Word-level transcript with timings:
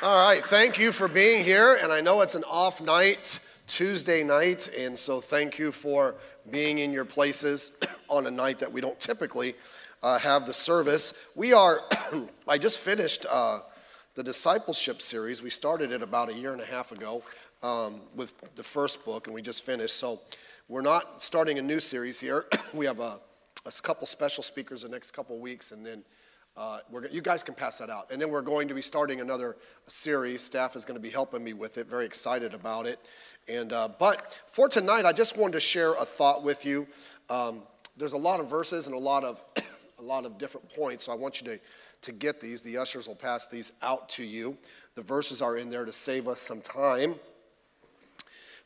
All 0.00 0.28
right, 0.28 0.44
thank 0.44 0.78
you 0.78 0.92
for 0.92 1.08
being 1.08 1.42
here. 1.42 1.74
And 1.82 1.92
I 1.92 2.00
know 2.00 2.20
it's 2.20 2.36
an 2.36 2.44
off 2.44 2.80
night, 2.80 3.40
Tuesday 3.66 4.22
night, 4.22 4.70
and 4.78 4.96
so 4.96 5.20
thank 5.20 5.58
you 5.58 5.72
for 5.72 6.14
being 6.52 6.78
in 6.78 6.92
your 6.92 7.04
places 7.04 7.72
on 8.08 8.24
a 8.28 8.30
night 8.30 8.60
that 8.60 8.70
we 8.70 8.80
don't 8.80 9.00
typically 9.00 9.56
uh, 10.04 10.16
have 10.20 10.46
the 10.46 10.54
service. 10.54 11.14
We 11.34 11.52
are, 11.52 11.80
I 12.46 12.58
just 12.58 12.78
finished 12.78 13.26
uh, 13.28 13.62
the 14.14 14.22
discipleship 14.22 15.02
series. 15.02 15.42
We 15.42 15.50
started 15.50 15.90
it 15.90 16.00
about 16.00 16.28
a 16.28 16.34
year 16.34 16.52
and 16.52 16.62
a 16.62 16.66
half 16.66 16.92
ago 16.92 17.24
um, 17.64 18.00
with 18.14 18.34
the 18.54 18.62
first 18.62 19.04
book, 19.04 19.26
and 19.26 19.34
we 19.34 19.42
just 19.42 19.64
finished. 19.64 19.96
So 19.96 20.20
we're 20.68 20.80
not 20.80 21.24
starting 21.24 21.58
a 21.58 21.62
new 21.62 21.80
series 21.80 22.20
here. 22.20 22.46
we 22.72 22.86
have 22.86 23.00
a, 23.00 23.18
a 23.66 23.72
couple 23.82 24.06
special 24.06 24.44
speakers 24.44 24.82
the 24.82 24.88
next 24.88 25.10
couple 25.10 25.36
weeks, 25.40 25.72
and 25.72 25.84
then 25.84 26.04
uh, 26.58 26.80
you 27.12 27.22
guys 27.22 27.44
can 27.44 27.54
pass 27.54 27.78
that 27.78 27.88
out. 27.88 28.10
And 28.10 28.20
then 28.20 28.30
we're 28.30 28.42
going 28.42 28.66
to 28.66 28.74
be 28.74 28.82
starting 28.82 29.20
another 29.20 29.56
series. 29.86 30.42
Staff 30.42 30.74
is 30.74 30.84
going 30.84 30.96
to 30.96 31.00
be 31.00 31.08
helping 31.08 31.44
me 31.44 31.52
with 31.52 31.78
it. 31.78 31.88
Very 31.88 32.04
excited 32.04 32.52
about 32.52 32.84
it. 32.84 32.98
And 33.46 33.72
uh, 33.72 33.88
but 33.96 34.34
for 34.48 34.68
tonight, 34.68 35.06
I 35.06 35.12
just 35.12 35.36
wanted 35.36 35.52
to 35.52 35.60
share 35.60 35.94
a 35.94 36.04
thought 36.04 36.42
with 36.42 36.66
you. 36.66 36.88
Um, 37.30 37.62
there's 37.96 38.12
a 38.12 38.18
lot 38.18 38.40
of 38.40 38.50
verses 38.50 38.86
and 38.88 38.96
a 38.96 38.98
lot 38.98 39.22
of 39.22 39.44
a 40.00 40.02
lot 40.02 40.26
of 40.26 40.36
different 40.36 40.68
points, 40.74 41.04
so 41.04 41.12
I 41.12 41.14
want 41.14 41.40
you 41.40 41.46
to 41.46 41.60
to 42.02 42.12
get 42.12 42.40
these. 42.40 42.60
The 42.60 42.76
ushers 42.76 43.06
will 43.06 43.14
pass 43.14 43.46
these 43.46 43.72
out 43.80 44.08
to 44.10 44.24
you. 44.24 44.58
The 44.96 45.02
verses 45.02 45.40
are 45.40 45.56
in 45.56 45.70
there 45.70 45.84
to 45.84 45.92
save 45.92 46.26
us 46.26 46.40
some 46.40 46.60
time. 46.60 47.14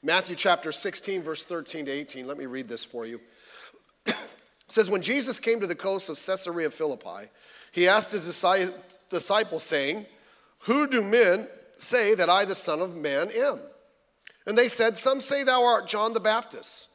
Matthew 0.02 0.34
chapter 0.34 0.72
16, 0.72 1.22
verse 1.22 1.44
13 1.44 1.84
to 1.84 1.90
18. 1.92 2.26
Let 2.26 2.38
me 2.38 2.46
read 2.46 2.68
this 2.68 2.84
for 2.84 3.06
you. 3.06 3.20
it 4.06 4.16
says, 4.66 4.90
When 4.90 5.02
Jesus 5.02 5.38
came 5.38 5.60
to 5.60 5.66
the 5.66 5.74
coast 5.76 6.08
of 6.08 6.16
Caesarea 6.16 6.70
Philippi, 6.70 7.28
he 7.72 7.88
asked 7.88 8.12
his 8.12 8.26
disciples, 9.08 9.62
saying, 9.62 10.06
Who 10.60 10.86
do 10.86 11.02
men 11.02 11.48
say 11.78 12.14
that 12.14 12.30
I, 12.30 12.44
the 12.44 12.54
Son 12.54 12.80
of 12.80 12.94
Man, 12.94 13.30
am? 13.34 13.60
And 14.46 14.56
they 14.56 14.68
said, 14.68 14.96
Some 14.96 15.20
say 15.20 15.42
thou 15.42 15.64
art 15.64 15.88
John 15.88 16.12
the 16.12 16.20
Baptist, 16.20 16.88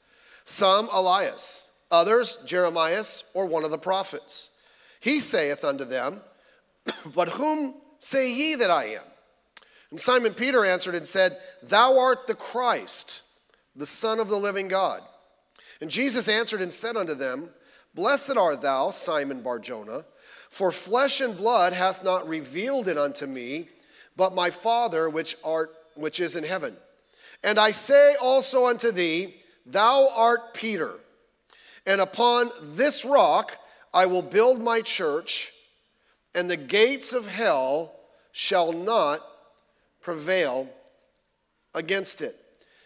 some 0.45 0.87
Elias, 0.93 1.67
others 1.89 2.37
Jeremiah 2.45 3.03
or 3.33 3.47
one 3.47 3.65
of 3.65 3.71
the 3.71 3.77
prophets. 3.77 4.51
He 4.99 5.19
saith 5.19 5.65
unto 5.65 5.83
them, 5.83 6.21
But 7.15 7.29
whom 7.29 7.75
say 7.97 8.31
ye 8.31 8.55
that 8.55 8.69
I 8.69 8.85
am? 8.85 9.03
And 9.89 9.99
Simon 9.99 10.33
Peter 10.33 10.63
answered 10.63 10.95
and 10.95 11.07
said, 11.07 11.37
Thou 11.63 11.97
art 11.97 12.27
the 12.27 12.35
Christ, 12.35 13.23
the 13.75 13.85
Son 13.85 14.19
of 14.19 14.27
the 14.27 14.37
living 14.37 14.67
God. 14.67 15.01
And 15.81 15.89
Jesus 15.89 16.27
answered 16.27 16.61
and 16.61 16.71
said 16.71 16.95
unto 16.97 17.15
them, 17.15 17.49
Blessed 17.95 18.37
art 18.37 18.61
thou, 18.61 18.91
Simon 18.91 19.41
Barjona. 19.41 20.05
For 20.49 20.71
flesh 20.71 21.21
and 21.21 21.35
blood 21.35 21.73
hath 21.73 22.03
not 22.03 22.27
revealed 22.27 22.87
it 22.87 22.97
unto 22.97 23.25
me, 23.25 23.69
but 24.15 24.33
my 24.33 24.49
Father 24.49 25.09
which 25.09 25.37
art 25.43 25.73
which 25.95 26.19
is 26.19 26.35
in 26.35 26.43
heaven. 26.43 26.75
And 27.43 27.59
I 27.59 27.71
say 27.71 28.15
also 28.21 28.67
unto 28.67 28.91
thee, 28.91 29.35
Thou 29.65 30.09
art 30.15 30.53
Peter, 30.53 30.93
and 31.85 32.01
upon 32.01 32.51
this 32.61 33.03
rock 33.03 33.57
I 33.93 34.05
will 34.05 34.21
build 34.21 34.61
my 34.61 34.81
church, 34.81 35.51
and 36.33 36.49
the 36.49 36.57
gates 36.57 37.13
of 37.13 37.27
hell 37.27 37.93
shall 38.31 38.71
not 38.71 39.21
prevail 40.01 40.69
against 41.73 42.21
it. 42.21 42.35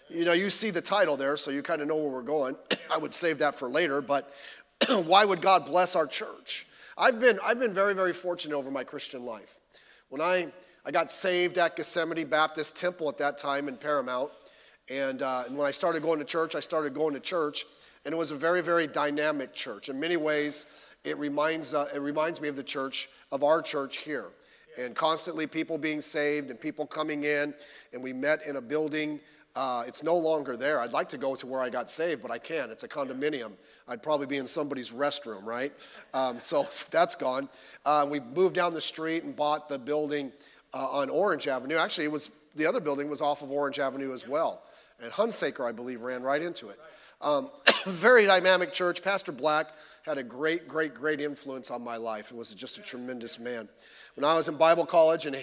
You 0.09 0.25
know, 0.25 0.34
you 0.34 0.50
see 0.50 0.72
the 0.72 0.81
title 0.81 1.16
there, 1.16 1.38
so 1.38 1.52
you 1.52 1.62
kind 1.62 1.81
of 1.81 1.88
know 1.88 1.96
where 1.96 2.09
we're 2.09 2.22
going. 2.22 2.56
I 2.92 2.98
would 2.98 3.14
save 3.14 3.40
that 3.40 3.56
for 3.56 3.70
later, 3.70 4.02
but 4.02 4.34
why 4.90 5.23
would 5.23 5.42
God 5.42 5.66
bless 5.66 5.96
our 5.96 6.08
church? 6.08 6.66
I've 7.02 7.20
been, 7.20 7.40
I've 7.44 7.60
been 7.60 7.74
very, 7.74 7.96
very 7.96 8.14
fortunate 8.14 8.56
over 8.56 8.70
my 8.70 8.84
Christian 8.84 9.26
life. 9.26 9.58
When 10.10 10.22
I, 10.22 10.54
I 10.86 10.92
got 10.92 11.12
saved 11.12 11.58
at 11.58 11.76
Gethsemane 11.76 12.28
Baptist 12.28 12.76
Temple 12.76 13.10
at 13.10 13.18
that 13.18 13.40
time 13.40 13.68
in 13.68 13.76
Paramount, 13.76 14.30
and, 14.88 15.24
uh, 15.24 15.46
and 15.48 15.58
when 15.58 15.66
I 15.66 15.72
started 15.72 16.04
going 16.04 16.20
to 16.20 16.26
church, 16.26 16.54
I 16.54 16.60
started 16.60 16.94
going 16.94 17.16
to 17.16 17.20
church, 17.20 17.66
and 18.06 18.14
it 18.14 18.18
was 18.20 18.30
a 18.30 18.36
very, 18.36 18.62
very 18.62 18.86
dynamic 18.86 19.52
church. 19.52 19.90
In 19.90 20.00
many 20.00 20.16
ways, 20.16 20.68
it 21.03 21.18
reminds, 21.18 21.74
uh, 21.74 21.88
it 21.92 22.02
reminds 22.02 22.40
me 22.40 22.50
of 22.50 22.56
the 22.56 22.64
church, 22.64 23.09
of 23.31 23.44
our 23.44 23.64
church 23.64 23.98
here. 23.98 24.28
And 24.78 24.96
constantly 24.96 25.48
people 25.48 25.80
being 25.80 26.02
saved 26.02 26.52
and 26.52 26.62
people 26.62 26.86
coming 26.86 27.24
in, 27.24 27.56
and 27.94 28.04
we 28.04 28.14
met 28.14 28.46
in 28.46 28.58
a 28.58 28.62
building 28.62 29.20
uh, 29.56 29.84
it's 29.85 30.03
no 30.03 30.16
longer 30.16 30.56
there. 30.56 30.79
I'd 30.79 30.94
like 30.94 31.09
to 31.09 31.17
go 31.17 31.35
to 31.35 31.45
where 31.45 31.62
I 31.62 31.69
got 31.69 31.91
saved, 31.91 32.22
but 32.22 32.31
I 32.31 32.38
can't. 32.38 32.72
It's 32.72 32.84
a 32.84 32.88
condominium. 32.88 33.51
I'd 33.88 34.01
probably 34.01 34.28
be 34.28 34.38
in 34.38 34.47
somebody's 34.47 34.91
restroom, 34.91 35.44
right? 35.44 35.73
Um, 36.13 36.39
so, 36.39 36.67
that's 36.91 37.16
gone. 37.16 37.50
Uh, 37.85 38.07
we 38.09 38.19
moved 38.19 38.56
down 38.56 38.73
the 38.73 38.81
street 38.81 39.23
and 39.23 39.35
bought 39.35 39.69
the 39.69 39.78
building 39.78 40.31
uh, 40.73 40.88
on 40.88 41.09
Orange 41.09 41.47
Avenue. 41.47 41.75
Actually, 41.75 42.06
it 42.06 42.12
was 42.12 42.29
the 42.56 42.66
other 42.66 42.79
building 42.79 43.09
was 43.09 43.22
off 43.22 43.41
of 43.41 43.51
Orange 43.51 43.79
Avenue 43.79 44.13
as 44.13 44.28
well. 44.28 44.63
And 45.01 45.12
Hunsaker, 45.12 45.66
I 45.68 45.72
believe, 45.72 46.01
ran 46.01 46.22
right 46.22 46.41
into 46.41 46.69
it. 46.69 46.79
Um, 47.22 47.50
very 47.85 48.25
dynamic 48.25 48.73
church. 48.73 49.01
Pastor 49.01 49.31
Black 49.31 49.68
had 50.03 50.18
a 50.18 50.23
great, 50.23 50.68
great, 50.68 50.94
great 50.94 51.22
influence 51.22 51.69
on 51.72 51.83
my 51.83 51.97
life. 51.97 52.29
He 52.29 52.35
was 52.35 52.53
just 52.53 52.78
a 52.78 52.81
tremendous 52.81 53.39
man. 53.39 53.69
When 54.16 54.26
I 54.26 54.36
was 54.36 54.50
in 54.50 54.56
Bible 54.56 54.86
college 54.86 55.26
in, 55.26 55.38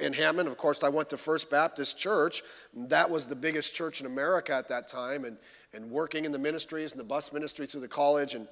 in 0.00 0.12
Hammond, 0.12 0.48
of 0.48 0.56
course, 0.58 0.82
I 0.82 0.88
went 0.90 1.08
to 1.10 1.16
First 1.16 1.50
Baptist 1.50 1.98
Church. 1.98 2.42
That 2.74 3.08
was 3.08 3.26
the 3.26 3.34
biggest 3.34 3.74
church 3.74 4.00
in 4.00 4.06
America 4.06 4.54
at 4.54 4.68
that 4.68 4.86
time, 4.86 5.24
and, 5.24 5.38
and 5.72 5.90
working 5.90 6.26
in 6.26 6.32
the 6.32 6.38
ministries 6.38 6.92
and 6.92 7.00
the 7.00 7.04
bus 7.04 7.32
ministry 7.32 7.66
through 7.66 7.80
the 7.80 7.88
college, 7.88 8.34
and 8.34 8.46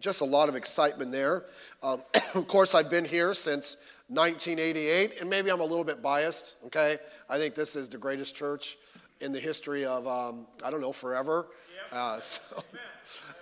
just 0.00 0.22
a 0.22 0.24
lot 0.24 0.48
of 0.48 0.56
excitement 0.56 1.12
there. 1.12 1.44
Um, 1.82 2.02
of 2.34 2.48
course, 2.48 2.74
I've 2.74 2.90
been 2.90 3.04
here 3.04 3.34
since 3.34 3.76
1988, 4.08 5.20
and 5.20 5.28
maybe 5.28 5.50
I'm 5.50 5.60
a 5.60 5.64
little 5.64 5.84
bit 5.84 6.02
biased, 6.02 6.56
okay? 6.66 6.98
I 7.28 7.36
think 7.36 7.54
this 7.54 7.76
is 7.76 7.90
the 7.90 7.98
greatest 7.98 8.34
church 8.34 8.78
in 9.20 9.32
the 9.32 9.40
history 9.40 9.84
of, 9.84 10.06
um, 10.06 10.46
I 10.64 10.70
don't 10.70 10.80
know, 10.80 10.92
forever. 10.92 11.48
Uh, 11.90 12.18
so. 12.20 12.40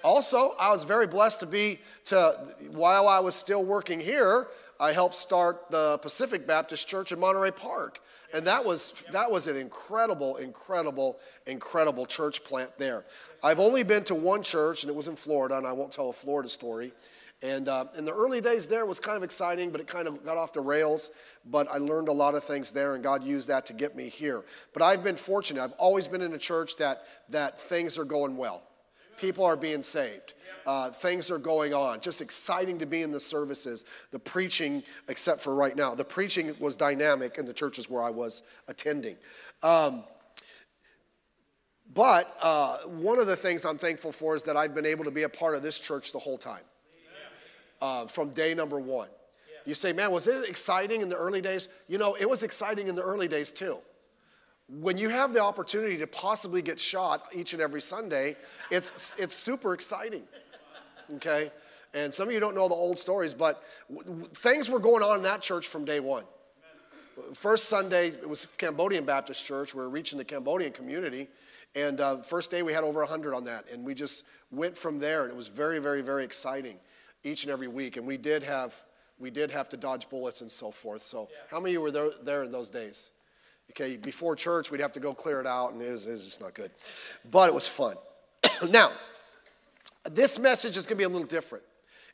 Also, 0.02 0.54
I 0.58 0.72
was 0.72 0.84
very 0.84 1.06
blessed 1.06 1.40
to 1.40 1.46
be 1.46 1.78
to 2.06 2.38
while 2.70 3.06
I 3.06 3.20
was 3.20 3.34
still 3.34 3.62
working 3.62 4.00
here, 4.00 4.48
I 4.80 4.92
helped 4.92 5.14
start 5.14 5.70
the 5.70 5.98
Pacific 5.98 6.46
Baptist 6.46 6.88
Church 6.88 7.12
in 7.12 7.20
Monterey 7.20 7.50
Park. 7.50 8.00
And 8.32 8.46
that 8.46 8.64
was, 8.64 9.04
that 9.12 9.30
was 9.30 9.46
an 9.46 9.56
incredible, 9.56 10.36
incredible, 10.36 11.18
incredible 11.46 12.06
church 12.06 12.42
plant 12.42 12.70
there. 12.78 13.04
I've 13.42 13.60
only 13.60 13.82
been 13.82 14.04
to 14.04 14.14
one 14.14 14.42
church, 14.42 14.82
and 14.82 14.90
it 14.90 14.96
was 14.96 15.06
in 15.06 15.16
Florida, 15.16 15.58
and 15.58 15.66
I 15.66 15.72
won't 15.72 15.92
tell 15.92 16.08
a 16.08 16.12
Florida 16.14 16.48
story. 16.48 16.94
And 17.42 17.68
uh, 17.68 17.86
in 17.96 18.06
the 18.06 18.14
early 18.14 18.40
days 18.40 18.66
there 18.66 18.86
was 18.86 19.00
kind 19.00 19.16
of 19.18 19.22
exciting, 19.22 19.70
but 19.70 19.82
it 19.82 19.86
kind 19.86 20.08
of 20.08 20.24
got 20.24 20.38
off 20.38 20.54
the 20.54 20.60
rails. 20.60 21.10
But 21.44 21.70
I 21.70 21.76
learned 21.76 22.08
a 22.08 22.12
lot 22.12 22.34
of 22.34 22.44
things 22.44 22.72
there, 22.72 22.94
and 22.94 23.04
God 23.04 23.22
used 23.22 23.48
that 23.48 23.66
to 23.66 23.74
get 23.74 23.94
me 23.94 24.08
here. 24.08 24.44
But 24.72 24.82
I've 24.82 25.04
been 25.04 25.16
fortunate. 25.16 25.62
I've 25.62 25.72
always 25.72 26.08
been 26.08 26.22
in 26.22 26.32
a 26.32 26.38
church 26.38 26.76
that, 26.76 27.04
that 27.28 27.60
things 27.60 27.98
are 27.98 28.04
going 28.04 28.38
well. 28.38 28.62
People 29.20 29.44
are 29.44 29.56
being 29.56 29.82
saved 29.82 30.34
uh, 30.66 30.90
things 30.90 31.30
are 31.30 31.38
going 31.38 31.74
on. 31.74 32.00
Just 32.00 32.20
exciting 32.20 32.78
to 32.78 32.86
be 32.86 33.02
in 33.02 33.10
the 33.10 33.20
services. 33.20 33.84
The 34.10 34.18
preaching, 34.18 34.82
except 35.08 35.40
for 35.40 35.54
right 35.54 35.76
now, 35.76 35.94
the 35.94 36.04
preaching 36.04 36.54
was 36.58 36.76
dynamic 36.76 37.38
in 37.38 37.46
the 37.46 37.52
churches 37.52 37.88
where 37.88 38.02
I 38.02 38.10
was 38.10 38.42
attending. 38.68 39.16
Um, 39.62 40.04
but 41.92 42.36
uh, 42.40 42.78
one 42.86 43.18
of 43.18 43.26
the 43.26 43.36
things 43.36 43.64
I'm 43.64 43.78
thankful 43.78 44.12
for 44.12 44.36
is 44.36 44.44
that 44.44 44.56
I've 44.56 44.74
been 44.74 44.86
able 44.86 45.04
to 45.04 45.10
be 45.10 45.24
a 45.24 45.28
part 45.28 45.56
of 45.56 45.62
this 45.62 45.80
church 45.80 46.12
the 46.12 46.20
whole 46.20 46.38
time, 46.38 46.62
uh, 47.82 48.06
from 48.06 48.30
day 48.30 48.54
number 48.54 48.78
one. 48.78 49.08
You 49.66 49.74
say, 49.74 49.92
man, 49.92 50.10
was 50.10 50.26
it 50.26 50.48
exciting 50.48 51.02
in 51.02 51.08
the 51.08 51.16
early 51.16 51.40
days? 51.40 51.68
You 51.88 51.98
know, 51.98 52.14
it 52.14 52.28
was 52.28 52.42
exciting 52.42 52.88
in 52.88 52.94
the 52.94 53.02
early 53.02 53.28
days 53.28 53.52
too 53.52 53.78
when 54.78 54.96
you 54.96 55.08
have 55.08 55.34
the 55.34 55.42
opportunity 55.42 55.96
to 55.98 56.06
possibly 56.06 56.62
get 56.62 56.78
shot 56.78 57.26
each 57.32 57.52
and 57.52 57.62
every 57.62 57.80
Sunday, 57.80 58.36
it's, 58.70 59.16
it's 59.18 59.34
super 59.34 59.74
exciting 59.74 60.22
okay? 61.16 61.50
And 61.92 62.12
some 62.12 62.28
of 62.28 62.34
you 62.34 62.40
don't 62.40 62.54
know 62.54 62.68
the 62.68 62.74
old 62.74 62.98
stories, 62.98 63.34
but 63.34 63.62
w- 63.92 64.28
things 64.34 64.70
were 64.70 64.78
going 64.78 65.02
on 65.02 65.16
in 65.16 65.22
that 65.24 65.42
church 65.42 65.66
from 65.66 65.84
day 65.84 66.00
one. 66.00 66.24
First 67.34 67.68
Sunday, 67.68 68.08
it 68.08 68.28
was 68.28 68.46
Cambodian 68.56 69.04
Baptist 69.04 69.44
Church. 69.44 69.74
We 69.74 69.80
were 69.80 69.90
reaching 69.90 70.18
the 70.18 70.24
Cambodian 70.24 70.72
community. 70.72 71.28
And 71.74 72.00
uh, 72.00 72.18
first 72.18 72.50
day, 72.50 72.62
we 72.62 72.72
had 72.72 72.82
over 72.82 73.00
100 73.00 73.34
on 73.34 73.44
that. 73.44 73.66
And 73.70 73.84
we 73.84 73.94
just 73.94 74.24
went 74.50 74.76
from 74.76 74.98
there. 74.98 75.24
And 75.24 75.30
it 75.30 75.36
was 75.36 75.48
very, 75.48 75.80
very, 75.80 76.00
very 76.00 76.24
exciting 76.24 76.76
each 77.22 77.44
and 77.44 77.52
every 77.52 77.68
week. 77.68 77.96
And 77.96 78.06
we 78.06 78.16
did 78.16 78.42
have, 78.42 78.74
we 79.18 79.30
did 79.30 79.50
have 79.50 79.68
to 79.70 79.76
dodge 79.76 80.08
bullets 80.08 80.40
and 80.40 80.50
so 80.50 80.70
forth. 80.70 81.02
So, 81.02 81.28
yeah. 81.30 81.38
how 81.50 81.60
many 81.60 81.72
of 81.72 81.74
you 81.74 81.80
were 81.82 81.90
there, 81.90 82.10
there 82.22 82.44
in 82.44 82.52
those 82.52 82.70
days? 82.70 83.10
Okay, 83.70 83.96
before 83.96 84.34
church, 84.34 84.70
we'd 84.70 84.80
have 84.80 84.92
to 84.92 85.00
go 85.00 85.14
clear 85.14 85.40
it 85.40 85.46
out, 85.46 85.72
and 85.72 85.80
it 85.80 85.90
was, 85.90 86.06
it 86.06 86.12
was 86.12 86.24
just 86.24 86.40
not 86.40 86.54
good. 86.54 86.70
But 87.30 87.48
it 87.48 87.54
was 87.54 87.66
fun. 87.68 87.96
now, 88.68 88.90
this 90.10 90.38
message 90.38 90.76
is 90.76 90.84
going 90.84 90.96
to 90.96 90.96
be 90.96 91.04
a 91.04 91.08
little 91.08 91.26
different. 91.26 91.64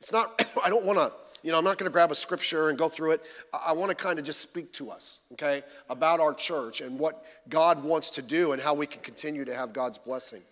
It's 0.01 0.13
not, 0.13 0.45
I 0.65 0.69
don't 0.69 0.85
want 0.85 0.99
to, 0.99 1.13
you 1.43 1.53
know, 1.53 1.59
I'm 1.59 1.65
not 1.65 1.79
going 1.79 1.89
to 1.89 1.93
grab 1.93 2.11
a 2.11 2.15
scripture 2.15 2.69
and 2.69 2.79
go 2.79 2.89
through 2.89 3.13
it. 3.13 3.23
I, 3.55 3.69
I 3.69 3.73
want 3.73 3.89
to 3.91 3.95
kind 3.95 4.19
of 4.19 4.25
just 4.25 4.41
speak 4.41 4.73
to 4.75 4.91
us, 4.91 5.21
okay, 5.33 5.63
about 5.89 6.21
our 6.21 6.35
church 6.35 6.83
and 6.83 6.99
what 6.99 7.25
God 7.49 7.83
wants 7.83 8.11
to 8.11 8.23
do 8.23 8.53
and 8.53 8.61
how 8.61 8.75
we 8.75 8.87
can 8.87 9.01
continue 9.01 9.45
to 9.45 9.55
have 9.55 9.73
God's 9.73 9.99
blessing. 9.99 10.43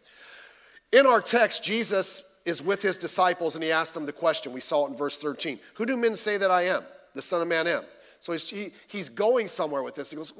In 0.92 1.06
our 1.06 1.20
text, 1.20 1.62
Jesus 1.62 2.22
is 2.44 2.62
with 2.62 2.80
his 2.80 2.96
disciples 2.96 3.56
and 3.56 3.64
he 3.64 3.72
asked 3.72 3.94
them 3.94 4.06
the 4.06 4.12
question. 4.12 4.52
We 4.52 4.60
saw 4.60 4.86
it 4.86 4.90
in 4.90 4.96
verse 4.96 5.18
13 5.18 5.58
Who 5.74 5.84
do 5.84 5.96
men 5.96 6.14
say 6.14 6.38
that 6.38 6.50
I 6.50 6.62
am? 6.62 6.82
The 7.14 7.22
Son 7.22 7.42
of 7.42 7.48
Man 7.48 7.66
am. 7.66 7.82
So 8.24 8.32
he's, 8.32 8.48
he, 8.48 8.72
he's 8.86 9.10
going 9.10 9.48
somewhere 9.48 9.82
with 9.82 9.94
this. 9.96 10.08
He 10.08 10.16
goes, 10.16 10.32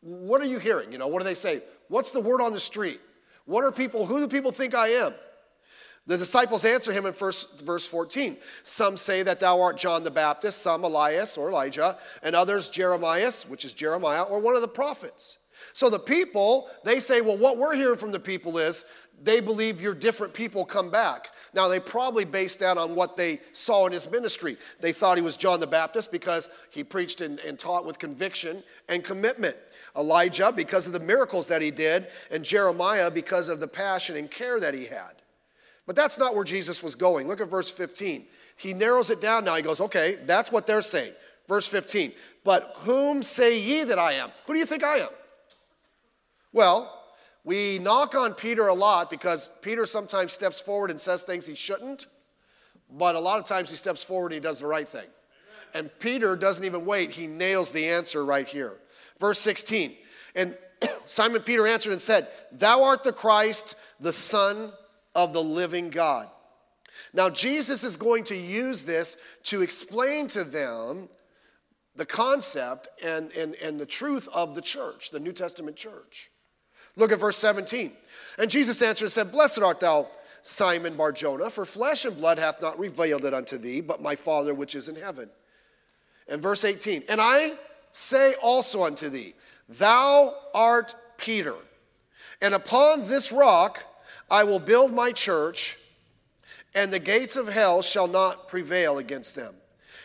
What 0.00 0.40
are 0.40 0.46
you 0.46 0.58
hearing? 0.58 0.92
You 0.92 0.98
know, 0.98 1.08
what 1.08 1.20
do 1.20 1.24
they 1.24 1.34
say? 1.34 1.62
What's 1.88 2.10
the 2.10 2.20
word 2.20 2.40
on 2.40 2.52
the 2.52 2.60
street? 2.60 3.00
What 3.44 3.64
are 3.64 3.72
people, 3.72 4.06
who 4.06 4.18
do 4.18 4.28
people 4.28 4.52
think 4.52 4.74
I 4.74 4.88
am? 4.88 5.14
The 6.06 6.16
disciples 6.16 6.64
answer 6.64 6.92
him 6.92 7.06
in 7.06 7.12
first, 7.12 7.60
verse 7.60 7.86
14. 7.86 8.36
Some 8.62 8.96
say 8.96 9.22
that 9.22 9.38
thou 9.38 9.60
art 9.60 9.76
John 9.76 10.02
the 10.02 10.10
Baptist, 10.10 10.62
some 10.62 10.82
Elias 10.82 11.36
or 11.36 11.50
Elijah, 11.50 11.98
and 12.22 12.34
others 12.34 12.70
Jeremiah, 12.70 13.30
which 13.48 13.64
is 13.64 13.74
Jeremiah, 13.74 14.22
or 14.22 14.40
one 14.40 14.56
of 14.56 14.62
the 14.62 14.68
prophets. 14.68 15.38
So 15.72 15.90
the 15.90 15.98
people, 15.98 16.68
they 16.84 17.00
say, 17.00 17.20
well, 17.20 17.36
what 17.36 17.58
we're 17.58 17.76
hearing 17.76 17.98
from 17.98 18.12
the 18.12 18.20
people 18.20 18.56
is 18.56 18.86
they 19.22 19.40
believe 19.40 19.80
you're 19.80 19.94
different 19.94 20.32
people 20.32 20.64
come 20.64 20.90
back. 20.90 21.28
Now, 21.52 21.68
they 21.68 21.80
probably 21.80 22.24
based 22.24 22.60
that 22.60 22.78
on 22.78 22.94
what 22.94 23.16
they 23.16 23.40
saw 23.52 23.86
in 23.86 23.92
his 23.92 24.08
ministry. 24.08 24.56
They 24.80 24.92
thought 24.92 25.18
he 25.18 25.22
was 25.22 25.36
John 25.36 25.58
the 25.58 25.66
Baptist 25.66 26.12
because 26.12 26.48
he 26.70 26.84
preached 26.84 27.20
and, 27.20 27.40
and 27.40 27.58
taught 27.58 27.84
with 27.84 27.98
conviction 27.98 28.62
and 28.88 29.02
commitment. 29.02 29.56
Elijah, 29.96 30.52
because 30.52 30.86
of 30.86 30.92
the 30.92 31.00
miracles 31.00 31.48
that 31.48 31.60
he 31.60 31.72
did, 31.72 32.06
and 32.30 32.44
Jeremiah, 32.44 33.10
because 33.10 33.48
of 33.48 33.58
the 33.58 33.66
passion 33.66 34.16
and 34.16 34.30
care 34.30 34.60
that 34.60 34.74
he 34.74 34.86
had. 34.86 35.22
But 35.86 35.96
that's 35.96 36.18
not 36.18 36.36
where 36.36 36.44
Jesus 36.44 36.82
was 36.82 36.94
going. 36.94 37.26
Look 37.26 37.40
at 37.40 37.48
verse 37.48 37.70
15. 37.70 38.26
He 38.56 38.74
narrows 38.74 39.10
it 39.10 39.20
down 39.20 39.44
now. 39.44 39.56
He 39.56 39.62
goes, 39.62 39.80
okay, 39.80 40.18
that's 40.26 40.52
what 40.52 40.66
they're 40.66 40.82
saying. 40.82 41.12
Verse 41.48 41.66
15. 41.66 42.12
But 42.44 42.74
whom 42.76 43.22
say 43.22 43.58
ye 43.58 43.82
that 43.84 43.98
I 43.98 44.12
am? 44.12 44.30
Who 44.46 44.52
do 44.52 44.58
you 44.60 44.66
think 44.66 44.84
I 44.84 44.98
am? 44.98 45.08
Well, 46.52 46.99
we 47.44 47.78
knock 47.78 48.14
on 48.14 48.34
Peter 48.34 48.68
a 48.68 48.74
lot 48.74 49.08
because 49.08 49.50
Peter 49.62 49.86
sometimes 49.86 50.32
steps 50.32 50.60
forward 50.60 50.90
and 50.90 51.00
says 51.00 51.22
things 51.22 51.46
he 51.46 51.54
shouldn't, 51.54 52.06
but 52.90 53.14
a 53.14 53.20
lot 53.20 53.38
of 53.38 53.44
times 53.44 53.70
he 53.70 53.76
steps 53.76 54.02
forward 54.02 54.32
and 54.32 54.34
he 54.34 54.40
does 54.40 54.60
the 54.60 54.66
right 54.66 54.88
thing. 54.88 55.06
And 55.72 55.90
Peter 56.00 56.36
doesn't 56.36 56.64
even 56.64 56.84
wait, 56.84 57.12
he 57.12 57.26
nails 57.26 57.72
the 57.72 57.88
answer 57.88 58.24
right 58.24 58.46
here. 58.46 58.76
Verse 59.18 59.38
16. 59.38 59.94
And 60.34 60.56
Simon 61.06 61.42
Peter 61.42 61.66
answered 61.66 61.92
and 61.92 62.02
said, 62.02 62.28
Thou 62.52 62.82
art 62.82 63.04
the 63.04 63.12
Christ, 63.12 63.74
the 64.00 64.12
Son 64.12 64.72
of 65.14 65.32
the 65.32 65.42
living 65.42 65.90
God. 65.90 66.28
Now, 67.12 67.30
Jesus 67.30 67.82
is 67.84 67.96
going 67.96 68.24
to 68.24 68.36
use 68.36 68.82
this 68.82 69.16
to 69.44 69.62
explain 69.62 70.26
to 70.28 70.44
them 70.44 71.08
the 71.96 72.06
concept 72.06 72.88
and, 73.02 73.32
and, 73.32 73.54
and 73.56 73.80
the 73.80 73.86
truth 73.86 74.28
of 74.32 74.54
the 74.54 74.60
church, 74.60 75.10
the 75.10 75.20
New 75.20 75.32
Testament 75.32 75.76
church. 75.76 76.30
Look 76.96 77.12
at 77.12 77.20
verse 77.20 77.36
17. 77.38 77.92
And 78.38 78.50
Jesus 78.50 78.82
answered 78.82 79.06
and 79.06 79.12
said, 79.12 79.32
Blessed 79.32 79.60
art 79.60 79.80
thou, 79.80 80.08
Simon 80.42 80.96
Barjona, 80.96 81.50
for 81.50 81.64
flesh 81.64 82.04
and 82.04 82.16
blood 82.16 82.38
hath 82.38 82.62
not 82.62 82.78
revealed 82.78 83.24
it 83.24 83.34
unto 83.34 83.58
thee, 83.58 83.80
but 83.80 84.02
my 84.02 84.16
Father 84.16 84.54
which 84.54 84.74
is 84.74 84.88
in 84.88 84.96
heaven. 84.96 85.28
And 86.28 86.40
verse 86.40 86.64
18, 86.64 87.04
And 87.08 87.20
I 87.20 87.52
say 87.92 88.34
also 88.42 88.84
unto 88.84 89.08
thee, 89.08 89.34
Thou 89.68 90.34
art 90.54 90.94
Peter, 91.16 91.54
and 92.40 92.54
upon 92.54 93.08
this 93.08 93.30
rock 93.30 93.84
I 94.30 94.44
will 94.44 94.60
build 94.60 94.92
my 94.92 95.12
church, 95.12 95.76
and 96.74 96.92
the 96.92 96.98
gates 96.98 97.36
of 97.36 97.48
hell 97.48 97.82
shall 97.82 98.06
not 98.06 98.48
prevail 98.48 98.98
against 98.98 99.34
them. 99.34 99.54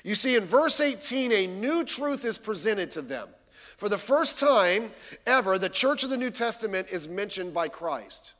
You 0.03 0.15
see, 0.15 0.35
in 0.35 0.45
verse 0.45 0.79
18, 0.79 1.31
a 1.31 1.47
new 1.47 1.83
truth 1.83 2.25
is 2.25 2.37
presented 2.37 2.91
to 2.91 3.01
them. 3.01 3.29
For 3.77 3.89
the 3.89 3.97
first 3.97 4.39
time 4.39 4.91
ever, 5.25 5.57
the 5.57 5.69
church 5.69 6.03
of 6.03 6.09
the 6.09 6.17
New 6.17 6.31
Testament 6.31 6.87
is 6.91 7.07
mentioned 7.07 7.53
by 7.53 7.67
Christ. 7.67 8.33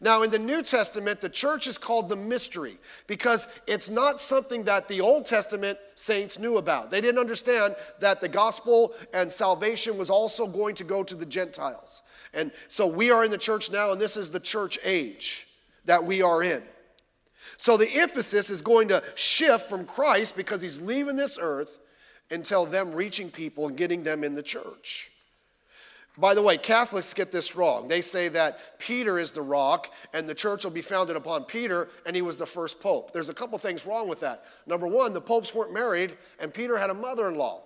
Now, 0.00 0.22
in 0.22 0.30
the 0.30 0.38
New 0.38 0.62
Testament, 0.62 1.20
the 1.20 1.28
church 1.28 1.68
is 1.68 1.78
called 1.78 2.08
the 2.08 2.16
mystery 2.16 2.78
because 3.06 3.46
it's 3.68 3.88
not 3.88 4.18
something 4.18 4.64
that 4.64 4.88
the 4.88 5.00
Old 5.00 5.26
Testament 5.26 5.78
saints 5.94 6.40
knew 6.40 6.56
about. 6.56 6.90
They 6.90 7.00
didn't 7.00 7.20
understand 7.20 7.76
that 8.00 8.20
the 8.20 8.28
gospel 8.28 8.94
and 9.14 9.30
salvation 9.30 9.96
was 9.96 10.10
also 10.10 10.48
going 10.48 10.74
to 10.76 10.84
go 10.84 11.04
to 11.04 11.14
the 11.14 11.26
Gentiles. 11.26 12.02
And 12.34 12.50
so 12.66 12.84
we 12.84 13.12
are 13.12 13.24
in 13.24 13.30
the 13.30 13.38
church 13.38 13.70
now, 13.70 13.92
and 13.92 14.00
this 14.00 14.16
is 14.16 14.30
the 14.30 14.40
church 14.40 14.76
age 14.82 15.46
that 15.84 16.04
we 16.04 16.20
are 16.20 16.42
in. 16.42 16.64
So 17.56 17.76
the 17.76 17.88
emphasis 17.88 18.50
is 18.50 18.60
going 18.60 18.88
to 18.88 19.04
shift 19.14 19.68
from 19.68 19.84
Christ 19.84 20.34
because 20.34 20.62
he's 20.62 20.80
leaving 20.80 21.14
this 21.14 21.38
earth 21.40 21.78
until 22.32 22.64
them 22.64 22.92
reaching 22.92 23.30
people 23.30 23.68
and 23.68 23.76
getting 23.76 24.02
them 24.02 24.24
in 24.24 24.34
the 24.34 24.42
church. 24.42 25.10
By 26.18 26.34
the 26.34 26.42
way, 26.42 26.58
Catholics 26.58 27.14
get 27.14 27.32
this 27.32 27.56
wrong. 27.56 27.88
They 27.88 28.02
say 28.02 28.28
that 28.28 28.78
Peter 28.78 29.18
is 29.18 29.32
the 29.32 29.40
rock 29.40 29.90
and 30.12 30.28
the 30.28 30.34
church 30.34 30.64
will 30.64 30.70
be 30.70 30.82
founded 30.82 31.16
upon 31.16 31.44
Peter 31.44 31.88
and 32.04 32.14
he 32.14 32.20
was 32.20 32.36
the 32.36 32.46
first 32.46 32.80
pope. 32.80 33.12
There's 33.12 33.30
a 33.30 33.34
couple 33.34 33.58
things 33.58 33.86
wrong 33.86 34.08
with 34.08 34.20
that. 34.20 34.44
Number 34.66 34.86
one, 34.86 35.14
the 35.14 35.22
popes 35.22 35.54
weren't 35.54 35.72
married 35.72 36.18
and 36.38 36.52
Peter 36.52 36.76
had 36.76 36.90
a 36.90 36.94
mother 36.94 37.28
in 37.28 37.36
law. 37.36 37.62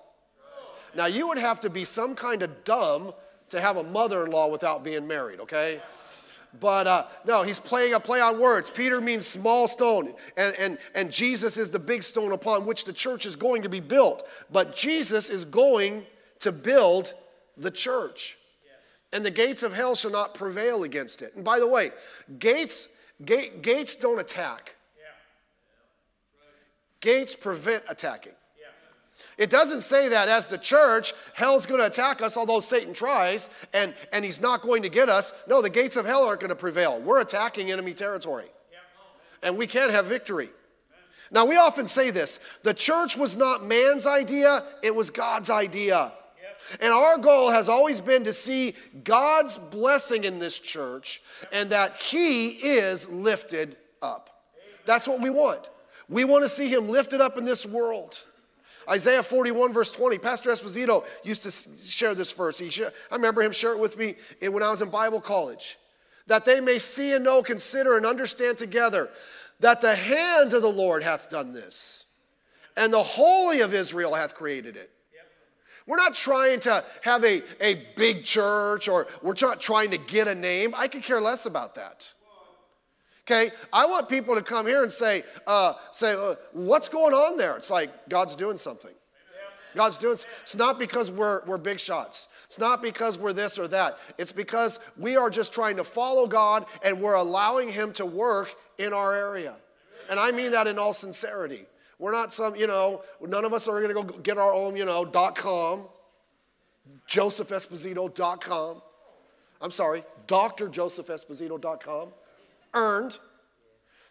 Now, 0.94 1.06
you 1.06 1.26
would 1.28 1.38
have 1.38 1.60
to 1.60 1.70
be 1.70 1.84
some 1.84 2.14
kind 2.14 2.42
of 2.42 2.64
dumb 2.64 3.12
to 3.48 3.60
have 3.60 3.76
a 3.76 3.82
mother 3.82 4.24
in 4.24 4.30
law 4.30 4.48
without 4.48 4.84
being 4.84 5.06
married, 5.06 5.40
okay? 5.40 5.82
But 6.60 6.86
uh, 6.86 7.06
no, 7.24 7.42
he's 7.42 7.58
playing 7.58 7.94
a 7.94 8.00
play 8.00 8.20
on 8.20 8.38
words. 8.38 8.70
Peter 8.70 9.00
means 9.00 9.26
small 9.26 9.68
stone, 9.68 10.14
and, 10.36 10.54
and, 10.56 10.78
and 10.94 11.10
Jesus 11.10 11.56
is 11.56 11.70
the 11.70 11.78
big 11.78 12.02
stone 12.02 12.32
upon 12.32 12.66
which 12.66 12.84
the 12.84 12.92
church 12.92 13.26
is 13.26 13.36
going 13.36 13.62
to 13.62 13.68
be 13.68 13.80
built. 13.80 14.26
But 14.50 14.74
Jesus 14.74 15.30
is 15.30 15.44
going 15.44 16.06
to 16.40 16.52
build 16.52 17.14
the 17.56 17.70
church. 17.70 18.38
And 19.12 19.24
the 19.24 19.30
gates 19.30 19.62
of 19.62 19.72
hell 19.72 19.94
shall 19.94 20.10
not 20.10 20.34
prevail 20.34 20.82
against 20.82 21.22
it. 21.22 21.34
And 21.36 21.44
by 21.44 21.58
the 21.58 21.66
way, 21.66 21.92
gates, 22.38 22.88
gate, 23.24 23.62
gates 23.62 23.94
don't 23.94 24.18
attack. 24.18 24.74
Gates 27.00 27.34
prevent 27.34 27.84
attacking. 27.88 28.32
It 29.38 29.50
doesn't 29.50 29.82
say 29.82 30.08
that 30.08 30.28
as 30.28 30.46
the 30.46 30.56
church, 30.56 31.12
hell's 31.34 31.66
going 31.66 31.80
to 31.80 31.86
attack 31.86 32.22
us, 32.22 32.36
although 32.36 32.60
Satan 32.60 32.94
tries, 32.94 33.50
and, 33.74 33.94
and 34.12 34.24
he's 34.24 34.40
not 34.40 34.62
going 34.62 34.82
to 34.82 34.88
get 34.88 35.10
us. 35.10 35.32
No, 35.46 35.60
the 35.60 35.68
gates 35.68 35.96
of 35.96 36.06
hell 36.06 36.24
aren't 36.24 36.40
going 36.40 36.48
to 36.48 36.56
prevail. 36.56 37.00
We're 37.00 37.20
attacking 37.20 37.70
enemy 37.70 37.92
territory, 37.92 38.46
and 39.42 39.58
we 39.58 39.66
can't 39.66 39.90
have 39.90 40.06
victory. 40.06 40.48
Now, 41.30 41.44
we 41.44 41.56
often 41.56 41.86
say 41.86 42.10
this 42.10 42.38
the 42.62 42.72
church 42.72 43.16
was 43.16 43.36
not 43.36 43.64
man's 43.64 44.06
idea, 44.06 44.64
it 44.82 44.94
was 44.94 45.10
God's 45.10 45.50
idea. 45.50 46.12
And 46.80 46.92
our 46.92 47.16
goal 47.16 47.50
has 47.50 47.68
always 47.68 48.00
been 48.00 48.24
to 48.24 48.32
see 48.32 48.74
God's 49.04 49.56
blessing 49.56 50.24
in 50.24 50.40
this 50.40 50.58
church 50.58 51.22
and 51.52 51.70
that 51.70 51.96
He 51.96 52.48
is 52.48 53.08
lifted 53.08 53.76
up. 54.02 54.30
That's 54.84 55.06
what 55.06 55.20
we 55.20 55.30
want. 55.30 55.68
We 56.08 56.24
want 56.24 56.44
to 56.44 56.48
see 56.48 56.68
Him 56.68 56.88
lifted 56.88 57.20
up 57.20 57.36
in 57.36 57.44
this 57.44 57.64
world. 57.64 58.24
Isaiah 58.88 59.22
41, 59.22 59.72
verse 59.72 59.92
20. 59.92 60.18
Pastor 60.18 60.50
Esposito 60.50 61.04
used 61.24 61.42
to 61.42 61.50
share 61.88 62.14
this 62.14 62.32
verse. 62.32 62.58
He 62.58 62.70
share, 62.70 62.92
I 63.10 63.16
remember 63.16 63.42
him 63.42 63.52
share 63.52 63.72
it 63.72 63.78
with 63.78 63.98
me 63.98 64.16
when 64.40 64.62
I 64.62 64.70
was 64.70 64.82
in 64.82 64.90
Bible 64.90 65.20
college. 65.20 65.78
That 66.26 66.44
they 66.44 66.60
may 66.60 66.78
see 66.78 67.12
and 67.14 67.24
know, 67.24 67.42
consider, 67.42 67.96
and 67.96 68.04
understand 68.04 68.58
together 68.58 69.10
that 69.60 69.80
the 69.80 69.94
hand 69.94 70.52
of 70.52 70.62
the 70.62 70.72
Lord 70.72 71.02
hath 71.02 71.30
done 71.30 71.52
this, 71.52 72.04
and 72.76 72.92
the 72.92 73.02
Holy 73.02 73.60
of 73.60 73.72
Israel 73.72 74.14
hath 74.14 74.34
created 74.34 74.76
it. 74.76 74.90
We're 75.86 75.96
not 75.96 76.14
trying 76.14 76.60
to 76.60 76.84
have 77.02 77.24
a, 77.24 77.42
a 77.60 77.86
big 77.96 78.24
church 78.24 78.88
or 78.88 79.06
we're 79.22 79.36
not 79.40 79.60
trying 79.60 79.92
to 79.92 79.98
get 79.98 80.26
a 80.26 80.34
name. 80.34 80.74
I 80.76 80.88
could 80.88 81.04
care 81.04 81.20
less 81.20 81.46
about 81.46 81.76
that. 81.76 82.12
Okay, 83.28 83.50
I 83.72 83.86
want 83.86 84.08
people 84.08 84.36
to 84.36 84.42
come 84.42 84.66
here 84.66 84.84
and 84.84 84.92
say, 84.92 85.24
uh, 85.48 85.74
say, 85.90 86.12
uh, 86.12 86.36
what's 86.52 86.88
going 86.88 87.12
on 87.12 87.36
there? 87.36 87.56
It's 87.56 87.70
like 87.70 88.08
God's 88.08 88.36
doing 88.36 88.56
something. 88.56 88.92
God's 89.74 89.98
doing. 89.98 90.16
It's 90.42 90.54
not 90.54 90.78
because 90.78 91.10
we're 91.10 91.44
we're 91.44 91.58
big 91.58 91.80
shots. 91.80 92.28
It's 92.44 92.60
not 92.60 92.80
because 92.80 93.18
we're 93.18 93.32
this 93.32 93.58
or 93.58 93.66
that. 93.68 93.98
It's 94.16 94.30
because 94.30 94.78
we 94.96 95.16
are 95.16 95.28
just 95.28 95.52
trying 95.52 95.76
to 95.76 95.84
follow 95.84 96.28
God 96.28 96.66
and 96.84 97.00
we're 97.00 97.14
allowing 97.14 97.68
Him 97.68 97.92
to 97.94 98.06
work 98.06 98.54
in 98.78 98.92
our 98.92 99.12
area. 99.12 99.56
And 100.08 100.20
I 100.20 100.30
mean 100.30 100.52
that 100.52 100.68
in 100.68 100.78
all 100.78 100.92
sincerity. 100.92 101.66
We're 101.98 102.12
not 102.12 102.32
some, 102.32 102.54
you 102.54 102.68
know, 102.68 103.02
none 103.20 103.44
of 103.44 103.52
us 103.52 103.66
are 103.66 103.80
going 103.80 103.94
to 103.94 104.02
go 104.02 104.18
get 104.20 104.38
our 104.38 104.52
own, 104.52 104.76
you 104.76 104.84
know, 104.84 105.04
dot 105.04 105.34
com, 105.34 105.86
josephesposito.com. 107.08 108.82
I'm 109.60 109.70
sorry, 109.72 110.04
drjosephesposito.com 110.28 112.08
earned. 112.76 113.18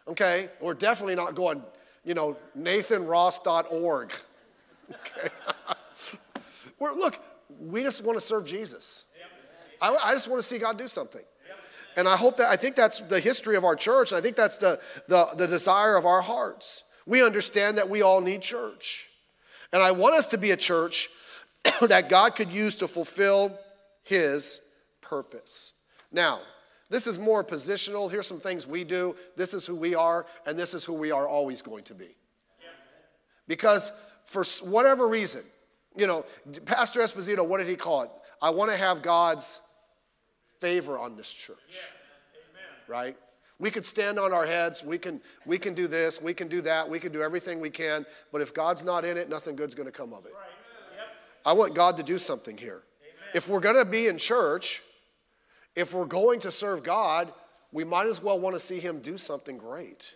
Okay? 0.06 0.50
We're 0.60 0.74
definitely 0.74 1.14
not 1.14 1.34
going, 1.34 1.62
you 2.04 2.14
know, 2.14 2.36
nathanross.org. 2.58 4.12
Okay? 4.90 5.28
We're, 6.78 6.92
look, 6.92 7.18
we 7.58 7.82
just 7.82 8.04
want 8.04 8.18
to 8.18 8.24
serve 8.24 8.44
Jesus. 8.44 9.04
I, 9.80 9.94
I 9.94 10.12
just 10.12 10.28
want 10.28 10.42
to 10.42 10.46
see 10.46 10.58
God 10.58 10.76
do 10.76 10.88
something. 10.88 11.22
And 11.96 12.06
I 12.06 12.16
hope 12.16 12.36
that, 12.36 12.50
I 12.50 12.56
think 12.56 12.76
that's 12.76 12.98
the 12.98 13.20
history 13.20 13.56
of 13.56 13.64
our 13.64 13.74
church. 13.74 14.12
And 14.12 14.18
I 14.18 14.20
think 14.20 14.36
that's 14.36 14.58
the, 14.58 14.80
the, 15.08 15.30
the 15.34 15.46
desire 15.46 15.96
of 15.96 16.04
our 16.04 16.20
hearts. 16.20 16.84
We 17.06 17.22
understand 17.22 17.78
that 17.78 17.88
we 17.88 18.02
all 18.02 18.20
need 18.20 18.42
church. 18.42 19.08
And 19.72 19.82
I 19.82 19.92
want 19.92 20.14
us 20.14 20.28
to 20.28 20.38
be 20.38 20.50
a 20.50 20.56
church 20.56 21.08
that 21.80 22.10
God 22.10 22.36
could 22.36 22.50
use 22.50 22.76
to 22.76 22.88
fulfill 22.88 23.58
his 24.02 24.60
purpose. 25.00 25.72
Now, 26.12 26.40
this 26.88 27.06
is 27.06 27.18
more 27.18 27.42
positional. 27.42 28.10
Here's 28.10 28.26
some 28.26 28.40
things 28.40 28.66
we 28.66 28.84
do. 28.84 29.16
This 29.36 29.54
is 29.54 29.66
who 29.66 29.74
we 29.74 29.94
are, 29.94 30.26
and 30.46 30.58
this 30.58 30.74
is 30.74 30.84
who 30.84 30.92
we 30.92 31.10
are 31.10 31.26
always 31.26 31.62
going 31.62 31.84
to 31.84 31.94
be. 31.94 32.16
Because 33.48 33.92
for 34.24 34.44
whatever 34.62 35.06
reason, 35.06 35.42
You 35.96 36.06
know, 36.06 36.24
Pastor 36.66 37.00
Esposito, 37.00 37.44
what 37.46 37.58
did 37.58 37.68
he 37.68 37.76
call 37.76 38.02
it? 38.02 38.10
I 38.40 38.50
want 38.50 38.70
to 38.70 38.76
have 38.76 39.02
God's 39.02 39.60
favor 40.60 40.98
on 40.98 41.16
this 41.16 41.32
church. 41.32 41.56
Yeah. 41.70 41.78
Right? 42.86 43.16
We 43.58 43.70
could 43.70 43.86
stand 43.86 44.18
on 44.18 44.32
our 44.34 44.44
heads. 44.44 44.84
We 44.84 44.98
can, 44.98 45.20
we 45.46 45.58
can 45.58 45.74
do 45.74 45.88
this. 45.88 46.20
We 46.20 46.34
can 46.34 46.46
do 46.46 46.60
that. 46.60 46.88
We 46.88 47.00
can 47.00 47.10
do 47.10 47.22
everything 47.22 47.58
we 47.58 47.70
can. 47.70 48.04
But 48.30 48.42
if 48.42 48.52
God's 48.52 48.84
not 48.84 49.04
in 49.04 49.16
it, 49.16 49.30
nothing 49.30 49.56
good's 49.56 49.74
going 49.74 49.86
to 49.86 49.92
come 49.92 50.12
of 50.12 50.26
it. 50.26 50.34
Right. 50.34 50.44
Yep. 50.96 51.06
I 51.46 51.52
want 51.54 51.74
God 51.74 51.96
to 51.96 52.02
do 52.02 52.18
something 52.18 52.58
here. 52.58 52.82
Amen. 53.00 53.30
If 53.34 53.48
we're 53.48 53.60
going 53.60 53.76
to 53.76 53.86
be 53.86 54.08
in 54.08 54.18
church, 54.18 54.82
if 55.76 55.92
we're 55.94 56.06
going 56.06 56.40
to 56.40 56.50
serve 56.50 56.82
God, 56.82 57.32
we 57.70 57.84
might 57.84 58.06
as 58.06 58.22
well 58.22 58.40
want 58.40 58.56
to 58.56 58.60
see 58.60 58.80
Him 58.80 59.00
do 59.00 59.16
something 59.18 59.58
great. 59.58 60.14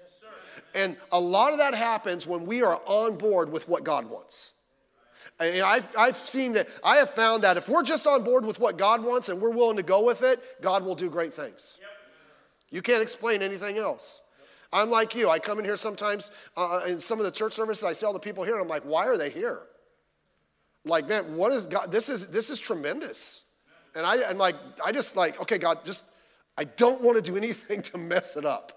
And 0.74 0.96
a 1.12 1.20
lot 1.20 1.52
of 1.52 1.58
that 1.58 1.74
happens 1.74 2.26
when 2.26 2.46
we 2.46 2.62
are 2.62 2.80
on 2.86 3.16
board 3.16 3.52
with 3.52 3.68
what 3.68 3.84
God 3.84 4.08
wants. 4.08 4.52
And 5.38 5.60
I've, 5.60 5.94
I've 5.96 6.16
seen 6.16 6.52
that, 6.52 6.68
I 6.84 6.96
have 6.96 7.10
found 7.10 7.44
that 7.44 7.56
if 7.56 7.68
we're 7.68 7.82
just 7.82 8.06
on 8.06 8.24
board 8.24 8.44
with 8.44 8.60
what 8.60 8.76
God 8.76 9.02
wants 9.02 9.28
and 9.28 9.40
we're 9.40 9.50
willing 9.50 9.76
to 9.76 9.82
go 9.82 10.02
with 10.02 10.22
it, 10.22 10.60
God 10.60 10.84
will 10.84 10.94
do 10.94 11.08
great 11.08 11.32
things. 11.32 11.78
Yep. 11.80 11.90
You 12.72 12.82
can't 12.82 13.02
explain 13.02 13.42
anything 13.42 13.78
else. 13.78 14.22
I'm 14.72 14.90
like 14.90 15.14
you. 15.14 15.28
I 15.28 15.38
come 15.38 15.58
in 15.58 15.64
here 15.64 15.76
sometimes 15.76 16.30
uh, 16.56 16.82
in 16.86 17.00
some 17.00 17.18
of 17.18 17.24
the 17.24 17.30
church 17.30 17.54
services. 17.54 17.82
I 17.82 17.92
see 17.92 18.06
all 18.06 18.12
the 18.12 18.20
people 18.20 18.44
here, 18.44 18.54
and 18.54 18.62
I'm 18.62 18.68
like, 18.68 18.84
why 18.84 19.06
are 19.06 19.16
they 19.16 19.30
here? 19.30 19.62
Like, 20.84 21.08
man, 21.08 21.36
what 21.36 21.52
is 21.52 21.66
God? 21.66 21.90
This 21.90 22.08
is 22.08 22.28
this 22.28 22.48
is 22.50 22.60
tremendous. 22.60 23.42
And 23.94 24.06
I, 24.06 24.28
I'm 24.28 24.38
like, 24.38 24.56
I 24.84 24.92
just 24.92 25.16
like, 25.16 25.40
okay, 25.40 25.58
God, 25.58 25.84
just 25.84 26.04
I 26.56 26.64
don't 26.64 27.00
want 27.00 27.16
to 27.16 27.22
do 27.22 27.36
anything 27.36 27.82
to 27.90 27.98
mess 27.98 28.36
it 28.36 28.44
up. 28.44 28.76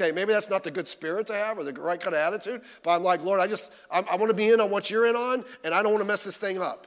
Okay, 0.00 0.12
maybe 0.12 0.32
that's 0.32 0.48
not 0.48 0.64
the 0.64 0.70
good 0.70 0.88
spirit 0.88 1.26
to 1.26 1.34
have 1.34 1.58
or 1.58 1.64
the 1.64 1.72
right 1.74 2.00
kind 2.00 2.14
of 2.14 2.20
attitude, 2.20 2.62
but 2.82 2.92
I'm 2.92 3.02
like, 3.02 3.22
Lord, 3.22 3.38
I 3.38 3.46
just, 3.46 3.70
I, 3.90 4.00
I 4.00 4.16
want 4.16 4.30
to 4.30 4.34
be 4.34 4.48
in 4.48 4.60
on 4.60 4.70
what 4.70 4.88
you're 4.88 5.06
in 5.06 5.16
on, 5.16 5.44
and 5.62 5.74
I 5.74 5.82
don't 5.82 5.92
want 5.92 6.02
to 6.02 6.06
mess 6.06 6.24
this 6.24 6.38
thing 6.38 6.58
up. 6.62 6.86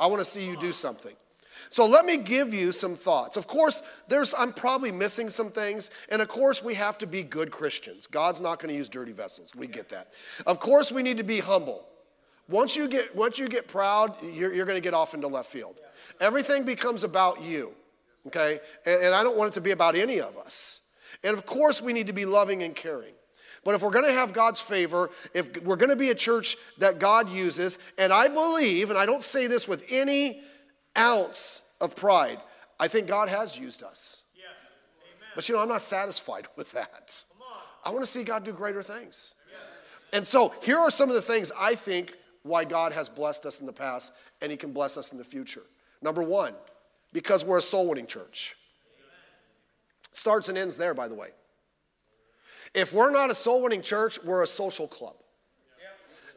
I 0.00 0.06
want 0.06 0.20
to 0.20 0.24
see 0.24 0.46
you 0.46 0.56
do 0.58 0.72
something. 0.72 1.14
So 1.70 1.86
let 1.86 2.04
me 2.04 2.16
give 2.16 2.54
you 2.54 2.72
some 2.72 2.94
thoughts. 2.94 3.36
Of 3.36 3.46
course, 3.46 3.82
there's 4.08 4.34
I'm 4.36 4.52
probably 4.52 4.92
missing 4.92 5.30
some 5.30 5.50
things, 5.50 5.90
and 6.08 6.22
of 6.22 6.28
course 6.28 6.62
we 6.62 6.74
have 6.74 6.98
to 6.98 7.06
be 7.06 7.22
good 7.22 7.50
Christians. 7.50 8.06
God's 8.06 8.40
not 8.40 8.60
going 8.60 8.70
to 8.70 8.74
use 8.74 8.88
dirty 8.88 9.12
vessels. 9.12 9.52
We 9.54 9.66
get 9.66 9.88
that. 9.90 10.12
Of 10.46 10.58
course, 10.58 10.90
we 10.90 11.02
need 11.02 11.18
to 11.18 11.24
be 11.24 11.40
humble. 11.40 11.86
Once 12.48 12.76
you 12.76 12.88
get 12.88 13.14
once 13.14 13.38
you 13.38 13.48
get 13.48 13.68
proud, 13.68 14.14
you're, 14.22 14.54
you're 14.54 14.66
going 14.66 14.76
to 14.76 14.82
get 14.82 14.94
off 14.94 15.14
into 15.14 15.28
left 15.28 15.50
field. 15.50 15.78
Everything 16.20 16.64
becomes 16.64 17.04
about 17.04 17.42
you. 17.42 17.72
Okay, 18.26 18.60
and, 18.86 19.02
and 19.02 19.14
I 19.14 19.22
don't 19.22 19.36
want 19.36 19.52
it 19.52 19.54
to 19.54 19.60
be 19.60 19.72
about 19.72 19.96
any 19.96 20.20
of 20.20 20.36
us. 20.38 20.80
And 21.22 21.36
of 21.36 21.44
course, 21.46 21.82
we 21.82 21.92
need 21.92 22.06
to 22.06 22.12
be 22.12 22.24
loving 22.24 22.62
and 22.62 22.74
caring. 22.74 23.14
But 23.64 23.74
if 23.74 23.82
we're 23.82 23.90
going 23.90 24.04
to 24.04 24.12
have 24.12 24.32
God's 24.32 24.60
favor, 24.60 25.10
if 25.32 25.62
we're 25.62 25.76
going 25.76 25.90
to 25.90 25.96
be 25.96 26.10
a 26.10 26.14
church 26.14 26.56
that 26.78 26.98
God 26.98 27.30
uses, 27.30 27.78
and 27.96 28.12
I 28.12 28.28
believe, 28.28 28.90
and 28.90 28.98
I 28.98 29.06
don't 29.06 29.22
say 29.22 29.46
this 29.46 29.66
with 29.66 29.86
any 29.88 30.42
ounce 30.96 31.62
of 31.80 31.96
pride, 31.96 32.38
I 32.78 32.88
think 32.88 33.06
God 33.06 33.28
has 33.28 33.58
used 33.58 33.82
us. 33.82 34.22
Yeah. 34.36 34.42
But 35.34 35.48
you 35.48 35.54
know, 35.54 35.62
I'm 35.62 35.68
not 35.68 35.82
satisfied 35.82 36.46
with 36.56 36.72
that. 36.72 37.22
I 37.84 37.90
want 37.90 38.04
to 38.04 38.10
see 38.10 38.22
God 38.22 38.44
do 38.44 38.52
greater 38.52 38.82
things. 38.82 39.34
Yeah. 39.50 40.16
And 40.16 40.26
so 40.26 40.54
here 40.62 40.78
are 40.78 40.90
some 40.90 41.08
of 41.08 41.14
the 41.14 41.22
things 41.22 41.52
I 41.58 41.74
think 41.74 42.14
why 42.42 42.64
God 42.64 42.92
has 42.92 43.08
blessed 43.08 43.46
us 43.46 43.60
in 43.60 43.66
the 43.66 43.72
past 43.72 44.12
and 44.40 44.50
He 44.50 44.56
can 44.56 44.72
bless 44.72 44.96
us 44.96 45.12
in 45.12 45.18
the 45.18 45.24
future. 45.24 45.62
Number 46.04 46.22
one, 46.22 46.52
because 47.14 47.46
we're 47.46 47.56
a 47.56 47.62
soul 47.62 47.88
winning 47.88 48.06
church. 48.06 48.56
Starts 50.12 50.50
and 50.50 50.58
ends 50.58 50.76
there, 50.76 50.92
by 50.92 51.08
the 51.08 51.14
way. 51.14 51.28
If 52.74 52.92
we're 52.92 53.10
not 53.10 53.30
a 53.30 53.34
soul 53.34 53.62
winning 53.62 53.80
church, 53.80 54.22
we're 54.22 54.42
a 54.42 54.46
social 54.46 54.86
club. 54.86 55.14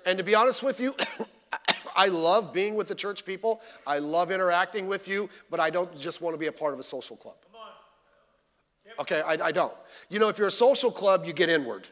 And 0.06 0.18
to 0.20 0.24
be 0.24 0.36
honest 0.36 0.64
with 0.64 0.80
you, 0.80 0.96
I 1.96 2.08
love 2.08 2.54
being 2.54 2.76
with 2.76 2.88
the 2.88 2.96
church 2.96 3.26
people. 3.26 3.60
I 3.86 4.00
love 4.00 4.32
interacting 4.32 4.88
with 4.88 5.06
you, 5.10 5.30
but 5.52 5.60
I 5.60 5.70
don't 5.70 5.96
just 6.00 6.22
want 6.22 6.34
to 6.34 6.38
be 6.38 6.48
a 6.48 6.52
part 6.52 6.74
of 6.74 6.80
a 6.80 6.84
social 6.84 7.18
club. 7.18 7.36
Okay, 9.02 9.22
I, 9.22 9.48
I 9.48 9.52
don't. 9.52 9.74
You 10.10 10.20
know, 10.20 10.30
if 10.30 10.38
you're 10.38 10.48
a 10.48 10.52
social 10.52 10.92
club, 10.92 11.26
you 11.26 11.34
get 11.34 11.50
inward. 11.50 11.90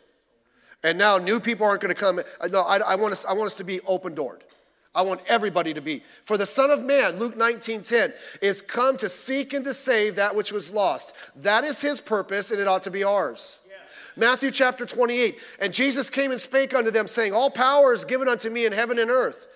And 0.82 0.98
now 0.98 1.18
new 1.18 1.42
people 1.42 1.68
aren't 1.68 1.82
going 1.82 1.94
to 1.94 2.00
come. 2.00 2.22
No, 2.50 2.62
I, 2.62 2.78
I, 2.78 2.96
want 2.96 3.12
us, 3.12 3.26
I 3.26 3.34
want 3.34 3.48
us 3.48 3.58
to 3.58 3.66
be 3.66 3.82
open 3.82 4.16
doored. 4.16 4.46
I 4.96 5.02
want 5.02 5.22
everybody 5.28 5.74
to 5.74 5.82
be. 5.82 6.04
For 6.24 6.38
the 6.38 6.46
Son 6.46 6.72
of 6.72 6.84
Man, 6.84 7.20
Luke 7.20 7.36
19 7.36 7.84
10, 7.84 8.14
is 8.42 8.62
come 8.62 8.98
to 8.98 9.10
seek 9.10 9.54
and 9.54 9.66
to 9.66 9.74
save 9.74 10.16
that 10.16 10.36
which 10.36 10.52
was 10.52 10.72
lost. 10.72 11.14
That 11.36 11.64
is 11.66 11.82
his 11.82 12.00
purpose, 12.00 12.52
and 12.52 12.60
it 12.60 12.68
ought 12.68 12.84
to 12.84 12.92
be 12.92 13.04
ours. 13.04 13.60
Matthew 14.16 14.50
chapter 14.52 14.86
28, 14.86 15.38
and 15.60 15.74
Jesus 15.74 16.10
came 16.10 16.32
and 16.32 16.40
spake 16.40 16.74
unto 16.74 16.90
them, 16.90 17.08
saying, 17.08 17.34
All 17.34 17.50
power 17.50 17.94
is 17.94 18.06
given 18.06 18.30
unto 18.30 18.50
me 18.50 18.66
in 18.66 18.72
heaven 18.72 18.98
and 18.98 19.12
earth. 19.12 19.48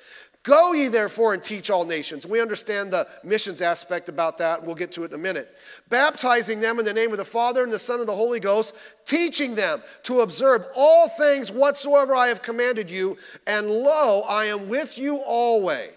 Go 0.49 0.73
ye 0.73 0.87
therefore 0.87 1.35
and 1.35 1.43
teach 1.43 1.69
all 1.69 1.85
nations. 1.85 2.25
We 2.25 2.41
understand 2.41 2.89
the 2.89 3.07
missions 3.23 3.61
aspect 3.61 4.09
about 4.09 4.39
that. 4.39 4.65
We'll 4.65 4.73
get 4.73 4.91
to 4.93 5.03
it 5.03 5.11
in 5.11 5.13
a 5.13 5.21
minute. 5.21 5.55
Baptizing 5.89 6.59
them 6.59 6.79
in 6.79 6.85
the 6.85 6.93
name 6.93 7.11
of 7.11 7.19
the 7.19 7.25
Father 7.25 7.63
and 7.63 7.71
the 7.71 7.77
Son 7.77 7.99
and 7.99 8.09
the 8.09 8.15
Holy 8.15 8.39
Ghost, 8.39 8.73
teaching 9.05 9.53
them 9.53 9.83
to 10.03 10.21
observe 10.21 10.65
all 10.75 11.07
things 11.07 11.51
whatsoever 11.51 12.15
I 12.15 12.29
have 12.29 12.41
commanded 12.41 12.89
you. 12.89 13.15
And 13.45 13.69
lo, 13.69 14.21
I 14.21 14.45
am 14.45 14.69
with 14.69 14.97
you 14.97 15.17
always, 15.17 15.91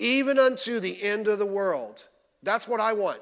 even 0.00 0.40
unto 0.40 0.80
the 0.80 1.00
end 1.04 1.28
of 1.28 1.38
the 1.38 1.46
world. 1.46 2.08
That's 2.42 2.66
what 2.66 2.80
I 2.80 2.92
want. 2.92 3.20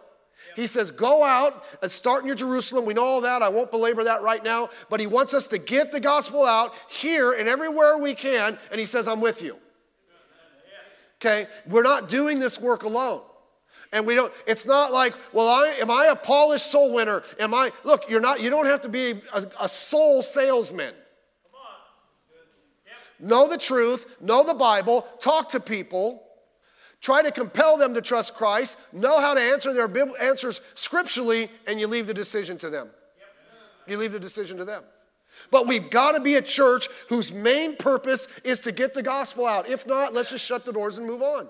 He 0.57 0.67
says, 0.67 0.91
Go 0.91 1.23
out 1.23 1.63
and 1.83 1.93
start 1.93 2.23
in 2.23 2.27
your 2.27 2.37
Jerusalem. 2.37 2.87
We 2.87 2.95
know 2.95 3.05
all 3.05 3.21
that. 3.21 3.43
I 3.43 3.51
won't 3.51 3.71
belabor 3.71 4.05
that 4.05 4.23
right 4.23 4.43
now. 4.43 4.71
But 4.89 5.01
he 5.01 5.07
wants 5.07 5.35
us 5.35 5.47
to 5.49 5.59
get 5.59 5.93
the 5.93 6.01
gospel 6.01 6.43
out 6.43 6.73
here 6.89 7.35
and 7.35 7.51
everywhere 7.51 7.99
we 7.99 8.15
can. 8.15 8.57
And 8.71 8.81
he 8.81 8.87
says, 8.87 9.07
I'm 9.07 9.21
with 9.21 9.43
you. 9.43 9.59
Okay? 11.25 11.47
We're 11.67 11.83
not 11.83 12.09
doing 12.09 12.39
this 12.39 12.61
work 12.61 12.83
alone. 12.83 13.23
And 13.93 14.07
we 14.07 14.15
don't, 14.15 14.33
it's 14.47 14.67
not 14.67 14.93
like, 14.93 15.15
well, 15.33 15.49
I, 15.49 15.77
am 15.81 15.91
I 15.91 16.07
a 16.07 16.17
polished 16.17 16.67
soul 16.71 16.93
winner? 16.93 17.23
Am 17.39 17.55
I, 17.55 17.71
look, 17.85 18.11
you're 18.11 18.21
not, 18.21 18.41
you 18.41 18.51
don't 18.51 18.67
have 18.67 18.81
to 18.83 18.89
be 18.89 19.23
a, 19.33 19.47
a 19.61 19.69
soul 19.69 20.23
salesman. 20.23 20.95
Know 23.21 23.49
the 23.49 23.57
truth, 23.57 24.17
know 24.21 24.45
the 24.45 24.55
Bible, 24.55 25.07
talk 25.21 25.51
to 25.51 25.61
people, 25.61 26.25
try 27.01 27.23
to 27.23 27.31
compel 27.31 27.79
them 27.79 27.95
to 27.95 28.03
trust 28.03 28.35
Christ, 28.35 28.77
know 28.93 29.21
how 29.21 29.33
to 29.33 29.41
answer 29.41 29.73
their 29.73 29.89
answers 30.21 30.61
scripturally, 30.75 31.49
and 31.67 31.79
you 31.79 31.87
leave 31.87 32.09
the 32.09 32.15
decision 32.15 32.59
to 32.59 32.69
them. 32.69 32.91
You 33.87 33.97
leave 33.97 34.13
the 34.13 34.21
decision 34.21 34.59
to 34.59 34.65
them. 34.65 34.83
But 35.51 35.67
we've 35.67 35.91
got 35.91 36.13
to 36.13 36.21
be 36.21 36.35
a 36.37 36.43
church 36.43 36.89
whose 37.09 37.33
main 37.33 37.77
purpose 37.77 38.29
is 38.43 38.61
to 38.63 38.73
get 38.73 38.95
the 38.95 39.03
gospel 39.03 39.47
out. 39.47 39.69
If 39.69 39.87
not, 39.87 40.15
let's 40.15 40.31
just 40.31 40.45
shut 40.45 40.65
the 40.65 40.73
doors 40.73 40.99
and 40.99 41.07
move 41.07 41.23
on. 41.23 41.49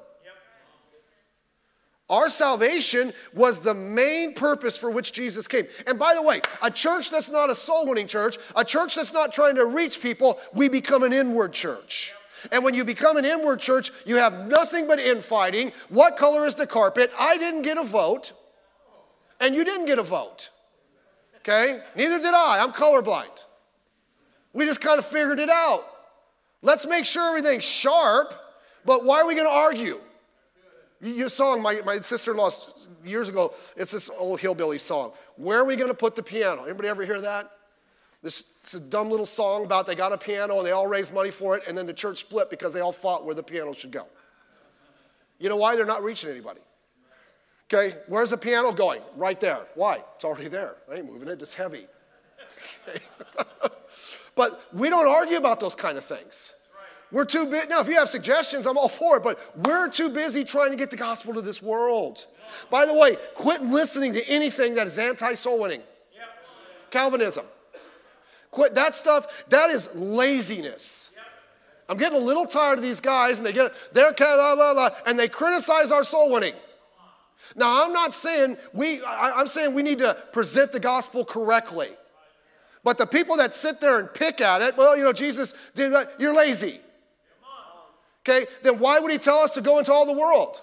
Our 2.11 2.29
salvation 2.29 3.15
was 3.33 3.61
the 3.61 3.73
main 3.73 4.35
purpose 4.35 4.77
for 4.77 4.91
which 4.91 5.13
Jesus 5.13 5.49
came. 5.49 5.67
And 5.87 5.99
by 5.99 6.15
the 6.15 6.23
way, 6.23 6.43
a 6.63 6.71
church 6.71 7.11
that's 7.11 7.31
not 7.31 7.51
a 7.51 7.55
soul 7.55 7.87
winning 7.87 8.07
church, 8.07 8.37
a 8.55 8.65
church 8.65 8.95
that's 8.95 9.13
not 9.13 9.33
trying 9.33 9.55
to 9.55 9.65
reach 9.65 10.03
people, 10.03 10.39
we 10.53 10.69
become 10.69 11.03
an 11.03 11.15
inward 11.15 11.53
church. 11.53 12.13
And 12.53 12.63
when 12.63 12.75
you 12.75 12.85
become 12.85 13.17
an 13.17 13.25
inward 13.25 13.61
church, 13.61 13.91
you 14.05 14.17
have 14.17 14.47
nothing 14.47 14.87
but 14.87 14.99
infighting. 14.99 15.73
What 15.89 16.19
color 16.19 16.45
is 16.45 16.57
the 16.57 16.67
carpet? 16.67 17.11
I 17.19 17.39
didn't 17.39 17.63
get 17.63 17.79
a 17.79 17.85
vote, 17.85 18.33
and 19.41 19.55
you 19.55 19.65
didn't 19.65 19.87
get 19.87 19.99
a 19.99 20.03
vote. 20.03 20.51
Okay? 21.39 21.81
Neither 21.97 22.19
did 22.19 22.35
I. 22.35 22.63
I'm 22.63 22.73
colorblind. 22.73 23.45
We 24.55 24.65
just 24.65 24.81
kind 24.81 24.99
of 24.99 25.05
figured 25.05 25.41
it 25.41 25.51
out. 25.51 25.85
Let's 26.63 26.87
make 26.87 27.05
sure 27.05 27.29
everything's 27.29 27.65
sharp, 27.65 28.35
but 28.87 29.05
why 29.05 29.21
are 29.21 29.27
we 29.27 29.35
going 29.35 29.47
to 29.47 29.53
argue? 29.53 30.01
Your 31.03 31.29
song 31.29 31.61
my, 31.61 31.83
my 31.85 32.01
sister-in-law 32.01 32.51
years 33.05 33.29
ago, 33.29 33.53
it's 33.77 33.91
this 33.91 34.09
old 34.09 34.41
hillbilly 34.41 34.79
song. 34.79 35.13
Where 35.37 35.59
are 35.59 35.65
we 35.65 35.77
going 35.77 35.89
to 35.89 35.95
put 35.95 36.17
the 36.17 36.23
piano? 36.23 36.65
Anybody 36.65 36.89
ever 36.89 37.05
hear 37.05 37.21
that? 37.21 37.51
This, 38.23 38.47
it's 38.63 38.73
a 38.73 38.81
dumb 38.81 39.11
little 39.11 39.27
song 39.27 39.67
about 39.67 39.87
they 39.87 39.95
got 39.95 40.15
a 40.15 40.17
piano 40.17 40.57
and 40.57 40.67
they 40.67 40.71
all 40.71 40.87
raised 40.87 41.13
money 41.13 41.31
for 41.31 41.59
it, 41.59 41.65
and 41.69 41.77
then 41.77 41.87
the 41.87 41.93
church 41.93 42.19
split 42.19 42.49
because 42.49 42.73
they 42.73 42.81
all 42.81 42.93
fought 42.93 43.27
where 43.27 43.35
the 43.35 43.43
piano 43.43 43.75
should 43.75 43.91
go. 43.91 44.07
You 45.39 45.51
know 45.51 45.57
why? 45.57 45.77
They're 45.77 45.85
not 45.85 46.03
reaching 46.03 46.31
anybody. 46.31 46.61
Okay, 47.71 47.97
where's 48.07 48.31
the 48.31 48.39
piano 48.39 48.73
going? 48.73 49.03
Right 49.17 49.39
there. 49.41 49.67
Why? 49.75 50.03
It's 50.15 50.25
already 50.25 50.49
there. 50.49 50.77
I 50.91 50.97
ain't 50.97 51.13
moving 51.13 51.29
it, 51.29 51.43
it's 51.43 51.53
heavy. 51.53 51.87
But 54.35 54.61
we 54.73 54.91
don't 54.91 55.07
argue 55.07 55.37
about 55.37 55.61
those 55.61 55.75
kind 55.75 55.97
of 55.97 56.05
things. 56.05 56.55
We're 57.13 57.25
too 57.25 57.47
busy. 57.47 57.69
Now, 57.69 57.81
if 57.81 57.89
you 57.89 57.95
have 57.95 58.09
suggestions, 58.09 58.67
I'm 58.67 58.77
all 58.77 58.89
for 58.89 59.19
it, 59.19 59.23
but 59.23 59.39
we're 59.65 59.89
too 59.89 60.09
busy 60.09 60.43
trying 60.43 60.71
to 60.71 60.77
get 60.77 60.91
the 60.91 60.97
gospel 60.97 61.35
to 61.35 61.43
this 61.43 61.63
world. 61.63 62.27
By 62.71 62.87
the 62.87 62.95
way, 62.95 63.17
quit 63.35 63.63
listening 63.63 64.13
to 64.15 64.29
anything 64.29 64.75
that 64.75 64.87
is 64.87 64.99
anti 64.99 65.35
soul 65.35 65.61
winning. 65.61 65.83
Calvinism. 66.91 67.45
Quit 68.51 68.75
that 68.75 68.95
stuff. 68.95 69.27
That 69.49 69.71
is 69.71 69.95
laziness. 69.95 71.11
I'm 71.89 71.99
getting 71.99 72.21
a 72.21 72.25
little 72.25 72.47
tired 72.47 72.79
of 72.79 72.85
these 72.85 73.01
guys, 73.01 73.39
and 73.39 73.47
they 73.47 73.53
get 73.53 73.73
they're 73.93 74.13
blah, 74.13 74.55
blah, 74.57 74.75
blah, 74.75 74.91
and 75.07 75.19
they 75.19 75.29
criticize 75.29 75.91
our 75.91 76.05
soul 76.05 76.31
winning. 76.31 76.55
Now, 77.57 77.85
I'm 77.85 77.93
not 77.93 78.15
saying 78.15 78.57
we. 78.73 79.03
I, 79.03 79.33
I'm 79.37 79.49
saying 79.49 79.75
we 79.75 79.83
need 79.83 79.99
to 79.99 80.15
present 80.33 80.73
the 80.73 80.81
gospel 80.81 81.25
correctly. 81.25 81.91
But 82.85 82.99
the 82.99 83.07
people 83.07 83.37
that 83.39 83.55
sit 83.55 83.81
there 83.81 83.99
and 83.99 84.13
pick 84.13 84.41
at 84.41 84.61
it, 84.61 84.77
well, 84.77 84.97
you 84.97 85.03
know, 85.03 85.13
Jesus 85.13 85.55
did 85.75 85.93
you're 86.19 86.35
lazy. 86.35 86.81
Okay, 88.21 88.47
then 88.63 88.79
why 88.79 88.99
would 88.99 89.11
he 89.11 89.19
tell 89.19 89.39
us 89.39 89.53
to 89.53 89.61
go 89.61 89.79
into 89.79 89.93
all 89.93 90.07
the 90.07 90.13
world? 90.13 90.61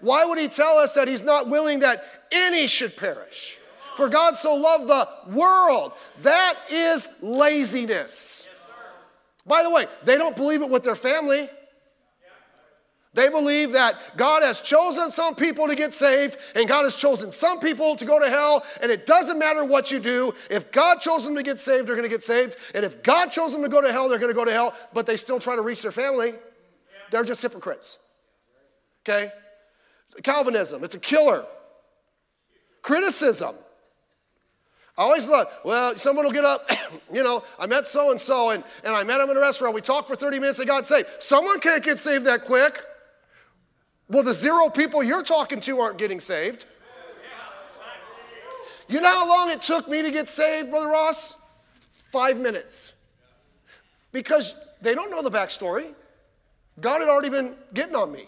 Why 0.00 0.24
would 0.24 0.38
he 0.38 0.48
tell 0.48 0.78
us 0.78 0.94
that 0.94 1.08
he's 1.08 1.22
not 1.22 1.48
willing 1.48 1.80
that 1.80 2.04
any 2.32 2.66
should 2.66 2.96
perish? 2.96 3.58
For 3.96 4.08
God 4.08 4.36
so 4.36 4.54
loved 4.54 4.88
the 4.88 5.08
world. 5.34 5.92
That 6.22 6.54
is 6.70 7.08
laziness. 7.20 8.46
By 9.46 9.62
the 9.62 9.70
way, 9.70 9.86
they 10.04 10.16
don't 10.16 10.36
believe 10.36 10.62
it 10.62 10.70
with 10.70 10.84
their 10.84 10.94
family. 10.94 11.48
They 13.18 13.28
believe 13.28 13.72
that 13.72 13.96
God 14.16 14.44
has 14.44 14.62
chosen 14.62 15.10
some 15.10 15.34
people 15.34 15.66
to 15.66 15.74
get 15.74 15.92
saved 15.92 16.36
and 16.54 16.68
God 16.68 16.84
has 16.84 16.94
chosen 16.94 17.32
some 17.32 17.58
people 17.58 17.96
to 17.96 18.04
go 18.04 18.20
to 18.20 18.28
hell, 18.28 18.64
and 18.80 18.92
it 18.92 19.06
doesn't 19.06 19.40
matter 19.40 19.64
what 19.64 19.90
you 19.90 19.98
do. 19.98 20.32
If 20.48 20.70
God 20.70 21.00
chose 21.00 21.24
them 21.24 21.34
to 21.34 21.42
get 21.42 21.58
saved, 21.58 21.88
they're 21.88 21.96
going 21.96 22.08
to 22.08 22.14
get 22.14 22.22
saved. 22.22 22.54
And 22.76 22.84
if 22.84 23.02
God 23.02 23.32
chose 23.32 23.50
them 23.50 23.62
to 23.62 23.68
go 23.68 23.80
to 23.80 23.90
hell, 23.90 24.08
they're 24.08 24.20
going 24.20 24.32
to 24.32 24.36
go 24.36 24.44
to 24.44 24.52
hell, 24.52 24.72
but 24.94 25.04
they 25.04 25.16
still 25.16 25.40
try 25.40 25.56
to 25.56 25.62
reach 25.62 25.82
their 25.82 25.90
family. 25.90 26.32
They're 27.10 27.24
just 27.24 27.42
hypocrites. 27.42 27.98
Okay? 29.02 29.32
Calvinism, 30.22 30.84
it's 30.84 30.94
a 30.94 31.00
killer. 31.00 31.44
Criticism. 32.82 33.56
I 34.96 35.02
always 35.02 35.26
thought, 35.26 35.50
well, 35.64 35.96
someone 35.96 36.24
will 36.24 36.30
get 36.30 36.44
up, 36.44 36.70
you 37.12 37.24
know, 37.24 37.42
I 37.58 37.66
met 37.66 37.88
so 37.88 38.12
and 38.12 38.20
so, 38.20 38.50
and 38.50 38.62
I 38.84 39.02
met 39.02 39.20
him 39.20 39.28
in 39.28 39.36
a 39.36 39.40
restaurant. 39.40 39.74
We 39.74 39.80
talked 39.80 40.06
for 40.06 40.14
30 40.14 40.38
minutes, 40.38 40.58
they 40.58 40.64
got 40.64 40.86
saved. 40.86 41.08
Someone 41.18 41.58
can't 41.58 41.82
get 41.82 41.98
saved 41.98 42.24
that 42.26 42.44
quick. 42.44 42.84
Well, 44.08 44.22
the 44.22 44.34
zero 44.34 44.68
people 44.70 45.02
you're 45.02 45.22
talking 45.22 45.60
to 45.60 45.80
aren't 45.80 45.98
getting 45.98 46.20
saved. 46.20 46.64
You 48.88 49.02
know 49.02 49.08
how 49.08 49.28
long 49.28 49.50
it 49.50 49.60
took 49.60 49.86
me 49.86 50.00
to 50.00 50.10
get 50.10 50.28
saved, 50.30 50.70
Brother 50.70 50.88
Ross? 50.88 51.34
Five 52.10 52.40
minutes. 52.40 52.92
Because 54.12 54.56
they 54.80 54.94
don't 54.94 55.10
know 55.10 55.22
the 55.22 55.30
backstory. 55.30 55.88
God 56.80 57.00
had 57.00 57.08
already 57.10 57.28
been 57.28 57.54
getting 57.74 57.94
on 57.94 58.10
me. 58.10 58.26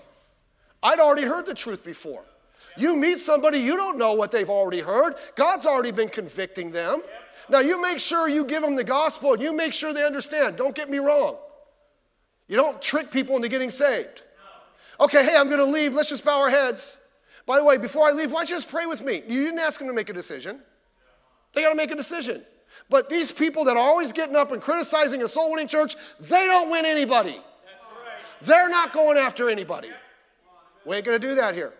I'd 0.82 0.98
already 0.98 1.22
heard 1.22 1.46
the 1.46 1.54
truth 1.54 1.82
before. 1.82 2.22
You 2.76 2.94
meet 2.94 3.20
somebody, 3.20 3.58
you 3.58 3.76
don't 3.76 3.96
know 3.96 4.12
what 4.12 4.30
they've 4.30 4.50
already 4.50 4.80
heard. 4.80 5.14
God's 5.34 5.64
already 5.64 5.92
been 5.92 6.08
convicting 6.08 6.70
them. 6.70 7.02
Now, 7.48 7.60
you 7.60 7.80
make 7.80 7.98
sure 7.98 8.28
you 8.28 8.44
give 8.44 8.62
them 8.62 8.76
the 8.76 8.84
gospel 8.84 9.32
and 9.32 9.42
you 9.42 9.54
make 9.54 9.72
sure 9.72 9.92
they 9.92 10.04
understand. 10.04 10.56
Don't 10.56 10.74
get 10.74 10.90
me 10.90 10.98
wrong. 10.98 11.36
You 12.48 12.56
don't 12.56 12.80
trick 12.80 13.10
people 13.10 13.36
into 13.36 13.48
getting 13.48 13.70
saved. 13.70 14.22
Okay, 15.00 15.24
hey, 15.24 15.34
I'm 15.36 15.46
going 15.46 15.60
to 15.60 15.64
leave. 15.64 15.94
Let's 15.94 16.10
just 16.10 16.24
bow 16.24 16.38
our 16.40 16.50
heads. 16.50 16.98
By 17.46 17.58
the 17.58 17.64
way, 17.64 17.78
before 17.78 18.06
I 18.06 18.12
leave, 18.12 18.30
why 18.30 18.40
don't 18.40 18.50
you 18.50 18.56
just 18.56 18.68
pray 18.68 18.84
with 18.84 19.02
me? 19.02 19.22
You 19.26 19.42
didn't 19.44 19.58
ask 19.58 19.78
them 19.78 19.88
to 19.88 19.94
make 19.94 20.10
a 20.10 20.12
decision. 20.12 20.60
They 21.54 21.62
got 21.62 21.70
to 21.70 21.74
make 21.74 21.90
a 21.90 21.96
decision. 21.96 22.42
But 22.90 23.08
these 23.08 23.32
people 23.32 23.64
that 23.64 23.76
are 23.76 23.82
always 23.82 24.12
getting 24.12 24.36
up 24.36 24.52
and 24.52 24.60
criticizing 24.60 25.22
a 25.22 25.28
soul 25.28 25.50
winning 25.50 25.68
church, 25.68 25.96
they 26.20 26.46
don't 26.46 26.70
win 26.70 26.84
anybody. 26.84 27.40
They're 28.42 28.68
not 28.68 28.92
going 28.92 29.16
after 29.16 29.48
anybody. 29.48 29.90
We 30.84 30.96
ain't 30.96 31.04
going 31.04 31.20
to 31.20 31.28
do 31.28 31.34
that 31.36 31.54
here. 31.54 31.72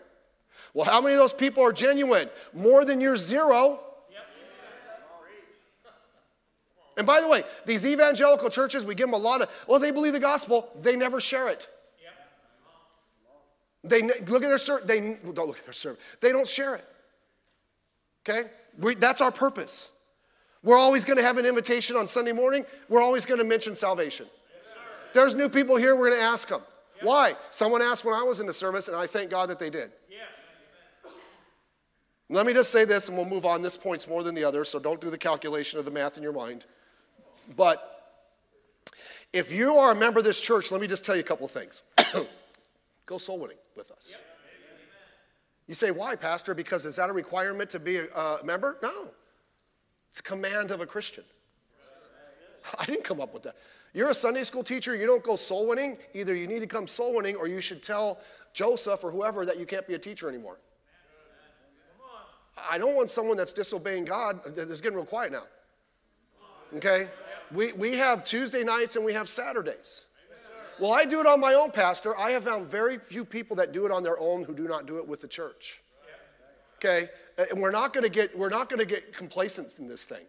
Well, 0.73 0.87
how 0.87 1.00
many 1.00 1.15
of 1.15 1.21
those 1.21 1.33
people 1.33 1.62
are 1.65 1.73
genuine? 1.73 2.31
More 2.55 2.85
than 2.85 3.00
your 3.00 3.17
zero. 3.17 3.81
And 6.97 7.07
by 7.07 7.21
the 7.21 7.29
way, 7.29 7.45
these 7.67 7.85
evangelical 7.87 8.50
churches, 8.50 8.85
we 8.85 8.95
give 8.95 9.07
them 9.07 9.15
a 9.15 9.19
lot 9.19 9.43
of, 9.43 9.49
well, 9.67 9.79
they 9.79 9.91
believe 9.91 10.12
the 10.12 10.21
gospel, 10.21 10.69
they 10.81 10.97
never 10.97 11.21
share 11.21 11.49
it. 11.49 11.69
They 13.83 14.03
look 14.03 14.43
at 14.43 14.49
their 14.49 14.59
service. 14.59 14.87
They 14.87 15.01
don't 15.01 15.37
look 15.37 15.59
at 15.59 15.65
their 15.65 15.73
service. 15.73 16.01
They 16.21 16.33
don't 16.33 16.47
share 16.47 16.77
it. 16.77 16.85
Okay, 18.29 18.49
we, 18.79 18.95
that's 18.95 19.21
our 19.21 19.33
purpose. 19.33 19.91
We're 20.63 20.77
always 20.77 21.07
going 21.07 21.17
to 21.17 21.23
have 21.23 21.39
an 21.39 21.47
invitation 21.47 21.97
on 21.97 22.07
Sunday 22.07 22.33
morning. 22.33 22.67
We're 22.89 23.01
always 23.01 23.25
going 23.25 23.39
to 23.39 23.45
mention 23.45 23.75
salvation. 23.75 24.27
There's 25.15 25.35
new 25.35 25.49
people 25.49 25.77
here. 25.77 25.97
We're 25.97 26.11
going 26.11 26.21
to 26.21 26.27
ask 26.27 26.49
them. 26.49 26.61
Why? 27.03 27.35
Someone 27.51 27.81
asked 27.81 28.05
when 28.05 28.15
I 28.15 28.23
was 28.23 28.41
in 28.41 28.47
the 28.47 28.53
service, 28.53 28.89
and 28.89 28.97
I 28.97 29.07
thank 29.07 29.31
God 29.31 29.49
that 29.49 29.59
they 29.59 29.71
did. 29.71 29.91
Let 32.29 32.47
me 32.47 32.53
just 32.53 32.71
say 32.71 32.85
this, 32.85 33.09
and 33.09 33.17
we'll 33.17 33.27
move 33.27 33.45
on. 33.45 33.61
This 33.61 33.77
point's 33.77 34.07
more 34.07 34.23
than 34.23 34.37
the 34.37 34.45
other, 34.45 34.64
so 34.64 34.79
don't 34.79 35.01
do 35.01 35.11
the 35.11 35.19
calculation 35.19 35.81
of 35.81 35.85
the 35.85 35.90
math 35.90 36.16
in 36.16 36.23
your 36.23 36.33
mind. 36.33 36.64
But 37.57 38.23
if 39.33 39.51
you 39.51 39.77
are 39.79 39.90
a 39.90 39.97
member 39.97 40.19
of 40.21 40.25
this 40.25 40.40
church, 40.40 40.71
let 40.71 40.81
me 40.81 40.87
just 40.87 41.05
tell 41.05 41.16
you 41.16 41.23
a 41.23 41.25
couple 41.25 41.47
of 41.47 41.51
things. 41.51 41.83
Go 43.11 43.18
soul 43.18 43.40
winning 43.40 43.57
with 43.75 43.90
us. 43.90 44.16
You 45.66 45.75
say, 45.75 45.90
why, 45.90 46.14
Pastor? 46.14 46.55
Because 46.55 46.87
is 46.87 46.94
that 46.94 47.11
a 47.11 47.12
requirement 47.12 47.68
to 47.70 47.81
be 47.81 47.96
a, 47.96 48.38
member? 48.44 48.79
No. 48.85 49.09
It's 50.11 50.20
a 50.20 50.23
command 50.23 50.70
of 50.70 50.81
a 50.81 50.87
Christian. 50.87 51.25
I 52.79 52.85
didn't 52.85 53.03
come 53.03 53.20
up 53.20 53.35
with 53.35 53.42
that. 53.42 53.57
You're 53.94 54.11
a 54.11 54.14
Sunday 54.14 54.44
school 54.44 54.62
teacher, 54.62 54.94
you 54.94 55.07
don't 55.07 55.25
go 55.25 55.35
soul 55.35 55.66
winning. 55.66 55.99
Either 56.14 56.37
you 56.37 56.46
need 56.46 56.61
to 56.61 56.68
come 56.68 56.87
soul 56.87 57.16
winning 57.16 57.35
or 57.35 57.49
you 57.49 57.61
should 57.61 57.83
tell 57.83 58.20
Joseph 58.53 59.03
or 59.03 59.11
whoever 59.11 59.44
that 59.44 59.59
you 59.59 59.66
can't 59.66 59.88
be 59.88 59.94
a 59.94 59.99
teacher 59.99 60.29
anymore. 60.29 60.59
I 62.70 62.79
don't 62.79 62.94
want 62.94 63.11
someone 63.11 63.37
that's 63.37 63.53
disobeying 63.53 64.05
God. 64.05 64.38
It's 64.57 64.81
getting 64.81 64.96
real 64.96 65.05
quiet 65.05 65.33
now. 65.33 65.46
Okay? 66.77 67.09
We, 67.51 67.73
we 67.73 67.96
have 67.96 68.23
Tuesday 68.23 68.62
nights 68.62 68.94
and 68.94 69.05
we 69.05 69.14
have 69.14 69.29
Saturdays. 69.29 70.07
Well, 70.81 70.93
I 70.93 71.05
do 71.05 71.21
it 71.21 71.27
on 71.27 71.40
my 71.40 71.55
own, 71.55 71.71
Pastor. 71.71 72.16
I 72.16 72.31
have 72.31 72.45
found 72.45 72.69
very 72.69 72.99
few 72.99 73.25
people 73.25 73.57
that 73.57 73.73
do 73.73 73.85
it 73.85 73.93
on 73.93 74.03
their 74.03 74.19
own 74.19 74.45
who 74.45 74.55
do 74.55 74.66
not 74.66 74.87
do 74.87 74.97
it 74.97 75.07
with 75.07 75.21
the 75.21 75.29
church. 75.29 75.83
Okay? 76.79 77.11
Uh, 77.38 77.45
and 77.51 77.61
we're 77.61 77.71
not 77.71 77.93
gonna 77.93 78.09
get 78.09 78.37
we're 78.37 78.49
not 78.49 78.71
gonna 78.71 78.87
get 78.87 79.14
complacent 79.14 79.75
in 79.79 79.87
this 79.87 80.05
thing. 80.05 80.25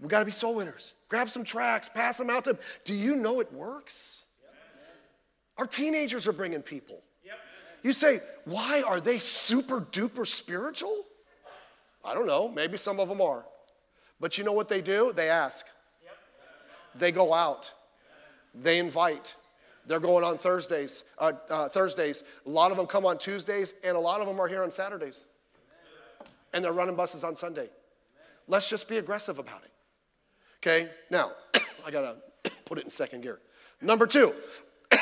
We 0.00 0.08
gotta 0.08 0.24
be 0.24 0.32
soul 0.32 0.56
winners. 0.56 0.94
Grab 1.08 1.30
some 1.30 1.44
tracks, 1.44 1.88
pass 1.88 2.18
them 2.18 2.30
out 2.30 2.44
to 2.44 2.54
them. 2.54 2.62
Do 2.84 2.94
you 2.94 3.14
know 3.14 3.38
it 3.40 3.52
works? 3.52 4.24
Our 5.56 5.66
teenagers 5.66 6.26
are 6.26 6.32
bringing 6.32 6.62
people. 6.62 7.00
You 7.84 7.92
say, 7.92 8.22
why 8.44 8.82
are 8.82 8.98
they 8.98 9.18
super 9.18 9.80
duper 9.80 10.26
spiritual? 10.26 11.04
I 12.02 12.14
don't 12.14 12.26
know. 12.26 12.48
Maybe 12.48 12.78
some 12.78 12.98
of 12.98 13.08
them 13.08 13.20
are. 13.20 13.44
But 14.18 14.38
you 14.38 14.42
know 14.42 14.52
what 14.52 14.68
they 14.68 14.80
do? 14.80 15.12
They 15.14 15.28
ask. 15.28 15.66
They 16.94 17.12
go 17.12 17.34
out. 17.34 17.70
They 18.54 18.78
invite. 18.78 19.34
They're 19.86 20.00
going 20.00 20.24
on 20.24 20.38
Thursdays. 20.38 21.04
Uh, 21.18 21.32
uh, 21.50 21.68
Thursdays. 21.68 22.22
A 22.46 22.50
lot 22.50 22.70
of 22.70 22.76
them 22.76 22.86
come 22.86 23.04
on 23.04 23.18
Tuesdays, 23.18 23.74
and 23.84 23.96
a 23.96 24.00
lot 24.00 24.20
of 24.20 24.26
them 24.26 24.40
are 24.40 24.48
here 24.48 24.62
on 24.62 24.70
Saturdays. 24.70 25.26
And 26.52 26.64
they're 26.64 26.72
running 26.72 26.96
buses 26.96 27.24
on 27.24 27.36
Sunday. 27.36 27.68
Let's 28.48 28.68
just 28.68 28.88
be 28.88 28.98
aggressive 28.98 29.38
about 29.38 29.62
it. 29.64 29.70
Okay? 30.62 30.88
Now, 31.10 31.32
I 31.86 31.90
gotta 31.90 32.16
put 32.64 32.78
it 32.78 32.84
in 32.84 32.90
second 32.90 33.22
gear. 33.22 33.40
Number 33.80 34.06
two, 34.06 34.34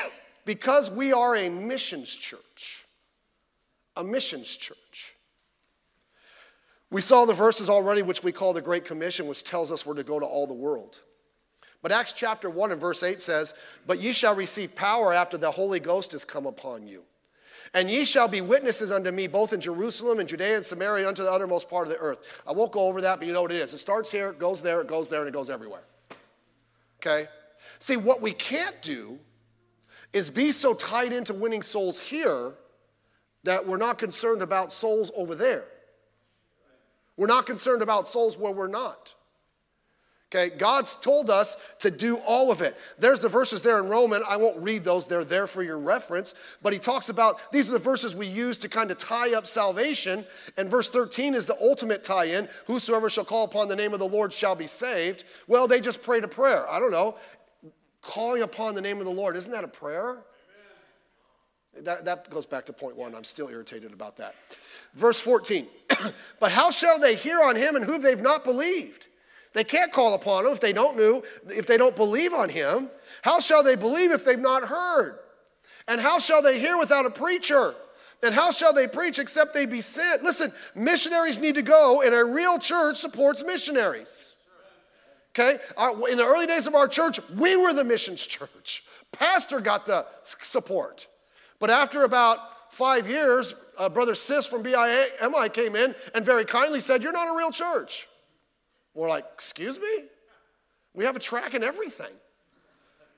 because 0.45 0.91
we 0.91 1.13
are 1.13 1.37
a 1.37 1.49
missions 1.49 2.15
church, 2.15 2.87
a 3.97 4.03
missions 4.03 4.57
church. 4.57 5.15
We 6.91 7.01
saw 7.01 7.25
the 7.25 7.33
verses 7.33 7.71
already, 7.71 8.03
which 8.03 8.23
we 8.23 8.33
call 8.33 8.53
the 8.53 8.61
Great 8.61 8.85
Commission, 8.85 9.27
which 9.27 9.45
tells 9.45 9.73
us 9.73 9.87
we're 9.87 9.95
to 9.95 10.05
go 10.05 10.21
to 10.21 10.27
all 10.27 10.47
the 10.47 10.53
world. 10.53 11.01
But 11.83 11.91
Acts 11.93 12.13
chapter 12.13 12.49
1 12.49 12.73
and 12.73 12.81
verse 12.81 13.03
8 13.03 13.21
says, 13.21 13.55
But 13.87 14.01
ye 14.01 14.13
shall 14.13 14.35
receive 14.35 14.77
power 14.77 15.13
after 15.13 15.37
the 15.37 15.51
Holy 15.51 15.81
Ghost 15.81 16.15
is 16.15 16.25
come 16.25 16.47
upon 16.47 16.87
you. 16.87 17.03
And 17.75 17.91
ye 17.91 18.05
shall 18.05 18.29
be 18.29 18.41
witnesses 18.41 18.91
unto 18.91 19.11
me 19.11 19.27
both 19.27 19.53
in 19.53 19.61
Jerusalem 19.61 20.21
and 20.21 20.29
Judea 20.29 20.57
and 20.57 20.65
Samaria 20.65 21.09
unto 21.09 21.23
the 21.23 21.33
uttermost 21.33 21.69
part 21.69 21.87
of 21.87 21.93
the 21.93 21.99
earth. 21.99 22.21
I 22.47 22.53
won't 22.53 22.71
go 22.71 22.87
over 22.87 23.01
that, 23.01 23.19
but 23.19 23.27
you 23.27 23.33
know 23.33 23.43
what 23.43 23.51
it 23.51 23.61
is. 23.61 23.75
It 23.75 23.79
starts 23.79 24.13
here, 24.13 24.31
it 24.31 24.39
goes 24.39 24.63
there, 24.63 24.81
it 24.81 24.87
goes 24.87 25.09
there, 25.09 25.21
and 25.21 25.29
it 25.29 25.33
goes 25.33 25.51
everywhere. 25.51 25.85
Okay? 27.01 27.29
See, 27.79 27.97
what 27.97 28.21
we 28.23 28.33
can't 28.33 28.81
do 28.83 29.19
is 30.13 30.31
be 30.31 30.53
so 30.53 30.75
tied 30.75 31.13
into 31.13 31.35
winning 31.35 31.63
souls 31.63 31.99
here 31.99 32.53
that 33.45 33.67
we're 33.67 33.79
not 33.79 33.99
concerned 33.99 34.43
about 34.43 34.71
souls 34.71 35.11
over 35.17 35.35
there. 35.35 35.65
We're 37.17 37.27
not 37.27 37.47
concerned 37.47 37.83
about 37.83 38.07
souls 38.07 38.39
where 38.39 38.53
we're 38.53 38.69
not. 38.69 39.15
Okay, 40.35 40.49
God's 40.57 40.97
told 40.97 41.29
us 41.29 41.59
to 41.81 41.91
do 41.91 42.17
all 42.17 42.51
of 42.51 42.63
it. 42.63 42.75
There's 42.99 43.21
the 43.21 43.29
verses 43.29 43.61
there 43.61 43.79
in 43.79 43.89
Roman. 43.89 44.23
I 44.27 44.39
won't 44.39 44.57
read 44.63 44.83
those, 44.83 45.07
they're 45.07 45.25
there 45.25 45.47
for 45.47 45.63
your 45.63 45.79
reference. 45.79 46.35
But 46.63 46.73
he 46.73 46.79
talks 46.79 47.11
about 47.11 47.53
these 47.53 47.69
are 47.69 47.73
the 47.73 47.79
verses 47.79 48.15
we 48.15 48.29
use 48.29 48.57
to 48.59 48.69
kind 48.71 48.91
of 48.91 48.97
tie 48.97 49.35
up 49.35 49.47
salvation. 49.47 50.25
And 50.57 50.71
verse 50.71 50.89
13 50.89 51.35
is 51.35 51.45
the 51.45 51.61
ultimate 51.61 52.03
tie 52.03 52.25
in 52.25 52.49
Whosoever 52.67 53.11
shall 53.11 53.27
call 53.27 53.45
upon 53.45 53.69
the 53.69 53.77
name 53.77 53.93
of 53.93 53.99
the 53.99 54.09
Lord 54.09 54.33
shall 54.33 54.55
be 54.55 54.67
saved. 54.67 55.25
Well, 55.49 55.69
they 55.69 55.81
just 55.81 56.03
prayed 56.03 56.25
a 56.25 56.29
prayer. 56.29 56.67
I 56.71 56.81
don't 56.81 56.91
know. 56.91 57.17
Calling 58.01 58.43
upon 58.43 58.75
the 58.75 58.81
name 58.81 59.01
of 59.01 59.05
the 59.05 59.13
Lord, 59.13 59.37
isn't 59.37 59.53
that 59.53 59.65
a 59.65 59.69
prayer? 59.69 60.19
That, 61.83 62.07
that 62.07 62.31
goes 62.31 62.47
back 62.47 62.65
to 62.67 62.73
point 62.73 62.97
one. 62.97 63.15
I'm 63.15 63.25
still 63.25 63.49
irritated 63.49 63.93
about 63.93 64.17
that. 64.17 64.35
Verse 64.95 65.21
14. 65.21 65.67
but 66.41 66.53
how 66.53 66.71
shall 66.71 66.99
they 66.99 67.17
hear 67.17 67.43
on 67.43 67.55
him 67.55 67.77
and 67.77 67.85
whom 67.85 68.01
they've 68.01 68.21
not 68.21 68.45
believed? 68.45 69.09
They 69.53 69.65
can't 69.65 69.93
call 69.93 70.15
upon 70.15 70.47
him 70.47 70.53
if 70.53 70.61
they 70.61 70.73
don't 70.73 70.97
know, 70.97 71.23
if 71.49 71.67
they 71.67 71.77
don't 71.77 71.95
believe 71.95 72.33
on 72.33 72.49
him. 72.49 72.89
How 73.23 73.41
shall 73.41 73.63
they 73.63 73.77
believe 73.77 74.11
if 74.11 74.25
they've 74.25 74.39
not 74.39 74.69
heard? 74.69 75.19
And 75.89 76.01
how 76.01 76.19
shall 76.19 76.43
they 76.43 76.59
hear 76.59 76.79
without 76.79 77.07
a 77.07 77.11
preacher? 77.11 77.75
And 78.23 78.35
how 78.35 78.53
shall 78.53 78.73
they 78.73 78.87
preach 78.87 79.19
except 79.19 79.53
they 79.53 79.67
be 79.67 79.81
sent? 79.81 80.23
Listen, 80.23 80.53
missionaries 80.75 81.39
need 81.39 81.57
to 81.57 81.63
go, 81.63 82.03
and 82.03 82.15
a 82.15 82.25
real 82.25 82.59
church 82.59 82.97
supports 82.97 83.43
missionaries. 83.45 84.37
Okay? 85.31 85.59
In 86.11 86.19
the 86.19 86.27
early 86.27 86.47
days 86.47 86.67
of 86.67 86.75
our 86.75 86.87
church, 86.87 87.19
we 87.37 87.57
were 87.57 87.73
the 87.73 87.85
missions 87.85 88.25
church. 88.25 88.85
Pastor 89.11 89.61
got 89.61 89.87
the 89.87 90.07
support. 90.25 91.09
But 91.59 91.71
after 91.71 92.05
about 92.05 92.73
five 92.73 93.09
years, 93.09 93.55
uh, 93.77 93.89
Brother 93.89 94.15
Sis 94.15 94.47
from 94.47 94.63
BIA, 94.63 95.07
BIMI 95.21 95.53
came 95.53 95.75
in 95.75 95.95
and 96.15 96.25
very 96.25 96.45
kindly 96.45 96.81
said, 96.81 97.03
You're 97.03 97.13
not 97.13 97.29
a 97.29 97.37
real 97.37 97.51
church. 97.51 98.09
We're 98.95 99.09
like, 99.09 99.27
Excuse 99.35 99.79
me? 99.79 100.05
We 100.95 101.05
have 101.05 101.17
a 101.17 101.21
track 101.21 101.55
and 101.55 101.65
everything. 101.65 102.13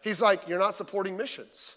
He's 0.00 0.20
like, 0.20 0.48
You're 0.48 0.58
not 0.58 0.74
supporting 0.74 1.16
missions. 1.16 1.74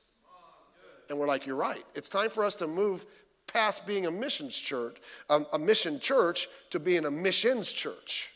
And 1.10 1.17
we're 1.17 1.27
like, 1.27 1.45
You're 1.45 1.55
right. 1.55 1.86
It's 1.95 2.10
time 2.10 2.29
for 2.29 2.43
us 2.43 2.55
to 2.57 2.67
move 2.67 3.05
past 3.47 3.88
being 3.88 4.05
a 4.05 4.12
missions 4.12 4.55
church, 4.55 4.97
um, 5.29 5.45
a 5.53 5.60
mission 5.60 5.99
church, 5.99 6.49
to 6.69 6.79
being 6.79 7.05
a 7.05 7.12
missions 7.12 7.71
church. 7.71 8.33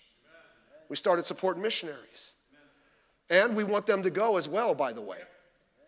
We 0.89 0.95
started 0.95 1.25
supporting 1.25 1.61
missionaries. 1.61 2.33
And 3.29 3.55
we 3.55 3.63
want 3.63 3.85
them 3.85 4.03
to 4.03 4.09
go 4.09 4.37
as 4.37 4.49
well, 4.49 4.75
by 4.75 4.91
the 4.91 5.01
way. 5.01 5.19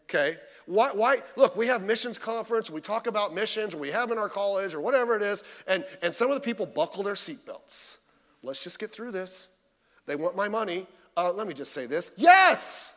Okay? 0.04 0.38
Why, 0.66 0.92
why, 0.94 1.18
look, 1.36 1.58
we 1.58 1.68
have 1.68 1.84
missions 1.84 2.18
conference, 2.18 2.70
we 2.70 2.80
talk 2.80 3.08
about 3.08 3.34
missions, 3.34 3.76
we 3.76 3.92
have 3.92 4.12
in 4.12 4.18
our 4.18 4.30
college, 4.30 4.74
or 4.74 4.80
whatever 4.80 5.16
it 5.18 5.22
is, 5.22 5.44
and, 5.68 5.84
and 6.02 6.14
some 6.14 6.30
of 6.30 6.36
the 6.36 6.42
people 6.42 6.66
buckle 6.66 7.04
their 7.04 7.16
seatbelts. 7.16 7.98
Let's 8.44 8.64
just 8.64 8.80
get 8.80 8.94
through 8.94 9.12
this. 9.12 9.50
They 10.06 10.16
want 10.16 10.36
my 10.36 10.48
money. 10.48 10.88
Uh, 11.16 11.32
let 11.32 11.48
me 11.48 11.54
just 11.54 11.72
say 11.74 11.86
this 11.86 12.12
yes! 12.18 12.94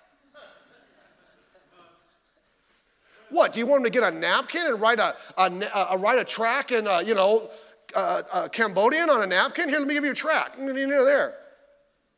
What, 3.29 3.53
do 3.53 3.59
you 3.59 3.67
want 3.67 3.83
them 3.83 3.93
to 3.93 3.99
get 3.99 4.13
a 4.13 4.17
napkin 4.17 4.67
and 4.67 4.81
write 4.81 5.01
a, 5.01 5.17
a, 5.37 5.89
a 5.91 5.99
write 5.99 6.19
a 6.19 6.25
track 6.25 6.71
in, 6.71 6.87
uh, 6.87 7.01
you 7.01 7.15
know, 7.15 7.51
uh, 7.95 8.23
uh, 8.33 8.49
Cambodian 8.49 9.11
on 9.11 9.23
a 9.23 9.27
napkin? 9.27 9.69
Here, 9.69 9.79
let 9.79 9.89
me 9.89 9.95
give 9.95 10.05
you 10.05 10.13
a 10.13 10.15
track. 10.15 10.55
You 10.59 10.73
know, 10.73 11.05
there. 11.05 11.35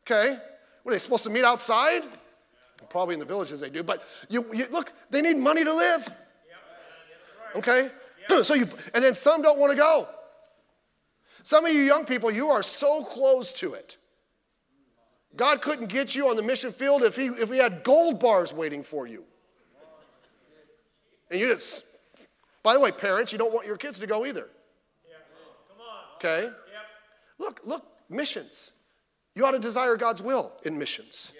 Okay? 0.05 0.37
What, 0.83 0.91
are 0.91 0.95
they 0.95 0.99
supposed 0.99 1.23
to 1.23 1.29
meet 1.29 1.43
outside? 1.43 2.03
Probably 2.89 3.13
in 3.13 3.19
the 3.19 3.25
villages 3.25 3.59
they 3.59 3.69
do, 3.69 3.83
but 3.83 4.03
you, 4.29 4.45
you 4.53 4.67
look, 4.71 4.93
they 5.09 5.21
need 5.21 5.37
money 5.37 5.63
to 5.63 5.73
live. 5.73 6.07
Okay? 7.55 7.89
so 8.43 8.53
you, 8.53 8.67
and 8.93 9.03
then 9.03 9.15
some 9.15 9.41
don't 9.41 9.59
want 9.59 9.71
to 9.71 9.77
go. 9.77 10.07
Some 11.43 11.65
of 11.65 11.73
you 11.73 11.81
young 11.81 12.05
people, 12.05 12.29
you 12.29 12.49
are 12.49 12.63
so 12.63 13.03
close 13.03 13.51
to 13.53 13.73
it. 13.73 13.97
God 15.35 15.61
couldn't 15.61 15.87
get 15.87 16.15
you 16.15 16.29
on 16.29 16.35
the 16.35 16.41
mission 16.41 16.71
field 16.71 17.03
if 17.03 17.15
he, 17.15 17.27
if 17.27 17.51
he 17.51 17.57
had 17.57 17.83
gold 17.83 18.19
bars 18.19 18.53
waiting 18.53 18.83
for 18.83 19.07
you. 19.07 19.23
And 21.31 21.39
you 21.39 21.53
just, 21.53 21.83
by 22.63 22.73
the 22.73 22.79
way, 22.79 22.91
parents, 22.91 23.31
you 23.31 23.37
don't 23.37 23.53
want 23.53 23.67
your 23.67 23.77
kids 23.77 23.99
to 23.99 24.07
go 24.07 24.25
either. 24.25 24.47
Okay? 26.15 26.49
Look, 27.37 27.61
look, 27.63 27.85
missions. 28.09 28.71
You 29.35 29.45
ought 29.45 29.51
to 29.51 29.59
desire 29.59 29.95
God's 29.95 30.21
will 30.21 30.51
in 30.63 30.77
missions. 30.77 31.31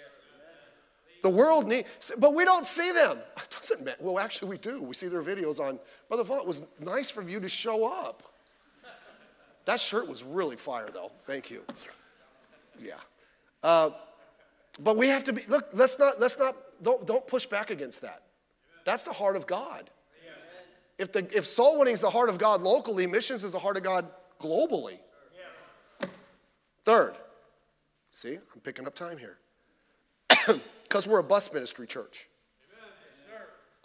The 1.22 1.28
world 1.28 1.66
needs, 1.68 2.12
but 2.16 2.34
we 2.34 2.44
don't 2.44 2.64
see 2.64 2.92
them. 2.92 3.18
It 3.36 3.50
doesn't 3.50 3.84
matter. 3.84 3.98
Well, 4.00 4.18
actually, 4.18 4.48
we 4.48 4.58
do. 4.58 4.80
We 4.80 4.94
see 4.94 5.08
their 5.08 5.22
videos 5.22 5.60
on. 5.60 5.78
Brother 6.08 6.24
Vaughn, 6.24 6.38
it 6.38 6.46
was 6.46 6.62
nice 6.78 7.10
for 7.10 7.20
you 7.20 7.40
to 7.40 7.48
show 7.48 7.84
up. 7.84 8.22
That 9.66 9.80
shirt 9.80 10.08
was 10.08 10.22
really 10.22 10.56
fire, 10.56 10.88
though. 10.92 11.12
Thank 11.26 11.50
you. 11.50 11.62
Yeah. 12.82 12.94
Uh, 13.62 13.90
but 14.78 14.96
we 14.96 15.08
have 15.08 15.24
to 15.24 15.32
be, 15.32 15.42
look, 15.48 15.68
let's 15.72 15.98
not, 15.98 16.20
let's 16.20 16.38
not, 16.38 16.56
don't, 16.82 17.06
don't 17.06 17.26
push 17.26 17.46
back 17.46 17.70
against 17.70 18.02
that. 18.02 18.22
That's 18.84 19.02
the 19.02 19.12
heart 19.12 19.36
of 19.36 19.46
God. 19.46 19.90
If, 20.98 21.12
the, 21.12 21.26
if 21.34 21.46
soul 21.46 21.78
winning 21.78 21.94
is 21.94 22.02
the 22.02 22.10
heart 22.10 22.28
of 22.28 22.36
God 22.36 22.60
locally, 22.60 23.06
missions 23.06 23.42
is 23.42 23.52
the 23.52 23.58
heart 23.58 23.78
of 23.78 23.82
God 23.82 24.06
globally. 24.38 24.98
Third, 26.82 27.14
see, 28.10 28.34
I'm 28.34 28.60
picking 28.62 28.86
up 28.86 28.94
time 28.94 29.18
here. 29.18 29.38
Because 30.82 31.06
we're 31.06 31.20
a 31.20 31.22
bus 31.22 31.52
ministry 31.52 31.86
church. 31.86 32.26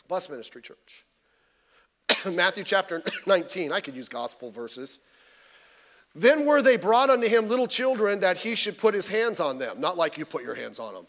Bus 0.08 0.28
ministry 0.28 0.60
church. 0.64 1.06
Matthew 2.26 2.64
chapter 2.64 3.04
19, 3.28 3.72
I 3.72 3.80
could 3.80 3.96
use 3.96 4.10
gospel 4.10 4.50
verses. 4.50 4.98
Then 6.16 6.46
were 6.46 6.62
they 6.62 6.78
brought 6.78 7.10
unto 7.10 7.28
him 7.28 7.50
little 7.50 7.68
children 7.68 8.22
that 8.22 8.38
he 8.38 8.56
should 8.56 8.78
put 8.78 8.94
his 8.94 9.10
hands 9.10 9.42
on 9.42 9.60
them, 9.60 9.82
not 9.82 9.98
like 9.98 10.18
you 10.18 10.26
put 10.26 10.44
your 10.44 10.56
hands 10.56 10.80
on 10.80 10.94
them, 10.94 11.06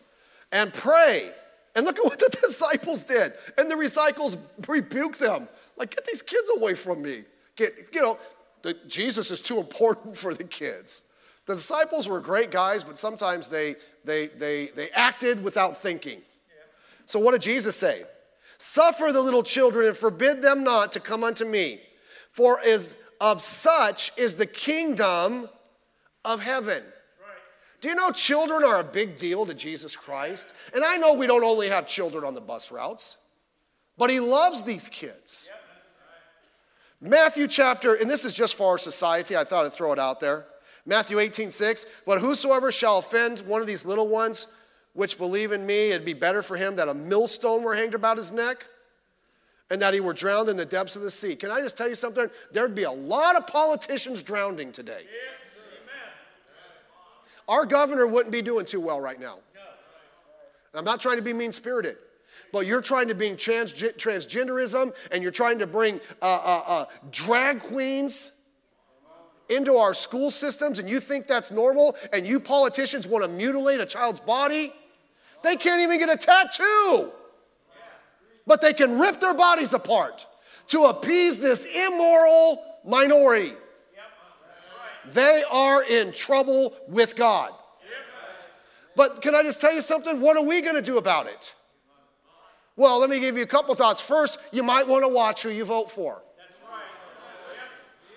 and 0.51 0.75
pray. 0.75 1.31
And 1.77 1.87
look 1.87 1.99
at 1.99 2.05
what 2.05 2.19
the 2.19 2.29
disciples 2.42 3.05
did. 3.05 3.35
And 3.57 3.71
the 3.71 3.77
disciples 3.77 4.37
rebuked 4.66 5.21
them. 5.21 5.49
Like, 5.77 5.95
get 5.95 6.05
these 6.05 6.23
kids 6.23 6.51
away 6.57 6.75
from 6.75 7.03
me. 7.03 7.23
Get, 7.55 7.75
you 7.92 8.03
know, 8.03 8.19
the, 8.62 8.75
Jesus 8.88 9.31
is 9.31 9.40
too 9.40 9.59
important 9.59 10.16
for 10.19 10.35
the 10.35 10.45
kids. 10.45 11.05
The 11.45 11.55
disciples 11.55 12.09
were 12.09 12.21
great 12.21 12.51
guys, 12.51 12.83
but 12.83 12.99
sometimes 12.99 13.49
they, 13.49 13.77
they, 14.05 14.27
they, 14.27 14.66
they 14.75 14.90
acted 14.90 15.42
without 15.45 15.81
thinking. 15.81 16.23
So, 17.05 17.21
what 17.21 17.33
did 17.33 17.42
Jesus 17.42 17.77
say? 17.77 18.03
Suffer 18.59 19.12
the 19.12 19.21
little 19.21 19.45
children 19.45 19.87
and 19.87 19.97
forbid 19.97 20.42
them 20.42 20.64
not 20.64 20.90
to 20.92 21.01
come 21.01 21.23
unto 21.23 21.45
me, 21.45 21.81
for 22.33 22.59
as 22.61 22.97
of 23.20 23.40
such 23.40 24.12
is 24.16 24.35
the 24.35 24.46
kingdom 24.46 25.48
of 26.24 26.40
heaven. 26.40 26.83
Do 27.81 27.88
you 27.88 27.94
know 27.94 28.11
children 28.11 28.64
are 28.64 28.81
a 28.81 28.85
big 28.85 29.16
deal 29.16 29.46
to 29.46 29.55
Jesus 29.55 29.94
Christ? 29.94 30.52
And 30.74 30.85
I 30.85 30.96
know 30.96 31.14
we 31.14 31.26
don't 31.26 31.44
only 31.44 31.68
have 31.68 31.87
children 31.87 32.24
on 32.24 32.35
the 32.35 32.40
bus 32.40 32.72
routes, 32.72 33.18
but 33.98 34.11
he 34.11 34.18
loves 34.18 34.62
these 34.62 34.88
kids. 34.88 35.50
Matthew 37.00 37.46
chapter, 37.46 37.94
and 37.94 38.09
this 38.09 38.24
is 38.24 38.33
just 38.33 38.55
for 38.55 38.70
our 38.72 38.79
society, 38.79 39.37
I 39.37 39.44
thought 39.44 39.66
I'd 39.66 39.72
throw 39.72 39.92
it 39.92 39.98
out 39.98 40.20
there. 40.20 40.46
Matthew 40.87 41.18
18, 41.18 41.50
6. 41.50 41.87
But 42.07 42.20
whosoever 42.20 42.72
shall 42.72 42.98
offend 42.98 43.40
one 43.40 43.61
of 43.61 43.66
these 43.66 43.85
little 43.85 44.09
ones 44.09 44.46
which 44.94 45.18
believe 45.18 45.52
in 45.52 45.66
me, 45.66 45.90
it'd 45.90 46.07
be 46.07 46.14
better 46.14 46.42
for 46.42 46.57
him 46.57 46.76
that 46.76 46.88
a 46.88 46.94
millstone 46.94 47.62
were 47.62 47.74
hanged 47.74 47.94
about 47.94 48.16
his 48.16 48.33
neck 48.33 48.66
and 49.70 49.83
that 49.83 49.94
he 49.94 50.00
were 50.00 50.12
drowned 50.12 50.48
in 50.48 50.57
the 50.57 50.64
depths 50.64 50.96
of 50.96 51.02
the 51.02 51.11
sea. 51.11 51.35
Can 51.35 51.50
I 51.50 51.61
just 51.61 51.76
tell 51.76 51.88
you 51.88 51.94
something? 51.94 52.31
There'd 52.52 52.74
be 52.74 52.85
a 52.85 52.90
lot 52.90 53.37
of 53.37 53.46
politicians 53.46 54.22
drowning 54.22 54.72
today. 54.72 55.02
Yes, 55.02 55.50
Our 57.48 57.66
governor 57.66 58.07
wouldn't 58.07 58.33
be 58.33 58.42
doing 58.42 58.66
too 58.66 58.81
well 58.81 59.00
right 59.00 59.18
now. 59.18 59.38
I'm 60.74 60.85
not 60.85 61.00
trying 61.00 61.16
to 61.16 61.22
be 61.22 61.33
mean 61.33 61.52
spirited 61.52 61.96
but 62.52 62.66
you're 62.66 62.81
trying 62.81 63.09
to 63.09 63.14
bring 63.14 63.37
trans- 63.37 63.72
transgenderism 63.72 64.94
and 65.12 65.22
you're 65.22 65.33
trying 65.33 65.59
to 65.59 65.66
bring 65.66 66.00
uh, 66.22 66.24
uh, 66.24 66.62
uh, 66.66 66.85
drag 67.11 67.61
queens 67.61 68.33
into 69.48 69.76
our 69.76 69.94
school 69.94 70.31
systems 70.31 70.79
and 70.79 70.88
you 70.88 70.98
think 70.98 71.26
that's 71.26 71.50
normal 71.50 71.96
and 72.12 72.26
you 72.26 72.40
politicians 72.40 73.07
want 73.07 73.22
to 73.22 73.29
mutilate 73.29 73.81
a 73.81 73.87
child's 73.87 74.20
body, 74.20 74.72
they 75.42 75.57
can't 75.57 75.83
even 75.83 75.98
get 75.98 76.11
a 76.11 76.16
tattoo. 76.16 77.12
But 78.46 78.61
they 78.61 78.72
can 78.72 78.98
rip 78.98 79.20
their 79.20 79.35
bodies 79.35 79.72
apart 79.72 80.26
to 80.68 80.85
appease 80.85 81.38
this 81.38 81.64
immoral 81.64 82.62
minority. 82.85 83.54
They 85.12 85.44
are 85.50 85.82
in 85.85 86.12
trouble 86.12 86.74
with 86.88 87.16
God. 87.16 87.52
But 88.96 89.20
can 89.20 89.35
I 89.35 89.42
just 89.42 89.61
tell 89.61 89.72
you 89.72 89.82
something? 89.82 90.20
What 90.20 90.37
are 90.37 90.42
we 90.42 90.62
going 90.62 90.74
to 90.74 90.82
do 90.82 90.96
about 90.98 91.26
it? 91.26 91.54
Well, 92.76 92.98
let 92.98 93.11
me 93.11 93.20
give 93.20 93.37
you 93.37 93.42
a 93.42 93.46
couple 93.46 93.74
thoughts. 93.74 94.02
First, 94.02 94.38
you 94.52 94.62
might 94.62 94.87
want 94.87 95.04
to 95.04 95.09
watch 95.09 95.42
who 95.42 95.50
you 95.50 95.64
vote 95.64 95.90
for. 95.90 96.22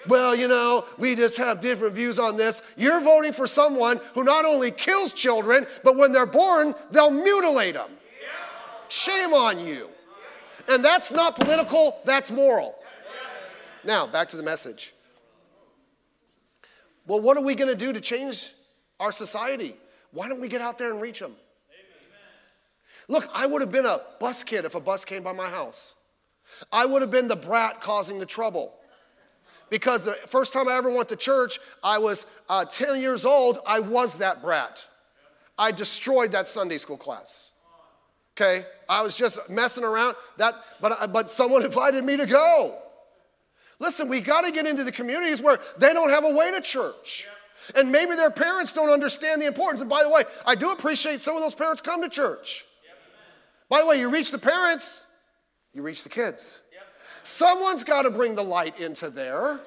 Well, 0.07 0.33
you 0.33 0.47
know, 0.47 0.85
we 0.97 1.15
just 1.15 1.37
have 1.37 1.59
different 1.59 1.93
views 1.93 2.17
on 2.17 2.37
this. 2.37 2.61
You're 2.77 3.01
voting 3.01 3.33
for 3.33 3.45
someone 3.45 3.99
who 4.13 4.23
not 4.23 4.45
only 4.45 4.71
kills 4.71 5.13
children, 5.13 5.67
but 5.83 5.97
when 5.97 6.11
they're 6.11 6.25
born, 6.25 6.73
they'll 6.91 7.11
mutilate 7.11 7.75
them. 7.75 7.91
Shame 8.87 9.33
on 9.33 9.59
you. 9.59 9.89
And 10.69 10.85
that's 10.85 11.11
not 11.11 11.35
political, 11.35 11.99
that's 12.05 12.29
moral. 12.29 12.75
Now, 13.83 14.05
back 14.05 14.29
to 14.29 14.37
the 14.37 14.43
message. 14.43 14.93
Well, 17.07 17.19
what 17.19 17.37
are 17.37 17.43
we 17.43 17.55
going 17.55 17.69
to 17.69 17.75
do 17.75 17.91
to 17.91 17.99
change 17.99 18.51
our 18.99 19.11
society? 19.11 19.75
Why 20.11 20.27
don't 20.27 20.39
we 20.39 20.47
get 20.47 20.61
out 20.61 20.77
there 20.77 20.91
and 20.91 21.01
reach 21.01 21.19
them? 21.19 21.35
Look, 23.07 23.27
I 23.33 23.47
would 23.47 23.61
have 23.61 23.71
been 23.71 23.87
a 23.87 24.01
bus 24.19 24.43
kid 24.43 24.65
if 24.65 24.75
a 24.75 24.79
bus 24.79 25.03
came 25.03 25.23
by 25.23 25.31
my 25.31 25.49
house. 25.49 25.95
I 26.71 26.85
would 26.85 27.01
have 27.01 27.09
been 27.09 27.27
the 27.27 27.35
brat 27.35 27.81
causing 27.81 28.19
the 28.19 28.25
trouble. 28.25 28.73
Because 29.71 30.05
the 30.05 30.13
first 30.27 30.53
time 30.53 30.67
I 30.67 30.73
ever 30.73 30.91
went 30.91 31.09
to 31.09 31.15
church, 31.15 31.59
I 31.83 31.97
was 31.97 32.25
uh, 32.47 32.65
10 32.65 33.01
years 33.01 33.25
old, 33.25 33.59
I 33.65 33.79
was 33.79 34.15
that 34.17 34.41
brat. 34.41 34.85
I 35.57 35.71
destroyed 35.71 36.31
that 36.31 36.47
Sunday 36.47 36.77
school 36.77 36.97
class. 36.97 37.48
Okay? 38.39 38.65
I 38.87 39.01
was 39.01 39.17
just 39.17 39.49
messing 39.49 39.83
around, 39.83 40.15
that, 40.37 40.55
but, 40.79 41.01
uh, 41.01 41.07
but 41.07 41.29
someone 41.29 41.63
invited 41.65 42.03
me 42.03 42.17
to 42.17 42.25
go. 42.25 42.77
Listen, 43.79 44.09
we 44.09 44.19
got 44.19 44.41
to 44.41 44.51
get 44.51 44.67
into 44.67 44.83
the 44.83 44.91
communities 44.91 45.41
where 45.41 45.59
they 45.77 45.93
don't 45.93 46.09
have 46.09 46.25
a 46.25 46.29
way 46.29 46.51
to 46.51 46.61
church. 46.61 47.27
And 47.75 47.91
maybe 47.91 48.15
their 48.15 48.31
parents 48.31 48.73
don't 48.73 48.89
understand 48.89 49.41
the 49.41 49.45
importance. 49.45 49.81
And 49.81 49.89
by 49.89 50.03
the 50.03 50.09
way, 50.09 50.23
I 50.45 50.55
do 50.55 50.71
appreciate 50.71 51.21
some 51.21 51.35
of 51.35 51.41
those 51.41 51.53
parents 51.53 51.81
come 51.81 52.01
to 52.01 52.09
church. 52.09 52.65
By 53.69 53.81
the 53.81 53.85
way, 53.85 53.99
you 53.99 54.09
reach 54.09 54.31
the 54.31 54.39
parents, 54.39 55.05
you 55.73 55.83
reach 55.83 56.03
the 56.03 56.09
kids. 56.09 56.59
Someone's 57.23 57.83
got 57.83 58.03
to 58.03 58.09
bring 58.09 58.33
the 58.33 58.43
light 58.43 58.79
into 58.79 59.09
there. 59.09 59.59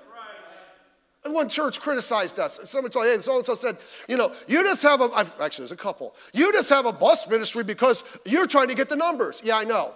One 1.24 1.48
church 1.48 1.80
criticized 1.80 2.38
us. 2.38 2.58
Somebody 2.64 2.92
told, 2.92 3.06
hey, 3.06 3.18
so 3.20 3.36
and 3.36 3.44
so 3.44 3.54
said, 3.54 3.76
you 4.08 4.16
know, 4.16 4.32
you 4.48 4.62
just 4.64 4.82
have 4.82 5.00
a, 5.00 5.10
I've, 5.14 5.34
actually, 5.40 5.62
there's 5.62 5.72
a 5.72 5.76
couple. 5.76 6.14
You 6.32 6.52
just 6.52 6.68
have 6.70 6.84
a 6.84 6.92
bus 6.92 7.28
ministry 7.28 7.62
because 7.62 8.02
you're 8.24 8.46
trying 8.46 8.68
to 8.68 8.74
get 8.74 8.88
the 8.88 8.96
numbers. 8.96 9.40
Yeah, 9.44 9.58
I 9.58 9.64
know. 9.64 9.92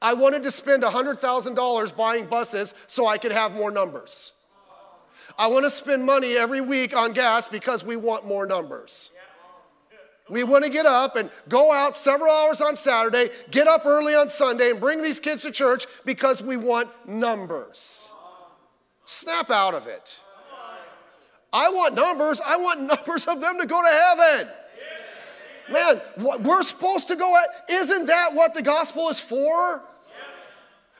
I 0.00 0.14
wanted 0.14 0.42
to 0.44 0.50
spend 0.50 0.82
$100,000 0.82 1.96
buying 1.96 2.26
buses 2.26 2.74
so 2.86 3.06
I 3.06 3.18
could 3.18 3.32
have 3.32 3.54
more 3.54 3.70
numbers. 3.70 4.32
I 5.38 5.46
want 5.46 5.64
to 5.64 5.70
spend 5.70 6.04
money 6.04 6.36
every 6.36 6.60
week 6.60 6.94
on 6.96 7.12
gas 7.12 7.48
because 7.48 7.84
we 7.84 7.96
want 7.96 8.26
more 8.26 8.46
numbers. 8.46 9.10
We 10.28 10.44
want 10.44 10.64
to 10.64 10.70
get 10.70 10.86
up 10.86 11.16
and 11.16 11.30
go 11.48 11.72
out 11.72 11.96
several 11.96 12.32
hours 12.32 12.60
on 12.60 12.76
Saturday, 12.76 13.30
get 13.50 13.66
up 13.66 13.84
early 13.84 14.14
on 14.14 14.28
Sunday, 14.28 14.70
and 14.70 14.80
bring 14.80 15.02
these 15.02 15.20
kids 15.20 15.42
to 15.42 15.50
church 15.50 15.86
because 16.04 16.42
we 16.42 16.56
want 16.56 16.88
numbers. 17.08 18.06
Snap 19.04 19.50
out 19.50 19.74
of 19.74 19.86
it. 19.86 20.20
I 21.52 21.70
want 21.70 21.94
numbers. 21.94 22.40
I 22.44 22.56
want 22.56 22.80
numbers 22.94 23.26
of 23.26 23.40
them 23.40 23.58
to 23.58 23.66
go 23.66 23.82
to 23.82 23.88
heaven. 23.88 24.48
Man, 25.70 26.00
we're 26.42 26.62
supposed 26.62 27.08
to 27.08 27.16
go 27.16 27.36
at, 27.36 27.70
isn't 27.70 28.06
that 28.06 28.34
what 28.34 28.52
the 28.52 28.62
gospel 28.62 29.08
is 29.08 29.20
for? 29.20 29.82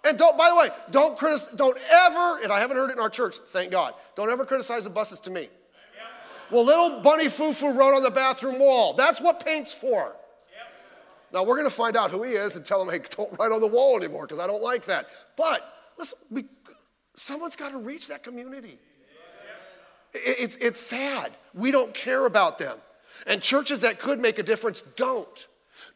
And 0.05 0.19
don't, 0.19 0.37
by 0.37 0.49
the 0.49 0.57
way, 0.57 0.69
don't 0.91 1.17
criticize, 1.17 1.55
don't 1.55 1.79
ever, 1.91 2.39
and 2.43 2.53
I 2.53 2.59
haven't 2.59 2.77
heard 2.77 2.91
it 2.91 2.95
in 2.95 2.99
our 2.99 3.11
church, 3.11 3.37
thank 3.37 3.71
God, 3.71 3.95
don't 4.17 4.31
ever 4.31 4.45
criticize 4.45 4.85
the 4.85 4.91
buses 4.91 5.21
to 5.23 5.31
me. 5.31 5.49
Well, 6.51 6.65
little 6.65 7.01
bunny 7.01 7.29
foo-foo 7.29 7.73
wrote 7.73 7.95
on 7.95 8.03
the 8.03 8.11
bathroom 8.11 8.59
wall. 8.59 8.95
That's 8.95 9.21
what 9.21 9.45
paint's 9.45 9.73
for. 9.73 10.15
Now 11.33 11.45
we're 11.45 11.57
going 11.57 11.69
to 11.69 11.75
find 11.75 11.97
out 11.97 12.11
who 12.11 12.23
he 12.25 12.33
is 12.33 12.57
and 12.57 12.65
tell 12.65 12.83
him, 12.83 12.91
hey, 12.91 13.01
don't 13.17 13.39
write 13.39 13.53
on 13.53 13.61
the 13.61 13.67
wall 13.67 13.97
anymore 13.97 14.27
because 14.27 14.39
I 14.39 14.47
don't 14.47 14.63
like 14.63 14.87
that. 14.87 15.07
But 15.37 15.67
listen, 15.99 16.19
we, 16.31 16.45
someone's 17.17 17.57
got 17.57 17.71
to 17.71 17.79
reach 17.79 18.09
that 18.09 18.23
community. 18.23 18.79
It's, 20.15 20.57
it's 20.57 20.81
sad. 20.81 21.33
We 21.55 21.71
don't 21.71 21.95
care 21.95 22.27
about 22.27 22.59
them. 22.59 22.79
And 23.27 23.41
churches 23.41 23.81
that 23.81 23.99
could 23.99 24.21
make 24.21 24.39
a 24.39 24.43
difference 24.43 24.83
don't. 24.97 25.47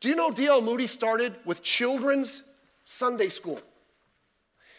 Do 0.01 0.09
you 0.09 0.17
know 0.17 0.31
D.L. 0.31 0.61
Moody 0.61 0.87
started 0.87 1.35
with 1.45 1.63
children's 1.63 2.43
Sunday 2.85 3.29
school? 3.29 3.61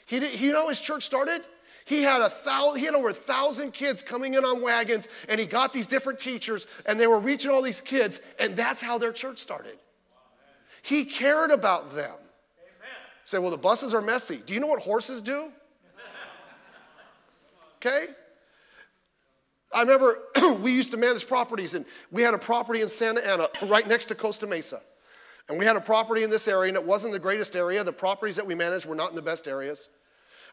He 0.06 0.20
did, 0.20 0.40
you 0.40 0.54
know 0.54 0.70
his 0.70 0.80
church 0.80 1.04
started? 1.04 1.42
He 1.86 2.04
had 2.04 2.22
a 2.22 2.30
thousand, 2.30 2.80
he 2.80 2.86
had 2.86 2.96
over 2.96 3.10
a 3.10 3.14
thousand 3.14 3.72
kids 3.72 4.02
coming 4.02 4.34
in 4.34 4.44
on 4.44 4.62
wagons, 4.62 5.08
and 5.30 5.40
he 5.40 5.46
got 5.46 5.72
these 5.74 5.88
different 5.88 6.20
teachers, 6.20 6.68
and 6.86 7.00
they 7.00 7.08
were 7.08 7.20
reaching 7.20 7.52
all 7.52 7.62
these 7.62 7.82
kids, 7.82 8.20
and 8.40 8.56
that's 8.56 8.82
how 8.82 8.98
their 8.98 9.12
church 9.12 9.40
started. 9.40 9.78
He 10.82 11.06
cared 11.06 11.52
about 11.52 11.96
them. 11.96 12.16
Say, 13.26 13.40
well, 13.40 13.52
the 13.52 13.58
buses 13.58 13.94
are 13.94 14.02
messy. 14.02 14.38
Do 14.46 14.54
you 14.54 14.62
know 14.62 14.68
what 14.68 14.82
horses 14.82 15.22
do? 15.22 15.52
Okay? 17.80 18.08
I 19.74 19.82
remember 19.82 20.20
we 20.62 20.72
used 20.72 20.92
to 20.92 20.98
manage 20.98 21.28
properties, 21.28 21.74
and 21.74 21.86
we 22.12 22.22
had 22.22 22.34
a 22.34 22.38
property 22.38 22.82
in 22.82 22.90
Santa 22.90 23.28
Ana 23.30 23.48
right 23.64 23.88
next 23.88 24.06
to 24.08 24.16
Costa 24.16 24.48
Mesa. 24.48 24.82
And 25.50 25.58
we 25.58 25.66
had 25.66 25.76
a 25.76 25.82
property 25.82 26.24
in 26.24 26.30
this 26.30 26.48
area, 26.48 26.70
and 26.70 26.78
it 26.78 26.84
wasn't 26.84 27.14
the 27.14 27.20
greatest 27.20 27.56
area. 27.56 27.84
The 27.84 27.94
properties 27.94 28.36
that 28.36 28.46
we 28.46 28.56
managed 28.56 28.86
were 28.86 28.96
not 28.96 29.10
in 29.10 29.16
the 29.16 29.22
best 29.22 29.48
areas. 29.48 29.90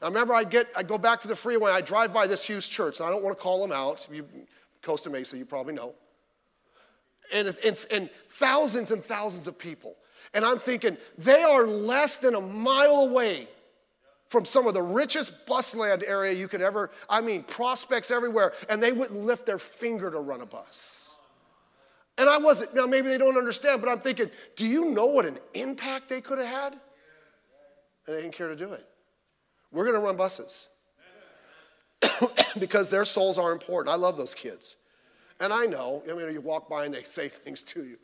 I 0.02 0.06
remember 0.06 0.34
I'd 0.34 0.50
get, 0.50 0.68
I'd 0.76 0.88
go 0.88 0.98
back 0.98 1.20
to 1.20 1.28
the 1.28 1.36
freeway, 1.36 1.72
I'd 1.72 1.86
drive 1.86 2.12
by 2.12 2.26
this 2.26 2.44
huge 2.44 2.68
church, 2.68 3.00
and 3.00 3.08
I 3.08 3.10
don't 3.10 3.24
want 3.24 3.36
to 3.36 3.42
call 3.42 3.60
them 3.60 3.72
out. 3.72 4.06
You, 4.12 4.26
Costa 4.82 5.10
Mesa, 5.10 5.38
you 5.38 5.46
probably 5.46 5.74
know. 5.74 5.94
And, 7.32 7.56
and, 7.64 7.86
and 7.90 8.10
thousands 8.28 8.90
and 8.90 9.02
thousands 9.02 9.46
of 9.46 9.58
people. 9.58 9.96
And 10.34 10.44
I'm 10.44 10.58
thinking, 10.58 10.96
they 11.16 11.42
are 11.42 11.66
less 11.66 12.18
than 12.18 12.34
a 12.34 12.40
mile 12.40 12.96
away 12.96 13.48
from 14.28 14.44
some 14.44 14.66
of 14.66 14.74
the 14.74 14.82
richest 14.82 15.46
busland 15.46 16.02
area 16.06 16.32
you 16.32 16.48
could 16.48 16.62
ever, 16.62 16.90
I 17.08 17.20
mean, 17.20 17.42
prospects 17.42 18.10
everywhere, 18.10 18.52
and 18.68 18.82
they 18.82 18.92
wouldn't 18.92 19.24
lift 19.24 19.46
their 19.46 19.58
finger 19.58 20.10
to 20.10 20.18
run 20.18 20.40
a 20.40 20.46
bus. 20.46 21.14
And 22.16 22.28
I 22.28 22.38
wasn't, 22.38 22.74
now 22.74 22.86
maybe 22.86 23.08
they 23.08 23.18
don't 23.18 23.36
understand, 23.36 23.80
but 23.80 23.90
I'm 23.90 24.00
thinking, 24.00 24.30
do 24.56 24.66
you 24.66 24.86
know 24.86 25.06
what 25.06 25.26
an 25.26 25.38
impact 25.52 26.08
they 26.08 26.20
could 26.20 26.38
have 26.38 26.46
had? 26.46 26.72
And 28.06 28.16
they 28.16 28.22
didn't 28.22 28.34
care 28.34 28.48
to 28.48 28.56
do 28.56 28.72
it. 28.72 28.86
We're 29.72 29.90
to 29.90 29.98
run 29.98 30.16
buses 30.16 30.68
because 32.58 32.90
their 32.90 33.04
souls 33.04 33.38
are 33.38 33.50
important. 33.50 33.92
I 33.92 33.96
love 33.96 34.16
those 34.16 34.34
kids. 34.34 34.76
And 35.40 35.52
I 35.52 35.66
know, 35.66 36.02
I 36.08 36.14
mean, 36.14 36.32
you 36.32 36.40
walk 36.40 36.68
by 36.68 36.84
and 36.84 36.94
they 36.94 37.02
say 37.02 37.28
things 37.44 37.62
to 37.64 37.84
you. 37.84 37.98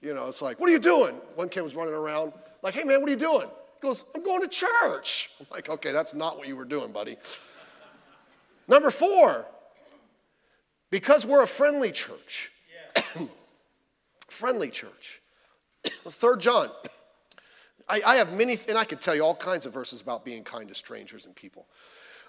You 0.00 0.14
know, 0.14 0.28
it's 0.28 0.42
like, 0.42 0.60
what 0.60 0.68
are 0.68 0.72
you 0.72 0.78
doing? 0.78 1.16
One 1.34 1.48
kid 1.48 1.62
was 1.62 1.74
running 1.74 1.94
around, 1.94 2.32
like, 2.62 2.74
hey 2.74 2.84
man, 2.84 3.00
what 3.00 3.08
are 3.08 3.12
you 3.12 3.18
doing? 3.18 3.48
He 3.80 3.86
goes, 3.86 4.04
I'm 4.14 4.22
going 4.22 4.42
to 4.42 4.48
church. 4.48 5.30
I'm 5.38 5.46
like, 5.50 5.68
okay, 5.68 5.92
that's 5.92 6.14
not 6.14 6.38
what 6.38 6.48
you 6.48 6.56
were 6.56 6.64
doing, 6.64 6.92
buddy. 6.92 7.16
Number 8.68 8.90
four, 8.90 9.46
because 10.90 11.26
we're 11.26 11.42
a 11.42 11.46
friendly 11.46 11.92
church. 11.92 12.50
Yeah. 13.14 13.26
friendly 14.28 14.70
church. 14.70 15.20
Third 15.84 16.40
John 16.40 16.70
I, 17.88 18.00
I 18.04 18.16
have 18.16 18.32
many, 18.32 18.58
and 18.68 18.76
I 18.76 18.84
could 18.84 19.00
tell 19.00 19.14
you 19.14 19.22
all 19.22 19.36
kinds 19.36 19.66
of 19.66 19.72
verses 19.72 20.00
about 20.00 20.24
being 20.24 20.42
kind 20.42 20.68
to 20.68 20.74
strangers 20.74 21.26
and 21.26 21.34
people. 21.36 21.66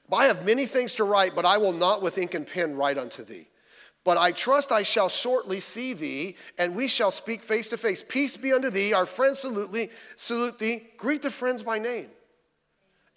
But 0.09 0.17
I 0.17 0.25
have 0.25 0.45
many 0.45 0.65
things 0.65 0.93
to 0.95 1.03
write, 1.03 1.35
but 1.35 1.45
I 1.45 1.57
will 1.57 1.73
not 1.73 2.01
with 2.01 2.17
ink 2.17 2.35
and 2.35 2.45
pen 2.45 2.75
write 2.75 2.97
unto 2.97 3.23
thee. 3.23 3.47
But 4.07 4.17
I 4.17 4.31
trust 4.31 4.71
I 4.71 4.83
shall 4.83 5.09
shortly 5.09 5.59
see 5.59 5.91
thee, 5.91 6.37
and 6.57 6.73
we 6.73 6.87
shall 6.87 7.11
speak 7.11 7.43
face 7.43 7.71
to 7.71 7.77
face. 7.77 8.01
Peace 8.07 8.37
be 8.37 8.53
unto 8.53 8.69
thee. 8.69 8.93
Our 8.93 9.05
friends 9.05 9.39
salute 9.39 9.73
thee. 9.73 9.89
Thee. 10.59 10.87
Greet 10.95 11.23
the 11.23 11.29
friends 11.29 11.61
by 11.61 11.77
name. 11.77 12.07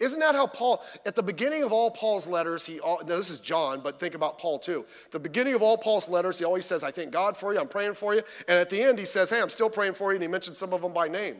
Isn't 0.01 0.19
that 0.19 0.35
how 0.35 0.47
Paul, 0.47 0.83
at 1.05 1.15
the 1.15 1.23
beginning 1.23 1.63
of 1.63 1.71
all 1.71 1.91
Paul's 1.91 2.27
letters, 2.27 2.65
he, 2.65 2.81
now 2.83 2.97
this 3.05 3.29
is 3.29 3.39
John, 3.39 3.79
but 3.79 4.01
think 4.01 4.15
about 4.15 4.37
Paul 4.37 4.59
too. 4.59 4.85
The 5.11 5.19
beginning 5.19 5.53
of 5.53 5.61
all 5.61 5.77
Paul's 5.77 6.09
letters, 6.09 6.39
he 6.39 6.43
always 6.43 6.65
says, 6.65 6.83
I 6.83 6.91
thank 6.91 7.11
God 7.11 7.37
for 7.37 7.53
you, 7.53 7.61
I'm 7.61 7.69
praying 7.69 7.93
for 7.93 8.13
you. 8.13 8.23
And 8.49 8.59
at 8.59 8.69
the 8.69 8.83
end, 8.83 8.99
he 8.99 9.05
says, 9.05 9.29
Hey, 9.29 9.39
I'm 9.39 9.49
still 9.49 9.69
praying 9.69 9.93
for 9.93 10.11
you. 10.11 10.17
And 10.17 10.23
he 10.23 10.27
mentions 10.27 10.57
some 10.57 10.73
of 10.73 10.81
them 10.81 10.91
by 10.91 11.07
name 11.07 11.37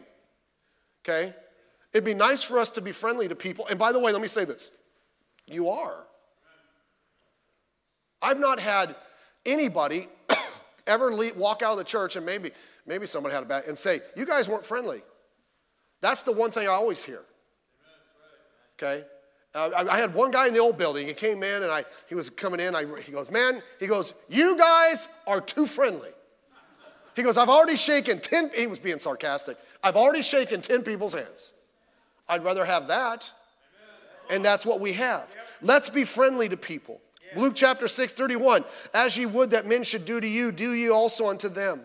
okay? 1.03 1.33
It'd 1.93 2.05
be 2.05 2.13
nice 2.13 2.41
for 2.41 2.57
us 2.57 2.71
to 2.71 2.81
be 2.81 2.91
friendly 2.91 3.27
to 3.27 3.35
people. 3.35 3.67
And 3.67 3.77
by 3.77 3.91
the 3.91 3.99
way, 3.99 4.13
let 4.13 4.21
me 4.21 4.27
say 4.27 4.45
this 4.45 4.71
you 5.45 5.69
are. 5.69 6.05
I've 8.21 8.39
not 8.39 8.59
had 8.59 8.95
anybody 9.45 10.07
ever 10.87 11.13
leave, 11.13 11.35
walk 11.35 11.61
out 11.61 11.73
of 11.73 11.77
the 11.77 11.83
church 11.83 12.15
and 12.15 12.25
maybe, 12.25 12.51
maybe 12.85 13.05
somebody 13.05 13.33
had 13.33 13.43
a 13.43 13.47
bad 13.47 13.65
and 13.65 13.77
say, 13.77 14.01
You 14.15 14.25
guys 14.25 14.47
weren't 14.47 14.65
friendly. 14.65 15.01
That's 16.01 16.23
the 16.23 16.31
one 16.31 16.51
thing 16.51 16.67
I 16.67 16.71
always 16.71 17.03
hear. 17.03 17.21
Okay? 18.81 19.05
Uh, 19.53 19.69
I, 19.75 19.95
I, 19.95 19.97
had 19.97 20.13
one 20.13 20.31
guy 20.31 20.47
in 20.47 20.53
the 20.53 20.59
old 20.59 20.77
building. 20.77 21.05
He 21.05 21.13
came 21.13 21.43
in 21.43 21.61
and 21.61 21.71
I, 21.71 21.83
he 22.07 22.15
was 22.15 22.29
coming 22.29 22.59
in. 22.59 22.73
I, 22.73 22.85
he 23.01 23.11
goes, 23.11 23.29
Man, 23.29 23.61
he 23.79 23.87
goes, 23.87 24.13
You 24.29 24.57
guys 24.57 25.07
are 25.27 25.41
too 25.41 25.65
friendly. 25.65 26.09
He 27.15 27.23
goes, 27.23 27.37
I've 27.37 27.49
already 27.49 27.75
shaken 27.75 28.19
10, 28.19 28.51
he 28.55 28.67
was 28.67 28.79
being 28.79 28.99
sarcastic. 28.99 29.57
I've 29.83 29.97
already 29.97 30.21
shaken 30.21 30.61
10 30.61 30.83
people's 30.83 31.13
hands. 31.13 31.51
I'd 32.29 32.43
rather 32.43 32.63
have 32.63 32.87
that. 32.87 33.29
And 34.29 34.45
that's 34.45 34.65
what 34.65 34.79
we 34.79 34.93
have. 34.93 35.27
Let's 35.61 35.89
be 35.89 36.05
friendly 36.05 36.47
to 36.49 36.57
people. 36.57 37.01
Luke 37.35 37.53
chapter 37.55 37.87
6, 37.87 38.13
31. 38.13 38.65
As 38.93 39.17
ye 39.17 39.25
would 39.25 39.51
that 39.51 39.65
men 39.65 39.83
should 39.83 40.05
do 40.05 40.19
to 40.19 40.27
you, 40.27 40.51
do 40.51 40.71
ye 40.71 40.89
also 40.89 41.29
unto 41.29 41.49
them. 41.49 41.81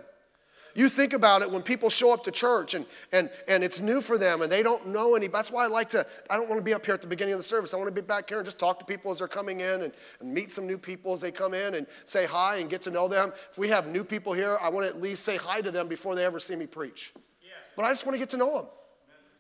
You 0.77 0.91
think 0.91 1.15
about 1.15 1.41
it 1.41 1.51
when 1.51 1.63
people 1.63 1.89
show 1.89 2.13
up 2.13 2.23
to 2.25 2.31
church 2.31 2.75
and, 2.75 2.85
and, 3.11 3.31
and 3.49 3.65
it's 3.65 3.81
new 3.81 4.03
for 4.03 4.19
them 4.19 4.43
and 4.43 4.53
they 4.53 4.63
don't 4.63 4.89
know 4.89 5.15
any. 5.15 5.27
That's 5.27 5.51
why 5.51 5.65
I 5.65 5.69
like 5.69 5.89
to, 5.91 6.07
I 6.29 6.37
don't 6.37 6.51
want 6.51 6.59
to 6.59 6.65
be 6.65 6.75
up 6.75 6.85
here 6.85 6.95
at 6.95 7.01
the 7.01 7.07
beginning 7.07 7.33
of 7.33 7.41
the 7.41 7.45
service. 7.45 7.73
I 7.73 7.79
want 7.79 7.89
to 7.89 8.03
be 8.03 8.07
back 8.07 8.29
here 8.29 8.37
and 8.37 8.45
just 8.45 8.59
talk 8.59 8.79
to 8.81 8.85
people 8.85 9.11
as 9.11 9.21
they're 9.21 9.27
coming 9.27 9.61
in 9.61 9.83
and, 9.85 9.93
and 10.21 10.35
meet 10.35 10.51
some 10.51 10.67
new 10.67 10.77
people 10.77 11.15
as 11.15 11.23
they 11.23 11.31
come 11.31 11.55
in 11.55 11.77
and 11.77 11.87
say 12.05 12.27
hi 12.27 12.57
and 12.57 12.69
get 12.69 12.83
to 12.83 12.91
know 12.91 13.09
them. 13.09 13.33
If 13.51 13.57
we 13.57 13.69
have 13.71 13.87
new 13.87 14.05
people 14.05 14.35
here, 14.35 14.59
I 14.61 14.69
want 14.69 14.87
to 14.87 14.95
at 14.95 15.01
least 15.01 15.25
say 15.25 15.39
hi 15.39 15.63
to 15.63 15.71
them 15.71 15.89
before 15.89 16.15
they 16.15 16.27
ever 16.27 16.39
see 16.39 16.57
me 16.57 16.67
preach. 16.67 17.15
Yeah. 17.43 17.49
But 17.75 17.87
I 17.87 17.91
just 17.91 18.05
want 18.05 18.15
to 18.15 18.19
get 18.19 18.29
to 18.31 18.37
know 18.37 18.55
them. 18.55 18.67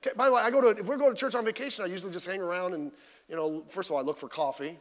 Okay, 0.02 0.14
by 0.16 0.26
the 0.26 0.32
way, 0.32 0.40
I 0.40 0.50
go 0.50 0.62
to, 0.62 0.80
if 0.80 0.86
we're 0.86 0.96
going 0.96 1.14
to 1.14 1.20
church 1.20 1.34
on 1.34 1.44
vacation, 1.44 1.84
I 1.84 1.88
usually 1.88 2.12
just 2.12 2.26
hang 2.26 2.40
around 2.40 2.72
and, 2.72 2.90
you 3.28 3.36
know, 3.36 3.62
first 3.68 3.90
of 3.90 3.94
all, 3.94 3.98
I 3.98 4.02
look 4.02 4.16
for 4.16 4.28
coffee, 4.28 4.78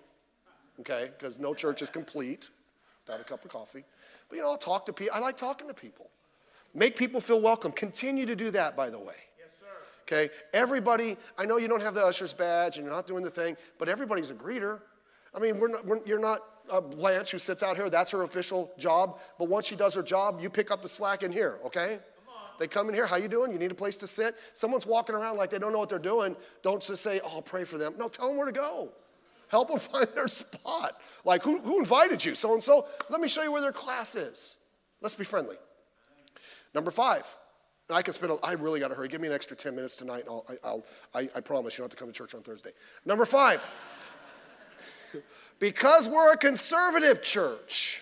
okay, 0.80 1.12
because 1.18 1.40
no 1.40 1.54
church 1.54 1.82
is 1.82 1.90
complete 1.90 2.50
without 3.06 3.22
a 3.22 3.24
cup 3.24 3.44
of 3.46 3.52
coffee. 3.52 3.84
But, 4.30 4.36
you 4.36 4.42
know, 4.42 4.50
I'll 4.50 4.58
talk 4.58 4.86
to 4.88 4.94
people. 4.94 5.16
I 5.16 5.20
like 5.20 5.38
talking 5.38 5.68
to 5.68 5.74
people. 5.74 6.10
Make 6.74 6.96
people 6.96 7.22
feel 7.22 7.40
welcome. 7.40 7.72
Continue 7.72 8.26
to 8.26 8.36
do 8.36 8.52
that, 8.52 8.76
by 8.76 8.90
the 8.90 9.00
way. 9.00 9.16
Yes, 9.40 9.50
sir. 9.60 9.68
Okay? 10.04 10.34
Everybody, 10.54 11.18
I 11.38 11.46
know 11.46 11.58
you 11.58 11.68
don't 11.68 11.82
have 11.82 11.94
the 11.94 12.06
usher's 12.06 12.34
badge 12.34 12.78
and 12.78 12.86
you're 12.86 12.94
not 12.94 13.08
doing 13.08 13.24
the 13.24 13.30
thing, 13.30 13.56
but 13.78 13.88
everybody's 13.88 14.30
a 14.30 14.34
greeter. 14.34 14.80
I 15.34 15.40
mean, 15.40 15.60
we're 15.60 15.70
not, 15.70 15.86
we're, 15.86 16.00
you're 16.06 16.20
not 16.20 16.42
a 16.70 16.82
Blanche 16.82 17.32
who 17.32 17.38
sits 17.38 17.64
out 17.64 17.76
here, 17.76 17.90
that's 17.90 18.12
her 18.12 18.24
official 18.24 18.72
job. 18.78 19.20
But 19.38 19.48
once 19.48 19.68
she 19.68 19.76
does 19.76 19.94
her 19.94 20.02
job, 20.02 20.40
you 20.42 20.50
pick 20.50 20.72
up 20.72 20.82
the 20.82 20.88
slack 20.90 21.24
in 21.24 21.32
here, 21.32 21.60
okay? 21.66 22.00
Come 22.00 22.34
on. 22.34 22.52
They 22.60 22.68
come 22.68 22.90
in 22.90 22.96
here, 22.96 23.06
how 23.06 23.18
you 23.18 23.28
doing? 23.28 23.52
You 23.52 23.60
need 23.60 23.72
a 23.72 23.76
place 23.76 23.98
to 23.98 24.08
sit? 24.08 24.36
Someone's 24.54 24.86
walking 24.86 25.16
around 25.16 25.38
like 25.38 25.50
they 25.50 25.60
don't 25.60 25.72
know 25.72 25.80
what 25.80 25.90
they're 25.90 26.00
doing. 26.00 26.36
Don't 26.62 26.82
just 26.82 27.04
say, 27.04 27.22
oh, 27.24 27.36
I'll 27.36 27.42
pray 27.42 27.64
for 27.64 27.78
them. 27.78 27.94
No, 27.98 28.08
tell 28.08 28.28
them 28.28 28.38
where 28.38 28.48
to 28.48 28.52
go. 28.52 28.92
Help 29.48 29.70
them 29.70 29.80
find 29.92 30.08
their 30.16 30.28
spot. 30.28 31.00
Like, 31.24 31.44
who, 31.44 31.60
who 31.60 31.80
invited 31.80 32.24
you? 32.24 32.36
So 32.36 32.54
and 32.54 32.62
so. 32.62 32.88
Let 33.10 33.22
me 33.22 33.28
show 33.28 33.44
you 33.44 33.52
where 33.52 33.62
their 33.62 33.72
class 33.72 34.16
is. 34.16 34.56
Let's 35.02 35.16
be 35.16 35.24
friendly. 35.24 35.58
Number 36.74 36.92
five, 36.92 37.26
and 37.88 37.98
I 37.98 38.02
can 38.02 38.14
spend, 38.14 38.32
a, 38.32 38.36
I 38.44 38.54
really 38.54 38.80
got 38.80 38.90
to 38.90 38.96
hurry. 38.96 39.08
Give 39.08 39.22
me 39.22 39.28
an 39.28 39.34
extra 39.34 39.56
10 39.56 39.76
minutes 39.76 39.96
tonight, 39.96 40.22
and 40.22 40.30
I'll, 40.30 40.46
I, 40.50 40.68
I'll, 40.68 40.86
I, 41.14 41.30
I 41.36 41.40
promise 41.40 41.74
you 41.74 41.84
don't 41.84 41.86
have 41.86 41.98
to 41.98 41.98
come 41.98 42.12
to 42.12 42.14
church 42.14 42.36
on 42.36 42.42
Thursday. 42.42 42.72
Number 43.06 43.26
five, 43.26 43.62
Because 45.60 46.08
we're 46.08 46.34
a 46.34 46.38
conservative 46.38 47.22
church. 47.22 48.02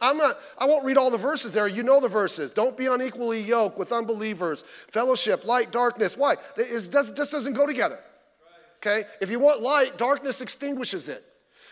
I'm 0.00 0.16
not, 0.16 0.38
I 0.58 0.66
won't 0.66 0.84
read 0.84 0.96
all 0.96 1.10
the 1.10 1.18
verses 1.18 1.52
there. 1.52 1.68
You 1.68 1.82
know 1.82 2.00
the 2.00 2.08
verses. 2.08 2.50
Don't 2.50 2.76
be 2.76 2.86
unequally 2.86 3.40
yoked 3.40 3.78
with 3.78 3.92
unbelievers. 3.92 4.64
Fellowship, 4.88 5.44
light, 5.44 5.70
darkness. 5.70 6.16
Why? 6.16 6.36
It 6.56 6.90
doesn't 6.90 7.52
go 7.54 7.66
together. 7.66 8.00
Okay? 8.82 9.04
If 9.20 9.30
you 9.30 9.38
want 9.38 9.62
light, 9.62 9.96
darkness 9.96 10.40
extinguishes 10.40 11.08
it. 11.08 11.24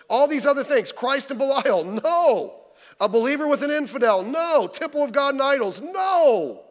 All 0.08 0.28
these 0.28 0.46
other 0.46 0.64
things, 0.64 0.92
Christ 0.92 1.30
and 1.30 1.38
Belial, 1.38 1.84
no. 2.04 2.54
A 3.00 3.08
believer 3.08 3.48
with 3.48 3.62
an 3.62 3.70
infidel, 3.70 4.22
no. 4.22 4.68
Temple 4.72 5.02
of 5.02 5.12
God 5.12 5.34
and 5.34 5.42
idols, 5.42 5.80
no. 5.80 6.62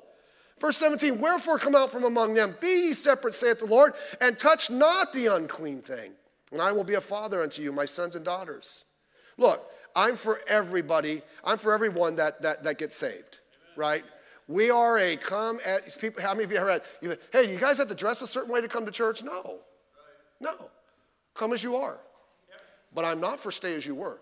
Verse 0.59 0.77
17, 0.77 1.19
wherefore 1.19 1.57
come 1.57 1.75
out 1.75 1.91
from 1.91 2.03
among 2.03 2.33
them, 2.33 2.55
be 2.59 2.87
ye 2.87 2.93
separate, 2.93 3.33
saith 3.33 3.59
the 3.59 3.65
Lord, 3.65 3.93
and 4.19 4.37
touch 4.37 4.69
not 4.69 5.13
the 5.13 5.27
unclean 5.27 5.81
thing. 5.81 6.11
And 6.51 6.61
I 6.61 6.71
will 6.71 6.83
be 6.83 6.95
a 6.95 7.01
father 7.01 7.41
unto 7.41 7.61
you, 7.61 7.71
my 7.71 7.85
sons 7.85 8.15
and 8.15 8.25
daughters. 8.25 8.83
Look, 9.37 9.65
I'm 9.95 10.17
for 10.17 10.41
everybody, 10.47 11.21
I'm 11.43 11.57
for 11.57 11.73
everyone 11.73 12.17
that, 12.17 12.41
that, 12.41 12.63
that 12.63 12.77
gets 12.77 12.95
saved, 12.95 13.39
right? 13.75 14.03
We 14.47 14.69
are 14.69 14.97
a 14.97 15.15
come 15.15 15.59
at 15.65 15.97
people. 15.99 16.21
How 16.21 16.33
many 16.33 16.43
of 16.43 16.51
you 16.51 16.81
you, 17.01 17.17
hey, 17.31 17.49
you 17.49 17.57
guys 17.57 17.77
have 17.77 17.87
to 17.87 17.95
dress 17.95 18.21
a 18.21 18.27
certain 18.27 18.51
way 18.51 18.59
to 18.61 18.67
come 18.67 18.85
to 18.85 18.91
church? 18.91 19.23
No. 19.23 19.59
No. 20.39 20.55
Come 21.33 21.53
as 21.53 21.63
you 21.63 21.75
are. 21.75 21.97
But 22.93 23.05
I'm 23.05 23.19
not 23.19 23.39
for 23.39 23.51
stay 23.51 23.75
as 23.75 23.85
you 23.85 23.95
were. 23.95 24.19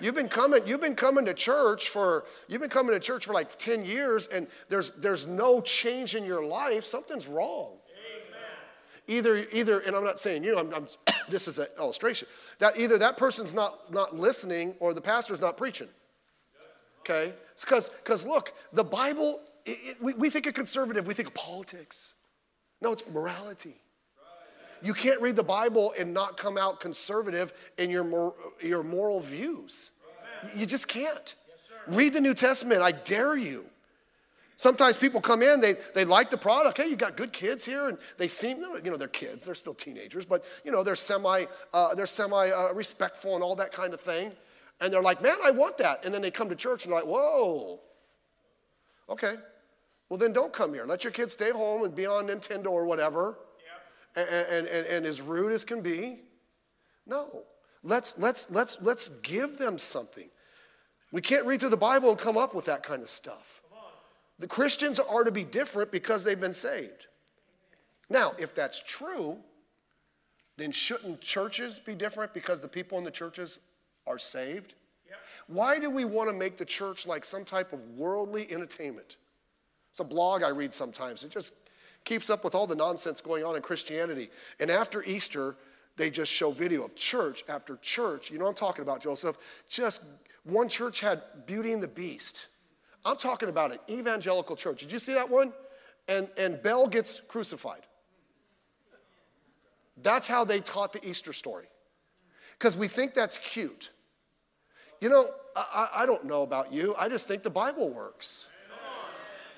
You've 0.00 0.14
been 0.14 0.28
coming, 0.28 0.62
you've 0.66 0.80
been 0.80 0.96
coming 0.96 1.26
to 1.26 1.34
church 1.34 1.90
for 1.90 2.24
you've 2.48 2.60
been 2.60 2.70
coming 2.70 2.94
to 2.94 3.00
church 3.00 3.26
for 3.26 3.34
like 3.34 3.58
10 3.58 3.84
years 3.84 4.26
and 4.28 4.46
there's 4.68 4.92
there's 4.92 5.26
no 5.26 5.60
change 5.60 6.14
in 6.14 6.24
your 6.24 6.44
life. 6.44 6.84
Something's 6.84 7.26
wrong. 7.26 7.76
Either, 9.08 9.44
either, 9.52 9.80
and 9.80 9.96
I'm 9.96 10.04
not 10.04 10.20
saying 10.20 10.44
you, 10.44 10.56
I'm, 10.56 10.72
I'm 10.72 10.86
this 11.28 11.48
is 11.48 11.58
an 11.58 11.66
illustration. 11.78 12.28
That 12.60 12.78
either 12.78 12.96
that 12.98 13.16
person's 13.16 13.52
not 13.52 13.92
not 13.92 14.16
listening 14.16 14.74
or 14.80 14.94
the 14.94 15.00
pastor's 15.00 15.40
not 15.40 15.56
preaching. 15.56 15.88
Okay? 17.00 17.34
It's 17.52 17.64
because 17.64 17.90
because 17.90 18.24
look, 18.24 18.54
the 18.72 18.84
Bible, 18.84 19.40
it, 19.66 19.78
it, 19.82 20.02
we, 20.02 20.14
we 20.14 20.30
think 20.30 20.46
of 20.46 20.54
conservative, 20.54 21.06
we 21.06 21.14
think 21.14 21.28
of 21.28 21.34
politics. 21.34 22.14
No, 22.80 22.92
it's 22.92 23.06
morality. 23.12 23.80
You 24.82 24.94
can't 24.94 25.20
read 25.20 25.36
the 25.36 25.42
Bible 25.42 25.94
and 25.98 26.14
not 26.14 26.36
come 26.36 26.56
out 26.56 26.80
conservative 26.80 27.52
in 27.78 27.90
your, 27.90 28.04
mor- 28.04 28.34
your 28.60 28.82
moral 28.82 29.20
views. 29.20 29.90
You 30.56 30.66
just 30.66 30.88
can't. 30.88 31.34
Read 31.86 32.14
the 32.14 32.20
New 32.20 32.34
Testament, 32.34 32.82
I 32.82 32.92
dare 32.92 33.36
you. 33.36 33.64
Sometimes 34.56 34.98
people 34.98 35.22
come 35.22 35.42
in, 35.42 35.60
they, 35.60 35.74
they 35.94 36.04
like 36.04 36.30
the 36.30 36.36
product. 36.36 36.76
Hey, 36.76 36.88
you 36.88 36.96
got 36.96 37.16
good 37.16 37.32
kids 37.32 37.64
here, 37.64 37.88
and 37.88 37.96
they 38.18 38.28
seem, 38.28 38.58
you 38.84 38.90
know, 38.90 38.96
they're 38.96 39.08
kids, 39.08 39.46
they're 39.46 39.54
still 39.54 39.72
teenagers, 39.72 40.26
but, 40.26 40.44
you 40.64 40.70
know, 40.70 40.82
they're 40.82 40.96
semi, 40.96 41.46
uh, 41.72 41.94
they're 41.94 42.06
semi 42.06 42.50
uh, 42.50 42.72
respectful 42.74 43.34
and 43.34 43.42
all 43.42 43.56
that 43.56 43.72
kind 43.72 43.94
of 43.94 44.00
thing. 44.00 44.32
And 44.82 44.92
they're 44.92 45.02
like, 45.02 45.22
man, 45.22 45.36
I 45.42 45.50
want 45.50 45.78
that. 45.78 46.04
And 46.04 46.12
then 46.12 46.20
they 46.20 46.30
come 46.30 46.50
to 46.50 46.54
church 46.54 46.84
and 46.84 46.92
they're 46.92 47.00
like, 47.00 47.08
whoa, 47.08 47.80
okay. 49.08 49.36
Well, 50.10 50.18
then 50.18 50.32
don't 50.32 50.52
come 50.52 50.74
here. 50.74 50.84
Let 50.84 51.04
your 51.04 51.12
kids 51.12 51.32
stay 51.32 51.50
home 51.50 51.84
and 51.84 51.94
be 51.94 52.04
on 52.04 52.26
Nintendo 52.26 52.66
or 52.66 52.84
whatever 52.84 53.36
and, 54.16 54.66
and, 54.66 54.86
and, 54.86 55.06
as 55.06 55.20
rude 55.20 55.52
as 55.52 55.64
can 55.64 55.82
be? 55.82 56.20
No. 57.06 57.44
Let's, 57.82 58.18
let's, 58.18 58.50
let's, 58.50 58.76
let's 58.80 59.08
give 59.22 59.58
them 59.58 59.78
something. 59.78 60.28
We 61.12 61.20
can't 61.20 61.46
read 61.46 61.60
through 61.60 61.70
the 61.70 61.76
Bible 61.76 62.10
and 62.10 62.18
come 62.18 62.36
up 62.36 62.54
with 62.54 62.66
that 62.66 62.82
kind 62.82 63.02
of 63.02 63.08
stuff. 63.08 63.60
The 64.38 64.46
Christians 64.46 64.98
are 64.98 65.22
to 65.22 65.30
be 65.30 65.44
different 65.44 65.92
because 65.92 66.24
they've 66.24 66.40
been 66.40 66.52
saved. 66.52 67.06
Now, 68.08 68.32
if 68.38 68.54
that's 68.54 68.82
true, 68.84 69.36
then 70.56 70.72
shouldn't 70.72 71.20
churches 71.20 71.78
be 71.78 71.94
different 71.94 72.34
because 72.34 72.60
the 72.60 72.68
people 72.68 72.98
in 72.98 73.04
the 73.04 73.10
churches 73.10 73.58
are 74.06 74.18
saved? 74.18 74.74
Yep. 75.08 75.18
Why 75.46 75.78
do 75.78 75.90
we 75.90 76.04
want 76.04 76.30
to 76.30 76.34
make 76.34 76.56
the 76.56 76.64
church 76.64 77.06
like 77.06 77.24
some 77.24 77.44
type 77.44 77.72
of 77.72 77.80
worldly 77.90 78.50
entertainment? 78.50 79.16
It's 79.90 80.00
a 80.00 80.04
blog 80.04 80.42
I 80.42 80.48
read 80.48 80.72
sometimes. 80.72 81.22
It 81.22 81.30
just 81.30 81.52
keeps 82.04 82.30
up 82.30 82.44
with 82.44 82.54
all 82.54 82.66
the 82.66 82.74
nonsense 82.74 83.20
going 83.20 83.44
on 83.44 83.56
in 83.56 83.62
Christianity. 83.62 84.30
And 84.58 84.70
after 84.70 85.02
Easter, 85.04 85.56
they 85.96 86.10
just 86.10 86.32
show 86.32 86.50
video 86.50 86.84
of 86.84 86.94
church 86.94 87.44
after 87.48 87.76
church. 87.76 88.30
You 88.30 88.38
know 88.38 88.46
I'm 88.46 88.54
talking 88.54 88.82
about, 88.82 89.00
Joseph? 89.00 89.36
Just 89.68 90.02
one 90.44 90.68
church 90.68 91.00
had 91.00 91.22
Beauty 91.46 91.72
and 91.72 91.82
the 91.82 91.88
Beast. 91.88 92.46
I'm 93.04 93.16
talking 93.16 93.48
about 93.48 93.72
an 93.72 93.78
evangelical 93.88 94.56
church. 94.56 94.80
Did 94.80 94.92
you 94.92 94.98
see 94.98 95.14
that 95.14 95.28
one? 95.28 95.52
And, 96.08 96.28
and 96.36 96.62
Belle 96.62 96.86
gets 96.86 97.20
crucified. 97.20 97.82
That's 100.02 100.26
how 100.26 100.44
they 100.44 100.60
taught 100.60 100.92
the 100.92 101.06
Easter 101.06 101.32
story. 101.32 101.66
Because 102.58 102.76
we 102.76 102.88
think 102.88 103.14
that's 103.14 103.38
cute. 103.38 103.90
You 105.00 105.08
know, 105.08 105.30
I, 105.56 105.88
I 105.94 106.06
don't 106.06 106.24
know 106.24 106.42
about 106.42 106.72
you, 106.72 106.94
I 106.98 107.08
just 107.08 107.26
think 107.26 107.42
the 107.42 107.50
Bible 107.50 107.88
works. 107.88 108.48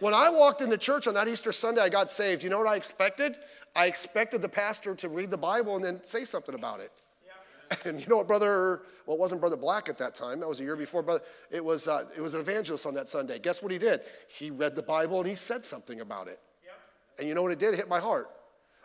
When 0.02 0.14
I 0.14 0.30
walked 0.30 0.62
into 0.62 0.76
church 0.76 1.06
on 1.06 1.14
that 1.14 1.28
Easter 1.28 1.52
Sunday, 1.52 1.80
I 1.80 1.88
got 1.88 2.10
saved. 2.10 2.42
You 2.42 2.50
know 2.50 2.58
what 2.58 2.66
I 2.66 2.74
expected? 2.74 3.36
I 3.76 3.86
expected 3.86 4.42
the 4.42 4.48
pastor 4.48 4.96
to 4.96 5.08
read 5.08 5.30
the 5.30 5.38
Bible 5.38 5.76
and 5.76 5.84
then 5.84 6.00
say 6.02 6.24
something 6.24 6.56
about 6.56 6.80
it. 6.80 6.90
And 7.84 8.00
you 8.00 8.06
know 8.08 8.16
what, 8.16 8.26
brother? 8.26 8.82
Well, 9.06 9.16
it 9.16 9.20
wasn't 9.20 9.40
brother 9.40 9.56
Black 9.56 9.88
at 9.88 9.96
that 9.98 10.14
time. 10.14 10.40
That 10.40 10.48
was 10.48 10.60
a 10.60 10.64
year 10.64 10.74
before. 10.74 11.02
But 11.02 11.24
it 11.50 11.64
was 11.64 11.86
uh, 11.86 12.04
it 12.16 12.20
was 12.20 12.34
an 12.34 12.40
evangelist 12.40 12.84
on 12.84 12.94
that 12.94 13.08
Sunday. 13.08 13.38
Guess 13.38 13.62
what 13.62 13.70
he 13.70 13.78
did? 13.78 14.00
He 14.28 14.50
read 14.50 14.74
the 14.74 14.82
Bible 14.82 15.20
and 15.20 15.28
he 15.28 15.36
said 15.36 15.64
something 15.64 16.00
about 16.00 16.26
it. 16.26 16.40
Yep. 16.64 16.74
And 17.20 17.28
you 17.28 17.34
know 17.34 17.42
what 17.42 17.52
it 17.52 17.60
did? 17.60 17.72
It 17.72 17.76
hit 17.76 17.88
my 17.88 18.00
heart. 18.00 18.28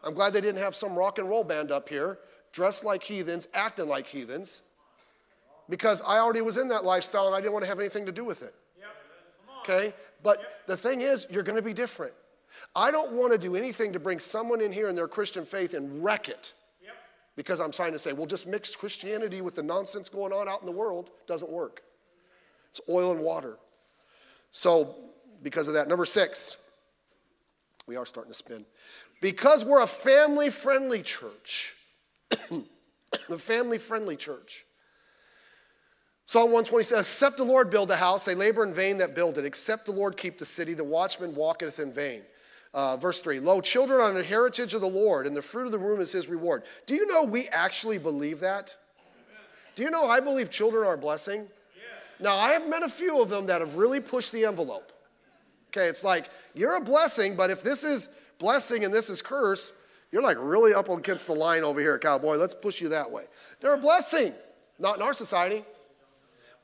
I'm 0.04 0.14
glad 0.14 0.34
they 0.34 0.40
didn't 0.40 0.62
have 0.62 0.76
some 0.76 0.96
rock 0.96 1.18
and 1.18 1.30
roll 1.30 1.44
band 1.44 1.72
up 1.72 1.90
here, 1.90 2.20
dressed 2.54 2.86
like 2.86 3.02
heathens, 3.04 3.48
acting 3.56 3.90
like 3.90 4.06
heathens, 4.06 4.62
because 5.68 6.02
I 6.04 6.20
already 6.20 6.42
was 6.42 6.58
in 6.58 6.68
that 6.70 6.86
lifestyle 6.86 7.26
and 7.26 7.36
I 7.36 7.42
didn't 7.42 7.54
want 7.54 7.64
to 7.64 7.70
have 7.70 7.80
anything 7.80 8.06
to 8.06 8.14
do 8.14 8.24
with 8.24 8.44
it. 8.44 8.54
Okay. 9.68 9.94
But 10.24 10.42
the 10.66 10.78
thing 10.78 11.02
is, 11.02 11.28
you're 11.30 11.44
going 11.44 11.58
to 11.58 11.62
be 11.62 11.74
different. 11.74 12.14
I 12.76 12.92
don't 12.92 13.14
want 13.14 13.34
to 13.34 13.38
do 13.38 13.56
anything 13.56 13.94
to 13.94 14.00
bring 14.00 14.20
someone 14.20 14.62
in 14.62 14.72
here 14.72 14.90
in 14.90 14.96
their 14.96 15.08
Christian 15.08 15.46
faith 15.46 15.74
and 15.74 16.04
wreck 16.04 16.30
it. 16.30 16.54
Yep. 16.84 16.94
Because 17.36 17.60
I'm 17.60 17.72
trying 17.72 17.92
to 17.94 18.00
say, 18.00 18.14
well, 18.14 18.26
just 18.26 18.48
mix 18.48 18.76
Christianity 18.76 19.42
with 19.42 19.56
the 19.56 19.64
nonsense 19.64 20.10
going 20.10 20.34
on 20.34 20.48
out 20.48 20.62
in 20.62 20.66
the 20.66 20.72
world. 20.72 21.12
Doesn't 21.28 21.52
work. 21.52 21.82
It's 22.70 22.82
oil 22.90 23.12
and 23.12 23.22
water. 23.22 23.58
So, 24.52 24.96
because 25.44 25.68
of 25.68 25.76
that, 25.76 25.88
number 25.88 26.06
six, 26.06 26.58
we 27.86 27.96
are 27.96 28.06
starting 28.06 28.32
to 28.32 28.38
spin. 28.38 28.66
Because 29.22 29.66
we're 29.66 29.82
a 29.82 29.88
family 29.88 30.50
friendly 30.50 31.02
church, 31.02 31.76
a 33.30 33.38
family 33.38 33.78
friendly 33.78 34.16
church, 34.16 34.66
Psalm 36.28 36.52
120 36.52 36.84
says, 36.84 37.00
Except 37.00 37.38
the 37.38 37.44
Lord 37.46 37.70
build 37.70 37.88
the 37.88 37.96
house, 37.96 38.26
they 38.26 38.36
labor 38.36 38.62
in 38.62 38.74
vain 38.74 38.98
that 38.98 39.16
build 39.16 39.38
it. 39.38 39.46
Except 39.46 39.86
the 39.86 39.94
Lord 39.94 40.18
keep 40.18 40.38
the 40.38 40.46
city, 40.46 40.74
the 40.74 40.84
watchman 40.84 41.34
walketh 41.34 41.80
in 41.80 41.94
vain. 41.94 42.22
Uh, 42.74 42.98
verse 42.98 43.22
3 43.22 43.40
Lo, 43.40 43.62
children 43.62 44.02
are 44.02 44.16
an 44.16 44.24
heritage 44.24 44.74
of 44.74 44.82
the 44.82 44.90
Lord, 44.90 45.26
and 45.26 45.36
the 45.36 45.42
fruit 45.42 45.68
of 45.68 45.72
the 45.72 45.80
womb 45.80 46.02
is 46.02 46.12
his 46.12 46.28
reward. 46.28 46.64
Do 46.86 46.96
you 46.96 47.08
know 47.08 47.24
we 47.24 47.48
actually 47.48 47.98
believe 47.98 48.42
that? 48.42 48.76
Do 49.76 49.84
you 49.84 49.90
know 49.90 50.06
I 50.06 50.20
believe 50.20 50.50
children 50.50 50.86
are 50.86 50.94
a 50.94 50.98
blessing? 50.98 51.48
Now, 52.20 52.36
I 52.36 52.52
have 52.54 52.68
met 52.68 52.84
a 52.84 52.90
few 52.90 53.22
of 53.22 53.30
them 53.30 53.46
that 53.46 53.62
have 53.62 53.76
really 53.76 54.02
pushed 54.02 54.34
the 54.34 54.44
envelope. 54.44 54.92
Okay, 55.70 55.88
it's 55.88 56.04
like, 56.04 56.30
you're 56.54 56.76
a 56.76 56.82
blessing, 56.82 57.36
but 57.36 57.52
if 57.52 57.64
this 57.64 57.84
is 57.86 58.10
blessing 58.38 58.84
and 58.84 58.94
this 58.94 59.10
is 59.10 59.22
curse, 59.22 59.72
you're 60.12 60.24
like 60.24 60.38
really 60.40 60.74
up 60.74 60.90
against 60.90 61.28
the 61.28 61.34
line 61.34 61.64
over 61.64 61.80
here, 61.80 61.98
cowboy. 61.98 62.36
Let's 62.36 62.56
push 62.56 62.82
you 62.82 62.90
that 62.90 63.10
way. 63.10 63.26
They're 63.62 63.76
a 63.76 63.78
blessing, 63.78 64.34
not 64.78 64.98
in 64.98 65.04
our 65.04 65.14
society 65.14 65.64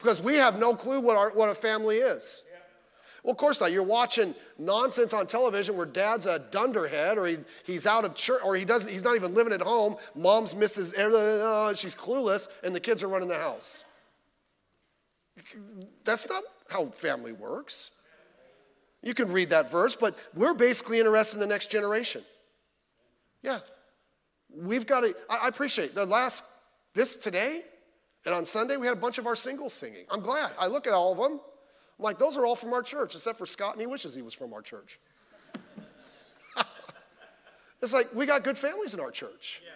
because 0.04 0.22
we 0.22 0.36
have 0.36 0.60
no 0.60 0.76
clue 0.76 1.00
what, 1.00 1.16
our, 1.16 1.32
what 1.32 1.48
a 1.48 1.56
family 1.56 1.98
is. 1.98 2.44
Well, 3.24 3.32
of 3.32 3.38
course 3.38 3.62
not. 3.62 3.72
You're 3.72 3.84
watching 3.84 4.36
nonsense 4.60 5.14
on 5.14 5.28
television 5.28 5.78
where 5.78 5.86
dad's 5.86 6.26
a 6.26 6.40
dunderhead 6.40 7.18
or 7.18 7.26
he, 7.26 7.38
he's 7.66 7.86
out 7.86 8.04
of 8.04 8.16
church 8.16 8.42
or 8.44 8.58
he 8.58 8.66
doesn't, 8.66 8.92
he's 8.92 9.06
not 9.06 9.16
even 9.16 9.34
living 9.34 9.54
at 9.54 9.62
home. 9.62 9.96
Mom's 10.14 10.54
misses, 10.54 10.94
uh, 10.94 11.74
she's 11.74 11.96
clueless, 11.96 12.50
and 12.64 12.76
the 12.76 12.82
kids 12.82 13.02
are 13.02 13.08
running 13.08 13.30
the 13.30 13.38
house. 13.38 13.86
That's 16.04 16.28
not 16.28 16.44
how 16.68 16.88
family 16.88 17.32
works. 17.32 17.92
You 19.02 19.14
can 19.14 19.32
read 19.32 19.52
that 19.52 19.72
verse, 19.72 19.96
but 19.96 20.18
we're 20.34 20.54
basically 20.54 21.00
interested 21.00 21.38
in 21.38 21.40
the 21.40 21.48
next 21.48 21.72
generation. 21.72 22.24
Yeah. 23.42 23.60
We've 24.54 24.86
got 24.86 25.02
to, 25.02 25.16
I 25.30 25.48
appreciate 25.48 25.96
the 25.96 26.06
last, 26.06 26.44
this 26.94 27.16
today, 27.16 27.64
and 28.26 28.34
on 28.34 28.46
Sunday, 28.46 28.78
we 28.78 28.88
had 28.88 28.96
a 28.96 29.00
bunch 29.00 29.18
of 29.18 29.28
our 29.28 29.36
singles 29.36 29.74
singing. 29.74 30.06
I'm 30.10 30.22
glad. 30.22 30.54
I 30.58 30.68
look 30.68 30.88
at 30.88 30.94
all 30.94 31.12
of 31.12 31.18
them. 31.18 31.40
I'm 32.00 32.04
like, 32.04 32.18
those 32.18 32.38
are 32.38 32.46
all 32.46 32.56
from 32.56 32.74
our 32.74 32.82
church, 32.82 33.16
except 33.16 33.38
for 33.38 33.46
Scott, 33.46 33.74
and 33.74 33.82
he 33.82 33.88
wishes 33.88 34.16
he 34.16 34.22
was 34.22 34.34
from 34.34 34.54
our 34.54 34.62
church. 34.62 35.00
it's 37.82 37.94
like, 37.94 38.14
we 38.16 38.26
got 38.26 38.44
good 38.44 38.58
families 38.58 38.94
in 38.94 39.00
our 39.00 39.12
church. 39.12 39.62
Yeah. 39.64 39.72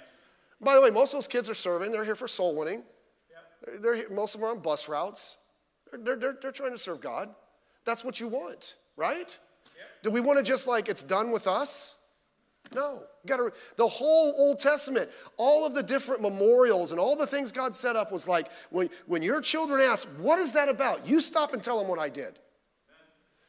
By 0.61 0.75
the 0.75 0.81
way, 0.81 0.89
most 0.89 1.13
of 1.13 1.17
those 1.17 1.27
kids 1.27 1.49
are 1.49 1.53
serving. 1.53 1.91
They're 1.91 2.05
here 2.05 2.15
for 2.15 2.27
soul 2.27 2.55
winning. 2.55 2.83
Yep. 3.29 3.81
They're, 3.81 3.97
they're, 3.97 4.09
most 4.09 4.33
of 4.33 4.41
them 4.41 4.49
are 4.49 4.53
on 4.53 4.59
bus 4.59 4.87
routes. 4.87 5.35
They're, 5.91 6.15
they're, 6.15 6.37
they're 6.41 6.51
trying 6.51 6.71
to 6.71 6.77
serve 6.77 7.01
God. 7.01 7.29
That's 7.85 8.03
what 8.03 8.19
you 8.19 8.27
want, 8.27 8.75
right? 8.95 9.17
Yep. 9.17 10.03
Do 10.03 10.11
we 10.11 10.21
want 10.21 10.39
to 10.39 10.43
just 10.43 10.67
like, 10.67 10.89
it's 10.89 11.03
done 11.03 11.31
with 11.31 11.47
us? 11.47 11.95
No. 12.73 13.03
You 13.23 13.27
gotta, 13.27 13.51
the 13.75 13.87
whole 13.87 14.33
Old 14.37 14.59
Testament, 14.59 15.09
all 15.37 15.65
of 15.65 15.73
the 15.73 15.83
different 15.83 16.21
memorials 16.21 16.91
and 16.91 16.99
all 16.99 17.15
the 17.15 17.27
things 17.27 17.51
God 17.51 17.75
set 17.75 17.95
up 17.95 18.11
was 18.11 18.27
like, 18.27 18.49
when, 18.69 18.89
when 19.05 19.21
your 19.21 19.41
children 19.41 19.81
ask, 19.81 20.07
what 20.17 20.39
is 20.39 20.53
that 20.53 20.69
about? 20.69 21.07
You 21.07 21.21
stop 21.21 21.53
and 21.53 21.61
tell 21.61 21.79
them 21.79 21.87
what 21.87 21.99
I 21.99 22.09
did. 22.09 22.39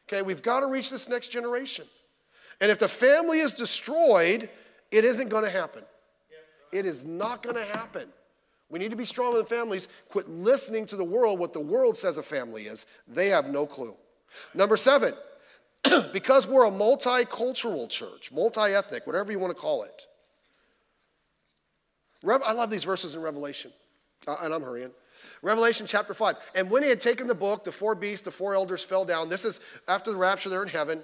Okay, 0.07 0.21
we've 0.21 0.41
got 0.41 0.61
to 0.61 0.67
reach 0.67 0.89
this 0.89 1.07
next 1.07 1.29
generation. 1.29 1.85
And 2.61 2.71
if 2.71 2.79
the 2.79 2.87
family 2.87 3.39
is 3.39 3.53
destroyed, 3.53 4.49
it 4.91 5.05
isn't 5.05 5.29
going 5.29 5.43
to 5.43 5.49
happen. 5.49 5.83
It 6.71 6.85
is 6.85 7.05
not 7.05 7.43
going 7.43 7.55
to 7.55 7.65
happen. 7.65 8.07
We 8.69 8.79
need 8.79 8.91
to 8.91 8.97
be 8.97 9.05
strong 9.05 9.37
in 9.37 9.45
families. 9.45 9.87
Quit 10.09 10.29
listening 10.29 10.85
to 10.87 10.95
the 10.95 11.03
world, 11.03 11.39
what 11.39 11.53
the 11.53 11.59
world 11.59 11.97
says 11.97 12.17
a 12.17 12.23
family 12.23 12.63
is. 12.65 12.85
They 13.07 13.29
have 13.29 13.49
no 13.49 13.65
clue. 13.65 13.95
Number 14.53 14.77
seven, 14.77 15.13
because 16.13 16.47
we're 16.47 16.65
a 16.65 16.71
multicultural 16.71 17.89
church, 17.89 18.31
multi 18.31 18.61
ethnic, 18.61 19.07
whatever 19.07 19.31
you 19.31 19.39
want 19.39 19.55
to 19.55 19.61
call 19.61 19.83
it. 19.83 20.05
I 22.25 22.51
love 22.51 22.69
these 22.69 22.83
verses 22.83 23.15
in 23.15 23.21
Revelation, 23.21 23.71
uh, 24.27 24.37
and 24.41 24.53
I'm 24.53 24.61
hurrying. 24.61 24.91
Revelation 25.41 25.87
chapter 25.87 26.13
5. 26.13 26.35
And 26.55 26.69
when 26.69 26.83
he 26.83 26.89
had 26.89 26.99
taken 26.99 27.27
the 27.27 27.35
book, 27.35 27.63
the 27.63 27.71
four 27.71 27.95
beasts, 27.95 28.23
the 28.23 28.31
four 28.31 28.55
elders 28.55 28.83
fell 28.83 29.05
down. 29.05 29.29
This 29.29 29.45
is 29.45 29.59
after 29.87 30.11
the 30.11 30.17
rapture, 30.17 30.49
they're 30.49 30.63
in 30.63 30.69
heaven. 30.69 31.01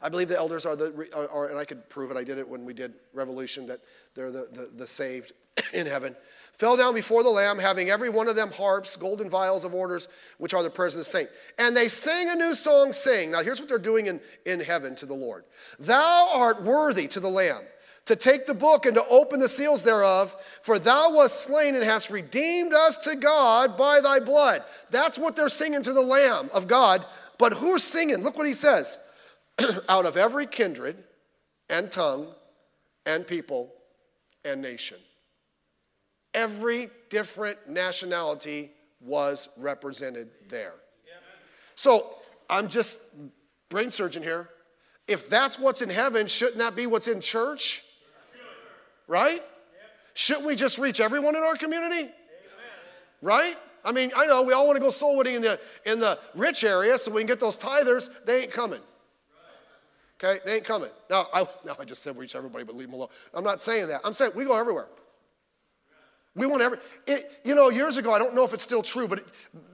I 0.00 0.08
believe 0.08 0.28
the 0.28 0.36
elders 0.36 0.64
are 0.64 0.76
the, 0.76 1.08
are, 1.14 1.28
are, 1.28 1.48
and 1.48 1.58
I 1.58 1.64
could 1.64 1.88
prove 1.88 2.10
it, 2.10 2.16
I 2.16 2.24
did 2.24 2.38
it 2.38 2.48
when 2.48 2.64
we 2.64 2.72
did 2.72 2.94
Revelation, 3.12 3.66
that 3.66 3.80
they're 4.14 4.30
the, 4.30 4.48
the, 4.52 4.70
the 4.76 4.86
saved 4.86 5.32
in 5.72 5.86
heaven. 5.86 6.14
Fell 6.58 6.76
down 6.76 6.92
before 6.92 7.22
the 7.22 7.28
Lamb, 7.28 7.58
having 7.58 7.88
every 7.88 8.10
one 8.10 8.26
of 8.26 8.34
them 8.34 8.50
harps, 8.50 8.96
golden 8.96 9.30
vials 9.30 9.64
of 9.64 9.74
orders, 9.74 10.08
which 10.38 10.52
are 10.52 10.64
the 10.64 10.70
prayers 10.70 10.96
of 10.96 10.98
the 10.98 11.04
saint. 11.04 11.28
And 11.56 11.76
they 11.76 11.86
sang 11.86 12.28
a 12.28 12.34
new 12.34 12.54
song, 12.54 12.92
saying, 12.92 13.30
Now 13.30 13.42
here's 13.42 13.60
what 13.60 13.68
they're 13.68 13.78
doing 13.78 14.06
in, 14.06 14.20
in 14.44 14.58
heaven 14.58 14.96
to 14.96 15.06
the 15.06 15.14
Lord 15.14 15.44
Thou 15.78 16.30
art 16.34 16.62
worthy 16.62 17.06
to 17.08 17.20
the 17.20 17.30
Lamb 17.30 17.62
to 18.06 18.16
take 18.16 18.46
the 18.46 18.54
book 18.54 18.86
and 18.86 18.94
to 18.96 19.06
open 19.08 19.38
the 19.38 19.48
seals 19.48 19.82
thereof, 19.82 20.34
for 20.62 20.78
thou 20.78 21.12
wast 21.12 21.42
slain 21.42 21.74
and 21.74 21.84
hast 21.84 22.10
redeemed 22.10 22.72
us 22.72 22.96
to 22.96 23.14
God 23.14 23.76
by 23.76 24.00
thy 24.00 24.18
blood. 24.18 24.64
That's 24.90 25.18
what 25.18 25.36
they're 25.36 25.50
singing 25.50 25.82
to 25.82 25.92
the 25.92 26.00
Lamb 26.00 26.50
of 26.54 26.66
God. 26.66 27.04
But 27.36 27.52
who's 27.52 27.84
singing? 27.84 28.24
Look 28.24 28.36
what 28.36 28.46
he 28.46 28.54
says 28.54 28.98
out 29.88 30.06
of 30.06 30.16
every 30.16 30.46
kindred 30.46 31.04
and 31.68 31.92
tongue 31.92 32.28
and 33.06 33.26
people 33.26 33.74
and 34.44 34.60
nation. 34.62 34.98
Every 36.34 36.90
different 37.10 37.68
nationality 37.68 38.72
was 39.00 39.48
represented 39.56 40.28
there. 40.48 40.74
So 41.74 42.16
I'm 42.50 42.68
just 42.68 43.00
brain 43.68 43.90
surgeon 43.90 44.22
here. 44.22 44.48
If 45.06 45.30
that's 45.30 45.58
what's 45.58 45.80
in 45.80 45.88
heaven, 45.88 46.26
shouldn't 46.26 46.58
that 46.58 46.76
be 46.76 46.86
what's 46.86 47.06
in 47.06 47.20
church? 47.20 47.84
Right? 49.06 49.42
Shouldn't 50.14 50.46
we 50.46 50.56
just 50.56 50.78
reach 50.78 51.00
everyone 51.00 51.36
in 51.36 51.42
our 51.42 51.54
community? 51.54 52.10
Right? 53.22 53.56
I 53.84 53.92
mean, 53.92 54.10
I 54.16 54.26
know 54.26 54.42
we 54.42 54.52
all 54.52 54.66
want 54.66 54.76
to 54.76 54.80
go 54.80 54.90
soul 54.90 55.16
winning 55.16 55.36
in 55.36 55.42
the 55.42 55.60
in 55.86 56.00
the 56.00 56.18
rich 56.34 56.64
area 56.64 56.98
so 56.98 57.12
we 57.12 57.20
can 57.20 57.28
get 57.28 57.40
those 57.40 57.56
tithers. 57.56 58.10
They 58.26 58.42
ain't 58.42 58.50
coming. 58.50 58.80
Okay, 60.22 60.40
they 60.44 60.56
ain't 60.56 60.64
coming. 60.64 60.90
Now, 61.08 61.28
I, 61.32 61.46
now 61.64 61.76
I 61.78 61.84
just 61.84 62.02
said 62.02 62.16
reach 62.16 62.34
everybody, 62.34 62.64
but 62.64 62.74
leave 62.74 62.88
them 62.88 62.94
alone. 62.94 63.08
I'm 63.32 63.44
not 63.44 63.62
saying 63.62 63.86
that. 63.88 64.00
I'm 64.04 64.14
saying 64.14 64.32
we 64.34 64.44
go 64.44 64.58
everywhere. 64.58 64.88
We 66.38 66.46
want 66.46 66.62
every. 66.62 66.78
It, 67.06 67.40
you 67.44 67.54
know, 67.54 67.68
years 67.68 67.96
ago, 67.96 68.12
I 68.12 68.18
don't 68.18 68.34
know 68.34 68.44
if 68.44 68.52
it's 68.54 68.62
still 68.62 68.82
true, 68.82 69.08
but 69.08 69.18
it, 69.18 69.26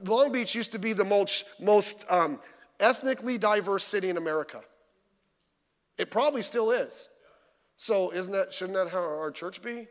Long 0.03 0.31
Beach 0.31 0.55
used 0.55 0.71
to 0.73 0.79
be 0.79 0.93
the 0.93 1.05
most 1.05 1.45
most 1.59 2.03
um, 2.09 2.39
ethnically 2.79 3.37
diverse 3.37 3.83
city 3.83 4.09
in 4.09 4.17
America. 4.17 4.61
It 5.97 6.11
probably 6.11 6.41
still 6.41 6.71
is. 6.71 7.07
So 7.77 8.11
isn't 8.11 8.33
that, 8.33 8.53
shouldn't 8.53 8.77
that 8.77 8.89
how 8.89 8.99
our 8.99 9.31
church 9.31 9.61
be? 9.61 9.87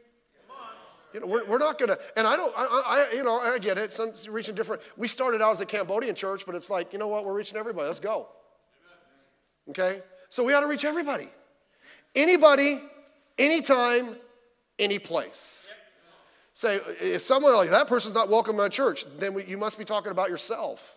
You 1.13 1.21
know, 1.21 1.27
we're, 1.27 1.45
we're 1.47 1.59
not 1.59 1.79
gonna, 1.79 1.97
and 2.17 2.27
I 2.27 2.35
don't, 2.35 2.53
I, 2.57 3.07
I, 3.13 3.15
you 3.15 3.23
know, 3.23 3.39
I 3.39 3.59
get 3.59 3.79
it. 3.79 3.93
Some 3.93 4.13
reaching 4.29 4.57
different. 4.57 4.83
We 4.97 5.07
started 5.07 5.41
out 5.41 5.53
as 5.53 5.61
a 5.61 5.67
Cambodian 5.67 6.17
church, 6.17 6.45
but 6.45 6.57
it's 6.57 6.69
like, 6.69 6.93
you 6.93 6.99
know 6.99 7.07
what? 7.07 7.25
We're 7.25 7.35
reaching 7.35 7.57
everybody. 7.57 7.87
Let's 7.87 8.01
go. 8.01 8.29
Okay, 9.71 10.03
so 10.29 10.43
we 10.43 10.53
ought 10.53 10.61
to 10.61 10.67
reach 10.67 10.85
everybody, 10.85 11.29
anybody, 12.15 12.83
anytime, 13.39 14.17
any 14.79 14.99
place. 14.99 15.73
Say, 16.55 16.81
if 17.01 17.21
someone 17.21 17.53
like 17.53 17.71
that 17.71 17.89
person's 17.89 18.15
not 18.15 18.29
welcome 18.29 18.53
in 18.53 18.59
my 18.59 18.69
church, 18.69 19.05
then 19.19 19.35
we, 19.35 19.45
you 19.45 19.59
must 19.59 19.77
be 19.77 19.85
talking 19.85 20.13
about 20.13 20.31
yourself. 20.31 20.95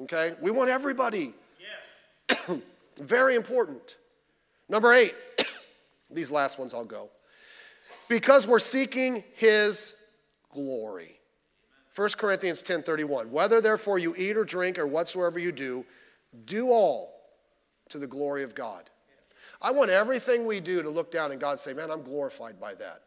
Okay, 0.00 0.34
we 0.40 0.50
want 0.50 0.70
everybody. 0.70 1.32
Yeah. 2.28 2.56
Very 2.96 3.36
important. 3.36 3.96
Number 4.68 4.92
eight. 4.92 5.14
These 6.10 6.32
last 6.32 6.58
ones 6.58 6.74
I'll 6.74 6.84
go. 6.84 7.10
Because 8.08 8.46
we're 8.46 8.58
seeking 8.58 9.22
his 9.34 9.94
glory. 10.52 11.16
1 11.94 12.10
Corinthians 12.18 12.62
10:31. 12.64 13.28
Whether 13.28 13.60
therefore 13.60 14.00
you 14.00 14.16
eat 14.16 14.36
or 14.36 14.44
drink 14.44 14.78
or 14.80 14.86
whatsoever 14.86 15.38
you 15.38 15.52
do, 15.52 15.86
do 16.44 16.70
all 16.70 17.14
to 17.90 17.98
the 17.98 18.06
glory 18.06 18.42
of 18.42 18.54
God. 18.54 18.90
I 19.60 19.70
want 19.70 19.90
everything 19.90 20.44
we 20.44 20.58
do 20.58 20.82
to 20.82 20.90
look 20.90 21.12
down 21.12 21.30
and 21.30 21.40
God 21.40 21.60
say, 21.60 21.72
"Man, 21.72 21.90
I'm 21.90 22.02
glorified 22.02 22.58
by 22.58 22.74
that." 22.74 23.02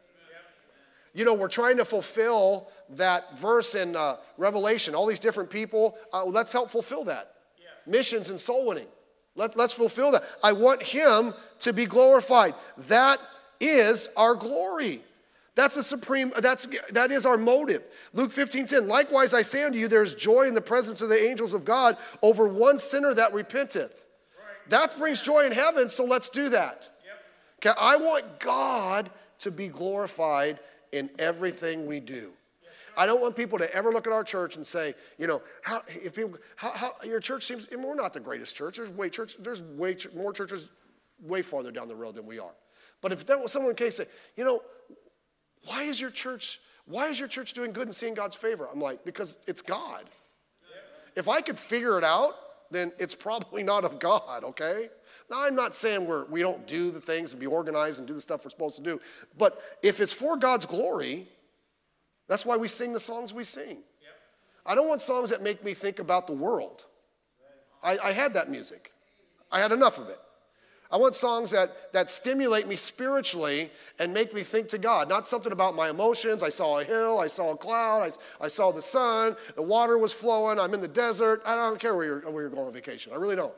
You 1.16 1.24
know, 1.24 1.32
we're 1.32 1.48
trying 1.48 1.78
to 1.78 1.86
fulfill 1.86 2.68
that 2.90 3.38
verse 3.38 3.74
in 3.74 3.96
uh, 3.96 4.16
Revelation. 4.36 4.94
All 4.94 5.06
these 5.06 5.18
different 5.18 5.48
people, 5.48 5.96
uh, 6.12 6.22
let's 6.26 6.52
help 6.52 6.70
fulfill 6.70 7.04
that. 7.04 7.32
Yeah. 7.58 7.68
Missions 7.90 8.28
and 8.28 8.38
soul 8.38 8.66
winning. 8.66 8.86
Let, 9.34 9.56
let's 9.56 9.72
fulfill 9.72 10.12
that. 10.12 10.24
I 10.44 10.52
want 10.52 10.82
Him 10.82 11.32
to 11.60 11.72
be 11.72 11.86
glorified. 11.86 12.54
That 12.88 13.18
is 13.60 14.10
our 14.14 14.34
glory. 14.34 15.00
That's 15.54 15.78
a 15.78 15.82
supreme, 15.82 16.32
that's, 16.36 16.68
that 16.90 17.10
is 17.10 17.24
our 17.24 17.38
motive. 17.38 17.82
Luke 18.12 18.30
15, 18.30 18.66
10. 18.66 18.86
Likewise, 18.86 19.32
I 19.32 19.40
say 19.40 19.64
unto 19.64 19.78
you, 19.78 19.88
there 19.88 20.02
is 20.02 20.14
joy 20.14 20.42
in 20.42 20.52
the 20.52 20.60
presence 20.60 21.00
of 21.00 21.08
the 21.08 21.18
angels 21.18 21.54
of 21.54 21.64
God 21.64 21.96
over 22.20 22.46
one 22.46 22.76
sinner 22.76 23.14
that 23.14 23.32
repenteth. 23.32 24.04
Right. 24.36 24.68
That 24.68 24.98
brings 24.98 25.22
joy 25.22 25.46
in 25.46 25.52
heaven, 25.52 25.88
so 25.88 26.04
let's 26.04 26.28
do 26.28 26.50
that. 26.50 26.90
Yep. 27.62 27.74
Okay, 27.74 27.80
I 27.80 27.96
want 27.96 28.38
God 28.38 29.08
to 29.38 29.50
be 29.50 29.68
glorified 29.68 30.60
in 30.92 31.10
everything 31.18 31.86
we 31.86 32.00
do. 32.00 32.32
I 32.96 33.04
don't 33.04 33.20
want 33.20 33.36
people 33.36 33.58
to 33.58 33.72
ever 33.74 33.92
look 33.92 34.06
at 34.06 34.12
our 34.12 34.24
church 34.24 34.56
and 34.56 34.66
say, 34.66 34.94
you 35.18 35.26
know, 35.26 35.42
how, 35.62 35.82
if 35.88 36.14
people, 36.14 36.38
how, 36.56 36.70
how 36.70 36.94
your 37.04 37.20
church 37.20 37.44
seems, 37.44 37.68
we're 37.70 37.94
not 37.94 38.14
the 38.14 38.20
greatest 38.20 38.56
church. 38.56 38.78
There's 38.78 38.90
way, 38.90 39.10
church, 39.10 39.36
there's 39.38 39.60
way 39.60 39.96
more 40.14 40.32
churches 40.32 40.70
way 41.22 41.42
farther 41.42 41.70
down 41.70 41.88
the 41.88 41.96
road 41.96 42.14
than 42.14 42.26
we 42.26 42.38
are. 42.38 42.54
But 43.02 43.12
if 43.12 43.26
that 43.26 43.40
was 43.40 43.52
someone 43.52 43.74
came 43.74 43.90
say, 43.90 44.06
you 44.36 44.44
know, 44.44 44.62
why 45.66 45.82
is 45.82 46.00
your 46.00 46.10
church, 46.10 46.60
why 46.86 47.08
is 47.08 47.18
your 47.18 47.28
church 47.28 47.52
doing 47.52 47.72
good 47.72 47.86
and 47.86 47.94
seeing 47.94 48.14
God's 48.14 48.36
favor? 48.36 48.68
I'm 48.72 48.80
like, 48.80 49.04
because 49.04 49.38
it's 49.46 49.62
God. 49.62 50.04
If 51.14 51.28
I 51.28 51.40
could 51.40 51.58
figure 51.58 51.98
it 51.98 52.04
out, 52.04 52.34
then 52.70 52.92
it's 52.98 53.14
probably 53.14 53.62
not 53.62 53.84
of 53.84 53.98
God, 53.98 54.44
okay? 54.44 54.88
Now, 55.30 55.44
I'm 55.44 55.54
not 55.54 55.74
saying 55.74 56.06
we're, 56.06 56.24
we 56.26 56.40
don't 56.40 56.66
do 56.66 56.90
the 56.90 57.00
things 57.00 57.32
and 57.32 57.40
be 57.40 57.46
organized 57.46 57.98
and 57.98 58.06
do 58.06 58.14
the 58.14 58.20
stuff 58.20 58.44
we're 58.44 58.50
supposed 58.50 58.76
to 58.76 58.82
do, 58.82 59.00
but 59.36 59.60
if 59.82 60.00
it's 60.00 60.12
for 60.12 60.36
God's 60.36 60.66
glory, 60.66 61.28
that's 62.28 62.44
why 62.44 62.56
we 62.56 62.68
sing 62.68 62.92
the 62.92 63.00
songs 63.00 63.32
we 63.32 63.44
sing. 63.44 63.78
I 64.64 64.74
don't 64.74 64.88
want 64.88 65.00
songs 65.00 65.30
that 65.30 65.42
make 65.42 65.64
me 65.64 65.74
think 65.74 66.00
about 66.00 66.26
the 66.26 66.32
world. 66.32 66.84
I, 67.82 67.98
I 67.98 68.12
had 68.12 68.34
that 68.34 68.50
music, 68.50 68.92
I 69.50 69.60
had 69.60 69.72
enough 69.72 69.98
of 69.98 70.08
it. 70.08 70.18
I 70.90 70.98
want 70.98 71.14
songs 71.14 71.50
that, 71.50 71.92
that 71.92 72.08
stimulate 72.08 72.68
me 72.68 72.76
spiritually 72.76 73.70
and 73.98 74.14
make 74.14 74.32
me 74.32 74.42
think 74.42 74.68
to 74.68 74.78
God, 74.78 75.08
not 75.08 75.26
something 75.26 75.50
about 75.50 75.74
my 75.74 75.90
emotions. 75.90 76.42
I 76.42 76.48
saw 76.48 76.78
a 76.78 76.84
hill, 76.84 77.18
I 77.18 77.26
saw 77.26 77.52
a 77.52 77.56
cloud, 77.56 78.12
I, 78.40 78.44
I 78.44 78.48
saw 78.48 78.70
the 78.70 78.82
sun, 78.82 79.36
the 79.56 79.62
water 79.62 79.98
was 79.98 80.12
flowing, 80.12 80.60
I'm 80.60 80.74
in 80.74 80.80
the 80.80 80.88
desert. 80.88 81.42
I 81.44 81.56
don't 81.56 81.80
care 81.80 81.94
where 81.94 82.06
you're, 82.06 82.30
where 82.30 82.42
you're 82.44 82.50
going 82.50 82.66
on 82.66 82.72
vacation. 82.72 83.12
I 83.12 83.16
really 83.16 83.36
don't. 83.36 83.54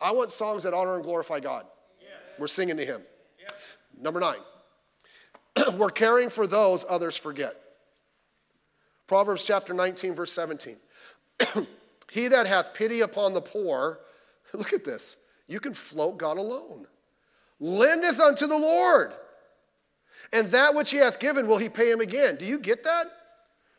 I 0.00 0.12
want 0.12 0.30
songs 0.30 0.62
that 0.62 0.72
honor 0.72 0.94
and 0.94 1.04
glorify 1.04 1.40
God. 1.40 1.66
Yeah. 2.00 2.08
We're 2.38 2.46
singing 2.46 2.76
to 2.76 2.84
Him. 2.84 3.02
Yeah. 3.38 3.48
Number 4.00 4.20
nine, 4.20 4.38
we're 5.74 5.90
caring 5.90 6.30
for 6.30 6.46
those 6.46 6.84
others 6.88 7.16
forget. 7.16 7.56
Proverbs 9.06 9.44
chapter 9.44 9.74
19, 9.74 10.14
verse 10.14 10.32
17. 10.32 10.76
he 12.10 12.28
that 12.28 12.46
hath 12.46 12.74
pity 12.74 13.00
upon 13.00 13.34
the 13.34 13.40
poor, 13.40 13.98
look 14.52 14.72
at 14.72 14.84
this, 14.84 15.16
you 15.50 15.58
can 15.58 15.74
float 15.74 16.16
God 16.16 16.38
alone. 16.38 16.86
Lendeth 17.58 18.20
unto 18.20 18.46
the 18.46 18.56
Lord, 18.56 19.12
and 20.32 20.50
that 20.52 20.74
which 20.74 20.92
he 20.92 20.98
hath 20.98 21.18
given 21.18 21.46
will 21.46 21.58
he 21.58 21.68
pay 21.68 21.90
him 21.90 22.00
again. 22.00 22.36
Do 22.36 22.46
you 22.46 22.58
get 22.58 22.84
that? 22.84 23.06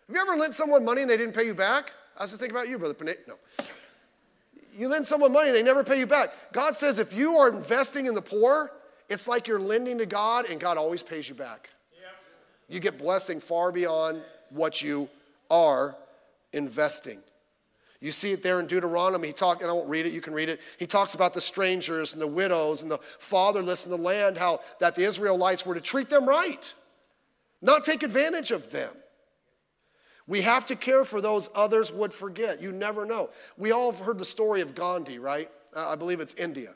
Have 0.08 0.16
you 0.16 0.22
ever 0.22 0.36
lent 0.36 0.54
someone 0.54 0.84
money 0.84 1.02
and 1.02 1.10
they 1.10 1.18
didn't 1.18 1.34
pay 1.34 1.46
you 1.46 1.56
back? 1.56 1.94
I 2.18 2.24
was 2.24 2.32
just 2.32 2.42
thinking 2.42 2.56
about 2.56 2.68
you, 2.68 2.78
Brother 2.78 2.94
Panay. 2.94 3.16
No. 3.28 3.36
You 4.78 4.90
lend 4.90 5.08
someone 5.08 5.32
money 5.32 5.48
and 5.48 5.56
they 5.56 5.64
never 5.64 5.84
pay 5.84 5.98
you 5.98 6.06
back. 6.06 6.34
God 6.52 6.76
says 6.76 7.00
if 7.00 7.14
you 7.14 7.38
are 7.38 7.50
investing 7.50 8.06
in 8.06 8.16
the 8.16 8.22
poor, 8.22 8.74
it's 9.10 9.28
like 9.28 9.48
you're 9.48 9.60
lending 9.60 9.98
to 10.00 10.06
God 10.06 10.50
and 10.50 10.60
God 10.60 10.78
always 10.78 11.02
pays 11.02 11.28
you 11.30 11.36
back. 11.36 11.70
You 12.68 12.80
get 12.80 12.98
blessing 12.98 13.40
far 13.40 13.72
beyond 13.72 14.22
what 14.50 14.82
you 14.82 15.10
are 15.50 15.96
investing. 16.54 17.20
You 18.02 18.12
see 18.12 18.32
it 18.32 18.42
there 18.42 18.60
in 18.60 18.66
Deuteronomy. 18.66 19.28
He 19.28 19.34
talk, 19.34 19.62
and 19.62 19.70
I 19.70 19.74
won't 19.74 19.88
read 19.88 20.08
it, 20.08 20.12
you 20.12 20.22
can 20.22 20.34
read 20.34 20.50
it. 20.50 20.60
He 20.78 20.88
talks 20.88 21.14
about 21.14 21.34
the 21.34 21.42
strangers 21.42 22.14
and 22.14 22.22
the 22.22 22.28
widows 22.28 22.82
and 22.82 22.92
the 22.92 22.98
fatherless 23.20 23.86
in 23.86 23.92
the 23.92 23.98
land, 23.98 24.38
how 24.40 24.62
that 24.80 24.96
the 24.96 25.04
Israelites 25.04 25.66
were 25.66 25.76
to 25.76 25.82
treat 25.82 26.10
them 26.10 26.28
right, 26.28 26.74
not 27.62 27.84
take 27.84 28.02
advantage 28.02 28.50
of 28.52 28.72
them. 28.72 28.92
We 30.28 30.42
have 30.42 30.66
to 30.68 30.76
care 30.76 31.06
for 31.06 31.22
those 31.22 31.50
others 31.54 31.92
would 31.92 32.14
forget. 32.14 32.62
You 32.62 32.72
never 32.72 33.06
know. 33.06 33.30
We 33.58 33.72
all 33.72 33.92
have 33.92 34.02
heard 34.02 34.18
the 34.18 34.26
story 34.26 34.62
of 34.62 34.74
Gandhi, 34.74 35.20
right? 35.20 35.52
I 35.76 35.96
believe 35.96 36.20
it's 36.20 36.34
India. 36.34 36.74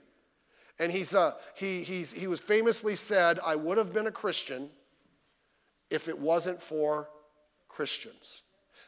And 0.77 0.91
he's, 0.91 1.15
uh, 1.15 1.33
he, 1.55 1.83
he's, 1.83 2.11
he 2.11 2.27
was 2.27 2.39
famously 2.39 2.95
said, 2.95 3.39
I 3.43 3.55
would 3.55 3.77
have 3.77 3.93
been 3.93 4.07
a 4.07 4.11
Christian 4.11 4.69
if 5.89 6.07
it 6.07 6.19
wasn't 6.19 6.61
for 6.61 7.09
Christians. 7.69 8.41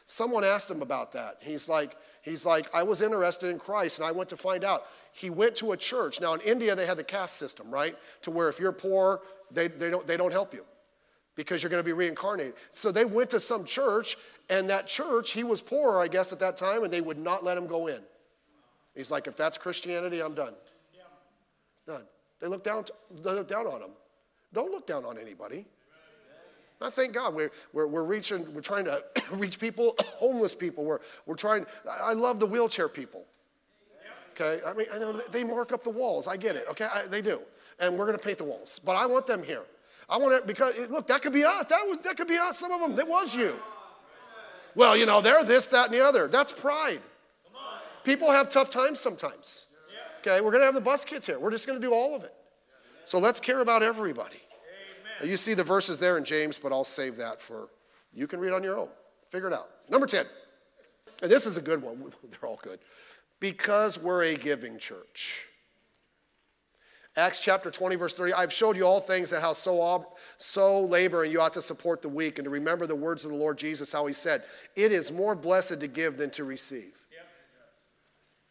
Someone 0.06 0.44
asked 0.44 0.70
him 0.70 0.82
about 0.82 1.12
that. 1.12 1.38
He's 1.40 1.68
like, 1.68 1.96
he's 2.28 2.44
like, 2.44 2.72
I 2.74 2.82
was 2.82 3.00
interested 3.00 3.50
in 3.50 3.58
Christ 3.58 3.98
and 3.98 4.06
I 4.06 4.12
went 4.12 4.28
to 4.30 4.36
find 4.36 4.64
out. 4.64 4.86
He 5.12 5.30
went 5.30 5.56
to 5.56 5.72
a 5.72 5.76
church. 5.76 6.20
Now 6.20 6.34
in 6.34 6.40
India, 6.40 6.74
they 6.74 6.86
had 6.86 6.98
the 6.98 7.04
caste 7.04 7.36
system, 7.36 7.70
right? 7.70 7.96
To 8.22 8.30
where 8.30 8.48
if 8.48 8.60
you're 8.60 8.72
poor, 8.72 9.22
they, 9.50 9.68
they, 9.68 9.90
don't, 9.90 10.06
they 10.06 10.16
don't 10.16 10.32
help 10.32 10.52
you 10.52 10.64
because 11.38 11.62
you're 11.62 11.70
going 11.70 11.80
to 11.80 11.84
be 11.84 11.92
reincarnated. 11.92 12.54
So 12.72 12.90
they 12.90 13.04
went 13.04 13.30
to 13.30 13.38
some 13.38 13.64
church, 13.64 14.16
and 14.50 14.68
that 14.70 14.88
church, 14.88 15.30
he 15.30 15.44
was 15.44 15.60
poor, 15.60 16.00
I 16.00 16.08
guess, 16.08 16.32
at 16.32 16.40
that 16.40 16.56
time, 16.56 16.82
and 16.82 16.92
they 16.92 17.00
would 17.00 17.16
not 17.16 17.44
let 17.44 17.56
him 17.56 17.68
go 17.68 17.86
in. 17.86 18.00
He's 18.96 19.12
like, 19.12 19.28
if 19.28 19.36
that's 19.36 19.56
Christianity, 19.56 20.20
I'm 20.20 20.34
done. 20.34 20.54
Done. 21.86 22.02
They 22.40 22.48
look 22.48 22.64
down, 22.64 22.84
they 23.22 23.30
look 23.30 23.46
down 23.46 23.68
on 23.68 23.80
him. 23.80 23.90
Don't 24.52 24.72
look 24.72 24.84
down 24.84 25.04
on 25.04 25.16
anybody. 25.16 25.64
I 26.80 26.90
thank 26.90 27.12
God 27.12 27.34
we're, 27.34 27.50
we're, 27.72 27.86
we're 27.86 28.04
reaching, 28.04 28.52
we're 28.54 28.60
trying 28.60 28.84
to 28.84 29.02
reach 29.32 29.58
people, 29.58 29.94
homeless 30.16 30.54
people. 30.54 30.84
We're, 30.84 31.00
we're 31.26 31.34
trying, 31.34 31.66
I 31.88 32.12
love 32.12 32.38
the 32.40 32.46
wheelchair 32.46 32.88
people. 32.88 33.24
Okay, 34.40 34.64
I 34.64 34.72
mean, 34.72 34.86
I 34.92 34.98
know 34.98 35.12
they 35.32 35.42
mark 35.42 35.72
up 35.72 35.82
the 35.82 35.90
walls. 35.90 36.28
I 36.28 36.36
get 36.36 36.54
it, 36.54 36.66
okay, 36.70 36.86
I, 36.92 37.02
they 37.06 37.20
do. 37.20 37.40
And 37.80 37.98
we're 37.98 38.06
gonna 38.06 38.18
paint 38.18 38.38
the 38.38 38.44
walls. 38.44 38.80
But 38.84 38.94
I 38.94 39.06
want 39.06 39.26
them 39.26 39.42
here. 39.42 39.64
I 40.08 40.16
want 40.16 40.34
it 40.34 40.46
because 40.46 40.74
look, 40.90 41.08
that 41.08 41.22
could 41.22 41.32
be 41.32 41.44
us. 41.44 41.64
That 41.66 41.84
was 41.86 41.98
that 41.98 42.16
could 42.16 42.28
be 42.28 42.36
us. 42.36 42.58
Some 42.58 42.72
of 42.72 42.80
them, 42.80 42.96
that 42.96 43.06
was 43.06 43.34
you. 43.34 43.56
Well, 44.74 44.96
you 44.96 45.06
know, 45.06 45.20
they're 45.20 45.44
this, 45.44 45.66
that, 45.66 45.86
and 45.86 45.94
the 45.94 46.04
other. 46.04 46.28
That's 46.28 46.52
pride. 46.52 47.00
People 48.04 48.30
have 48.30 48.48
tough 48.48 48.70
times 48.70 49.00
sometimes. 49.00 49.66
Okay, 50.20 50.40
we're 50.40 50.52
gonna 50.52 50.64
have 50.64 50.74
the 50.74 50.80
bus 50.80 51.04
kids 51.04 51.26
here. 51.26 51.38
We're 51.38 51.50
just 51.50 51.66
gonna 51.66 51.80
do 51.80 51.92
all 51.92 52.14
of 52.14 52.22
it. 52.24 52.34
So 53.04 53.18
let's 53.18 53.40
care 53.40 53.60
about 53.60 53.82
everybody. 53.82 54.38
You 55.22 55.36
see 55.36 55.54
the 55.54 55.64
verses 55.64 55.98
there 55.98 56.16
in 56.16 56.24
James, 56.24 56.58
but 56.58 56.72
I'll 56.72 56.84
save 56.84 57.16
that 57.16 57.40
for 57.40 57.68
you 58.12 58.26
can 58.26 58.40
read 58.40 58.52
on 58.52 58.62
your 58.62 58.78
own. 58.78 58.88
Figure 59.30 59.48
it 59.48 59.54
out. 59.54 59.68
Number 59.88 60.06
10. 60.06 60.26
And 61.22 61.30
this 61.30 61.46
is 61.46 61.56
a 61.56 61.60
good 61.60 61.82
one. 61.82 62.12
They're 62.30 62.48
all 62.48 62.60
good. 62.62 62.78
Because 63.40 63.98
we're 63.98 64.24
a 64.24 64.34
giving 64.34 64.78
church. 64.78 65.46
Acts 67.16 67.40
chapter 67.40 67.70
20, 67.70 67.96
verse 67.96 68.14
30. 68.14 68.32
I've 68.34 68.52
showed 68.52 68.76
you 68.76 68.86
all 68.86 69.00
things 69.00 69.30
that 69.30 69.40
how 69.40 69.52
so, 69.52 70.06
so 70.36 70.82
labor 70.82 71.24
and 71.24 71.32
you 71.32 71.40
ought 71.40 71.52
to 71.54 71.62
support 71.62 72.00
the 72.00 72.08
weak 72.08 72.38
and 72.38 72.44
to 72.44 72.50
remember 72.50 72.86
the 72.86 72.94
words 72.94 73.24
of 73.24 73.32
the 73.32 73.36
Lord 73.36 73.58
Jesus, 73.58 73.90
how 73.90 74.06
he 74.06 74.12
said, 74.12 74.44
It 74.76 74.92
is 74.92 75.10
more 75.10 75.34
blessed 75.34 75.80
to 75.80 75.88
give 75.88 76.16
than 76.16 76.30
to 76.30 76.44
receive. 76.44 76.94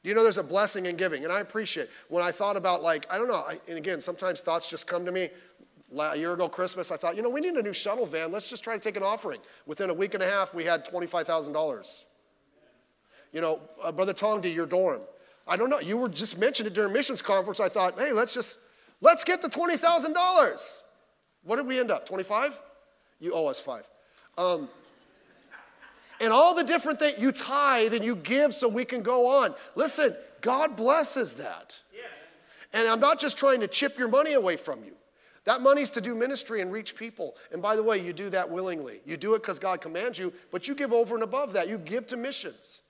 Do 0.03 0.09
you 0.09 0.15
know 0.15 0.23
there's 0.23 0.37
a 0.37 0.43
blessing 0.43 0.85
in 0.85 0.95
giving? 0.95 1.23
And 1.23 1.33
I 1.33 1.39
appreciate 1.39 1.89
when 2.07 2.23
I 2.23 2.31
thought 2.31 2.55
about, 2.55 2.83
like, 2.83 3.05
I 3.11 3.17
don't 3.17 3.27
know, 3.27 3.43
I, 3.47 3.59
and 3.67 3.77
again, 3.77 3.99
sometimes 3.99 4.41
thoughts 4.41 4.69
just 4.69 4.85
come 4.85 5.05
to 5.05 5.11
me. 5.11 5.29
A 5.95 6.17
year 6.17 6.33
ago, 6.33 6.49
Christmas, 6.49 6.91
I 6.91 6.97
thought, 6.97 7.15
you 7.15 7.21
know, 7.21 7.29
we 7.29 7.39
need 7.39 7.53
a 7.53 7.61
new 7.61 7.73
shuttle 7.73 8.05
van. 8.05 8.31
Let's 8.31 8.49
just 8.49 8.63
try 8.63 8.73
to 8.73 8.79
take 8.79 8.97
an 8.97 9.03
offering. 9.03 9.39
Within 9.65 9.89
a 9.89 9.93
week 9.93 10.13
and 10.13 10.23
a 10.23 10.29
half, 10.29 10.53
we 10.53 10.65
had 10.65 10.85
$25,000. 10.85 12.03
You 13.31 13.41
know, 13.41 13.61
uh, 13.83 13.91
Brother 13.91 14.13
Tongdi, 14.13 14.53
your 14.53 14.65
dorm. 14.65 15.01
I 15.47 15.55
don't 15.55 15.69
know. 15.69 15.79
You 15.79 15.97
were 15.97 16.09
just 16.09 16.37
mentioned 16.37 16.67
it 16.67 16.73
during 16.73 16.91
missions 16.91 17.21
conference. 17.21 17.59
I 17.59 17.69
thought, 17.69 17.97
hey, 17.97 18.11
let's 18.11 18.33
just 18.33 18.59
let's 18.99 19.23
get 19.23 19.41
the 19.41 19.49
twenty 19.49 19.77
thousand 19.77 20.13
dollars. 20.13 20.81
What 21.43 21.55
did 21.55 21.67
we 21.67 21.79
end 21.79 21.89
up? 21.89 22.05
Twenty-five? 22.05 22.59
You 23.19 23.33
owe 23.33 23.47
us 23.47 23.59
five. 23.59 23.83
Um, 24.37 24.69
and 26.19 26.33
all 26.33 26.53
the 26.53 26.63
different 26.63 26.99
things 26.99 27.17
you 27.19 27.31
tithe 27.31 27.93
and 27.93 28.03
you 28.03 28.15
give 28.15 28.53
so 28.53 28.67
we 28.67 28.85
can 28.85 29.01
go 29.01 29.27
on. 29.27 29.55
Listen, 29.75 30.15
God 30.41 30.75
blesses 30.75 31.35
that. 31.35 31.79
Yeah. 31.93 32.79
And 32.79 32.87
I'm 32.87 32.99
not 32.99 33.19
just 33.19 33.37
trying 33.37 33.61
to 33.61 33.67
chip 33.67 33.97
your 33.97 34.07
money 34.07 34.33
away 34.33 34.57
from 34.57 34.83
you. 34.83 34.96
That 35.47 35.61
money's 35.61 35.89
to 35.91 36.01
do 36.01 36.13
ministry 36.13 36.61
and 36.61 36.73
reach 36.73 36.93
people. 36.93 37.37
And 37.53 37.61
by 37.61 37.77
the 37.77 37.81
way, 37.81 37.97
you 37.97 38.11
do 38.11 38.29
that 38.31 38.49
willingly. 38.49 38.99
You 39.05 39.15
do 39.15 39.33
it 39.33 39.41
because 39.41 39.59
God 39.59 39.79
commands 39.79 40.19
you, 40.19 40.33
but 40.51 40.67
you 40.67 40.75
give 40.75 40.91
over 40.91 41.15
and 41.15 41.23
above 41.23 41.53
that. 41.53 41.69
You 41.69 41.77
give 41.77 42.05
to 42.07 42.17
missions 42.17 42.81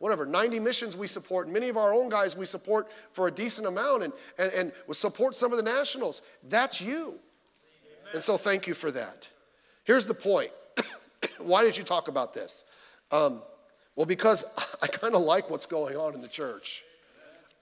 whatever, 0.00 0.26
90 0.26 0.58
missions 0.58 0.96
we 0.96 1.06
support. 1.06 1.48
Many 1.48 1.68
of 1.68 1.76
our 1.76 1.94
own 1.94 2.08
guys 2.08 2.36
we 2.36 2.44
support 2.44 2.90
for 3.12 3.28
a 3.28 3.30
decent 3.30 3.68
amount 3.68 4.02
and, 4.02 4.12
and, 4.36 4.52
and 4.52 4.72
we 4.88 4.94
support 4.94 5.36
some 5.36 5.52
of 5.52 5.58
the 5.58 5.62
nationals. 5.62 6.22
That's 6.42 6.80
you. 6.80 7.02
Amen. 7.02 8.14
And 8.14 8.22
so 8.22 8.36
thank 8.36 8.66
you 8.66 8.74
for 8.74 8.90
that. 8.90 9.28
Here's 9.84 10.04
the 10.04 10.14
point. 10.14 10.50
Why 11.38 11.62
did 11.62 11.76
you 11.76 11.84
talk 11.84 12.08
about 12.08 12.34
this? 12.34 12.64
Um, 13.12 13.42
well, 13.94 14.06
because 14.06 14.44
I 14.82 14.88
kind 14.88 15.14
of 15.14 15.22
like 15.22 15.50
what's 15.50 15.66
going 15.66 15.96
on 15.96 16.16
in 16.16 16.20
the 16.20 16.26
church. 16.26 16.82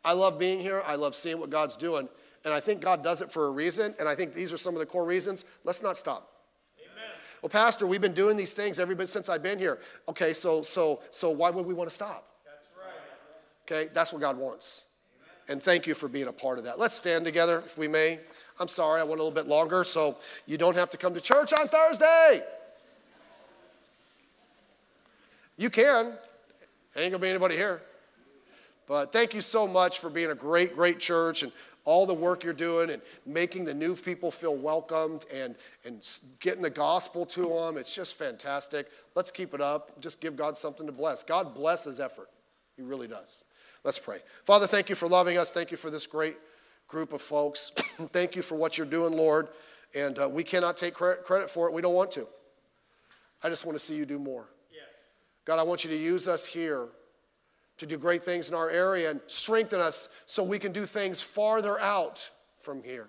I 0.03 0.14
love 0.14 0.38
being 0.38 0.61
here. 0.61 0.82
I 0.86 0.95
love 0.95 1.14
seeing 1.14 1.38
what 1.41 1.51
God's 1.51 1.76
doing. 1.76 2.09
And 2.45 2.55
I 2.55 2.61
think 2.61 2.80
God 2.80 3.05
does 3.05 3.20
it 3.20 3.30
for 3.30 3.47
a 3.47 3.51
reason. 3.51 3.95
And 3.99 4.09
I 4.09 4.14
think 4.14 4.34
these 4.34 4.53
are 4.53 4.57
some 4.57 4.74
of 4.74 4.80
the 4.80 4.86
core 4.86 5.05
reasons. 5.05 5.45
Let's 5.64 5.82
not 5.82 5.97
stop. 5.97 6.30
Amen. 6.78 7.11
Well, 7.43 7.51
Pastor, 7.51 7.86
we've 7.86 8.01
been 8.01 8.14
doing 8.14 8.36
these 8.36 8.53
things 8.53 8.78
every 8.78 8.95
bit 8.95 9.09
since 9.09 9.28
I've 9.28 9.43
been 9.43 9.59
here. 9.59 9.80
Okay, 10.09 10.32
so 10.32 10.62
so 10.62 11.01
so 11.11 11.30
why 11.30 11.51
would 11.51 11.66
we 11.66 11.74
want 11.74 11.91
to 11.91 11.95
stop? 11.95 12.26
Okay, 13.70 13.88
that's 13.93 14.12
what 14.12 14.20
God 14.20 14.36
wants. 14.36 14.84
And 15.49 15.62
thank 15.62 15.86
you 15.86 15.95
for 15.95 16.09
being 16.09 16.26
a 16.26 16.32
part 16.32 16.59
of 16.59 16.64
that. 16.64 16.78
Let's 16.78 16.97
stand 16.97 17.24
together, 17.24 17.62
if 17.64 17.78
we 17.78 17.86
may. 17.86 18.18
I'm 18.59 18.68
sorry, 18.68 19.01
I 19.01 19.05
went 19.05 19.20
a 19.20 19.22
little 19.22 19.34
bit 19.34 19.47
longer, 19.47 19.84
so 19.84 20.18
you 20.47 20.59
don't 20.59 20.76
have 20.76 20.91
to 20.91 20.97
come 20.97 21.14
to 21.14 21.20
church 21.20 21.53
on 21.53 21.68
Thursday. 21.68 22.43
You 25.57 25.70
can. 25.70 26.14
Ain't 26.97 27.12
gonna 27.12 27.18
be 27.18 27.28
anybody 27.28 27.57
here. 27.57 27.82
But 28.86 29.12
thank 29.12 29.34
you 29.34 29.41
so 29.41 29.68
much 29.68 30.01
for 30.01 30.11
being 30.11 30.30
a 30.30 30.34
great, 30.34 30.74
great 30.74 30.99
church 30.99 31.45
and 31.45 31.53
all 31.85 32.07
the 32.07 32.14
work 32.14 32.45
you're 32.45 32.53
doing 32.53 32.91
and 32.91 33.03
making 33.26 33.64
the 33.64 33.74
new 33.74 33.95
people 33.95 34.31
feel 34.31 34.57
welcomed 34.57 35.24
and, 35.33 35.55
and 35.85 36.07
getting 36.41 36.62
the 36.62 36.70
gospel 36.70 37.24
to 37.26 37.43
them. 37.43 37.76
It's 37.76 37.95
just 37.95 38.16
fantastic. 38.16 38.89
Let's 39.14 39.31
keep 39.31 39.55
it 39.55 39.61
up. 39.61 40.01
Just 40.01 40.20
give 40.20 40.37
God 40.37 40.57
something 40.57 40.87
to 40.87 40.93
bless. 40.93 41.22
God 41.22 41.55
blesses 41.55 42.01
effort, 42.01 42.28
He 42.76 42.83
really 42.83 43.09
does. 43.09 43.45
Let's 43.83 43.99
pray. 43.99 44.18
Father, 44.45 44.66
thank 44.66 44.91
you 44.91 44.95
for 44.95 45.09
loving 45.09 45.39
us. 45.39 45.53
Thank 45.53 45.70
you 45.70 45.76
for 45.76 45.91
this 45.91 46.07
great 46.07 46.37
group 46.87 47.12
of 47.12 47.22
folks. 47.22 47.72
thank 48.12 48.37
you 48.37 48.43
for 48.43 48.57
what 48.57 48.76
you're 48.76 48.87
doing, 48.87 49.16
Lord. 49.16 49.49
And 49.95 50.18
uh, 50.18 50.28
we 50.28 50.45
cannot 50.45 50.76
take 50.76 50.95
credit 50.95 51.51
for 51.51 51.66
it. 51.66 51.72
We 51.72 51.81
don't 51.81 51.95
want 51.95 52.11
to. 52.12 52.26
I 53.43 53.49
just 53.49 53.64
want 53.64 53.78
to 53.78 53.85
see 53.85 53.97
you 53.97 54.05
do 54.05 54.18
more. 54.18 54.47
Yeah. 54.70 54.81
God, 55.47 55.59
I 55.59 55.62
want 55.62 55.83
you 55.83 55.91
to 55.91 55.97
use 55.97 56.28
us 56.28 56.45
here 56.45 56.89
to 57.81 57.87
do 57.87 57.97
great 57.97 58.22
things 58.22 58.49
in 58.51 58.55
our 58.55 58.70
area 58.70 59.11
and 59.11 59.20
strengthen 59.26 59.81
us 59.81 60.11
so 60.26 60.43
we 60.43 60.59
can 60.59 60.70
do 60.70 60.85
things 60.85 61.22
farther 61.22 61.81
out 61.81 62.31
from 62.59 62.83
here, 62.83 63.09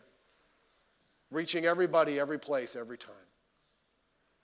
reaching 1.30 1.66
everybody, 1.66 2.20
every 2.20 2.40
place, 2.40 2.76
every 2.76 2.98
time. 2.98 3.14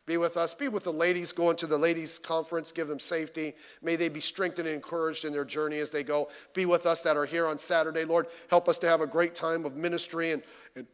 Be 0.06 0.18
with 0.18 0.38
us. 0.38 0.54
Be 0.54 0.68
with 0.68 0.84
the 0.84 0.94
ladies 0.94 1.32
going 1.32 1.56
to 1.58 1.68
the 1.68 1.78
ladies' 1.78 2.20
conference. 2.20 2.74
Give 2.74 2.88
them 2.88 3.00
safety. 3.00 3.54
May 3.82 3.96
they 3.96 4.10
be 4.10 4.22
strengthened 4.22 4.68
and 4.68 4.76
encouraged 4.76 5.26
in 5.26 5.34
their 5.34 5.46
journey 5.46 5.80
as 5.80 5.92
they 5.92 6.04
go. 6.04 6.30
Be 6.54 6.66
with 6.66 6.86
us 6.86 7.04
that 7.04 7.18
are 7.18 7.26
here 7.26 7.48
on 7.48 7.58
Saturday. 7.58 8.06
Lord, 8.06 8.28
help 8.50 8.70
us 8.70 8.80
to 8.80 8.88
have 8.88 9.02
a 9.02 9.08
great 9.08 9.34
time 9.34 9.66
of 9.66 9.76
ministry 9.76 10.32
and, 10.32 10.44
and 10.76 10.88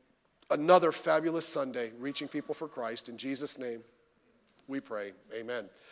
another 0.50 0.92
fabulous 0.92 1.48
Sunday 1.48 1.92
reaching 2.00 2.28
people 2.28 2.54
for 2.56 2.68
Christ. 2.68 3.10
In 3.10 3.18
Jesus' 3.18 3.58
name, 3.58 3.82
we 4.68 4.80
pray. 4.80 5.14
Amen. 5.34 5.66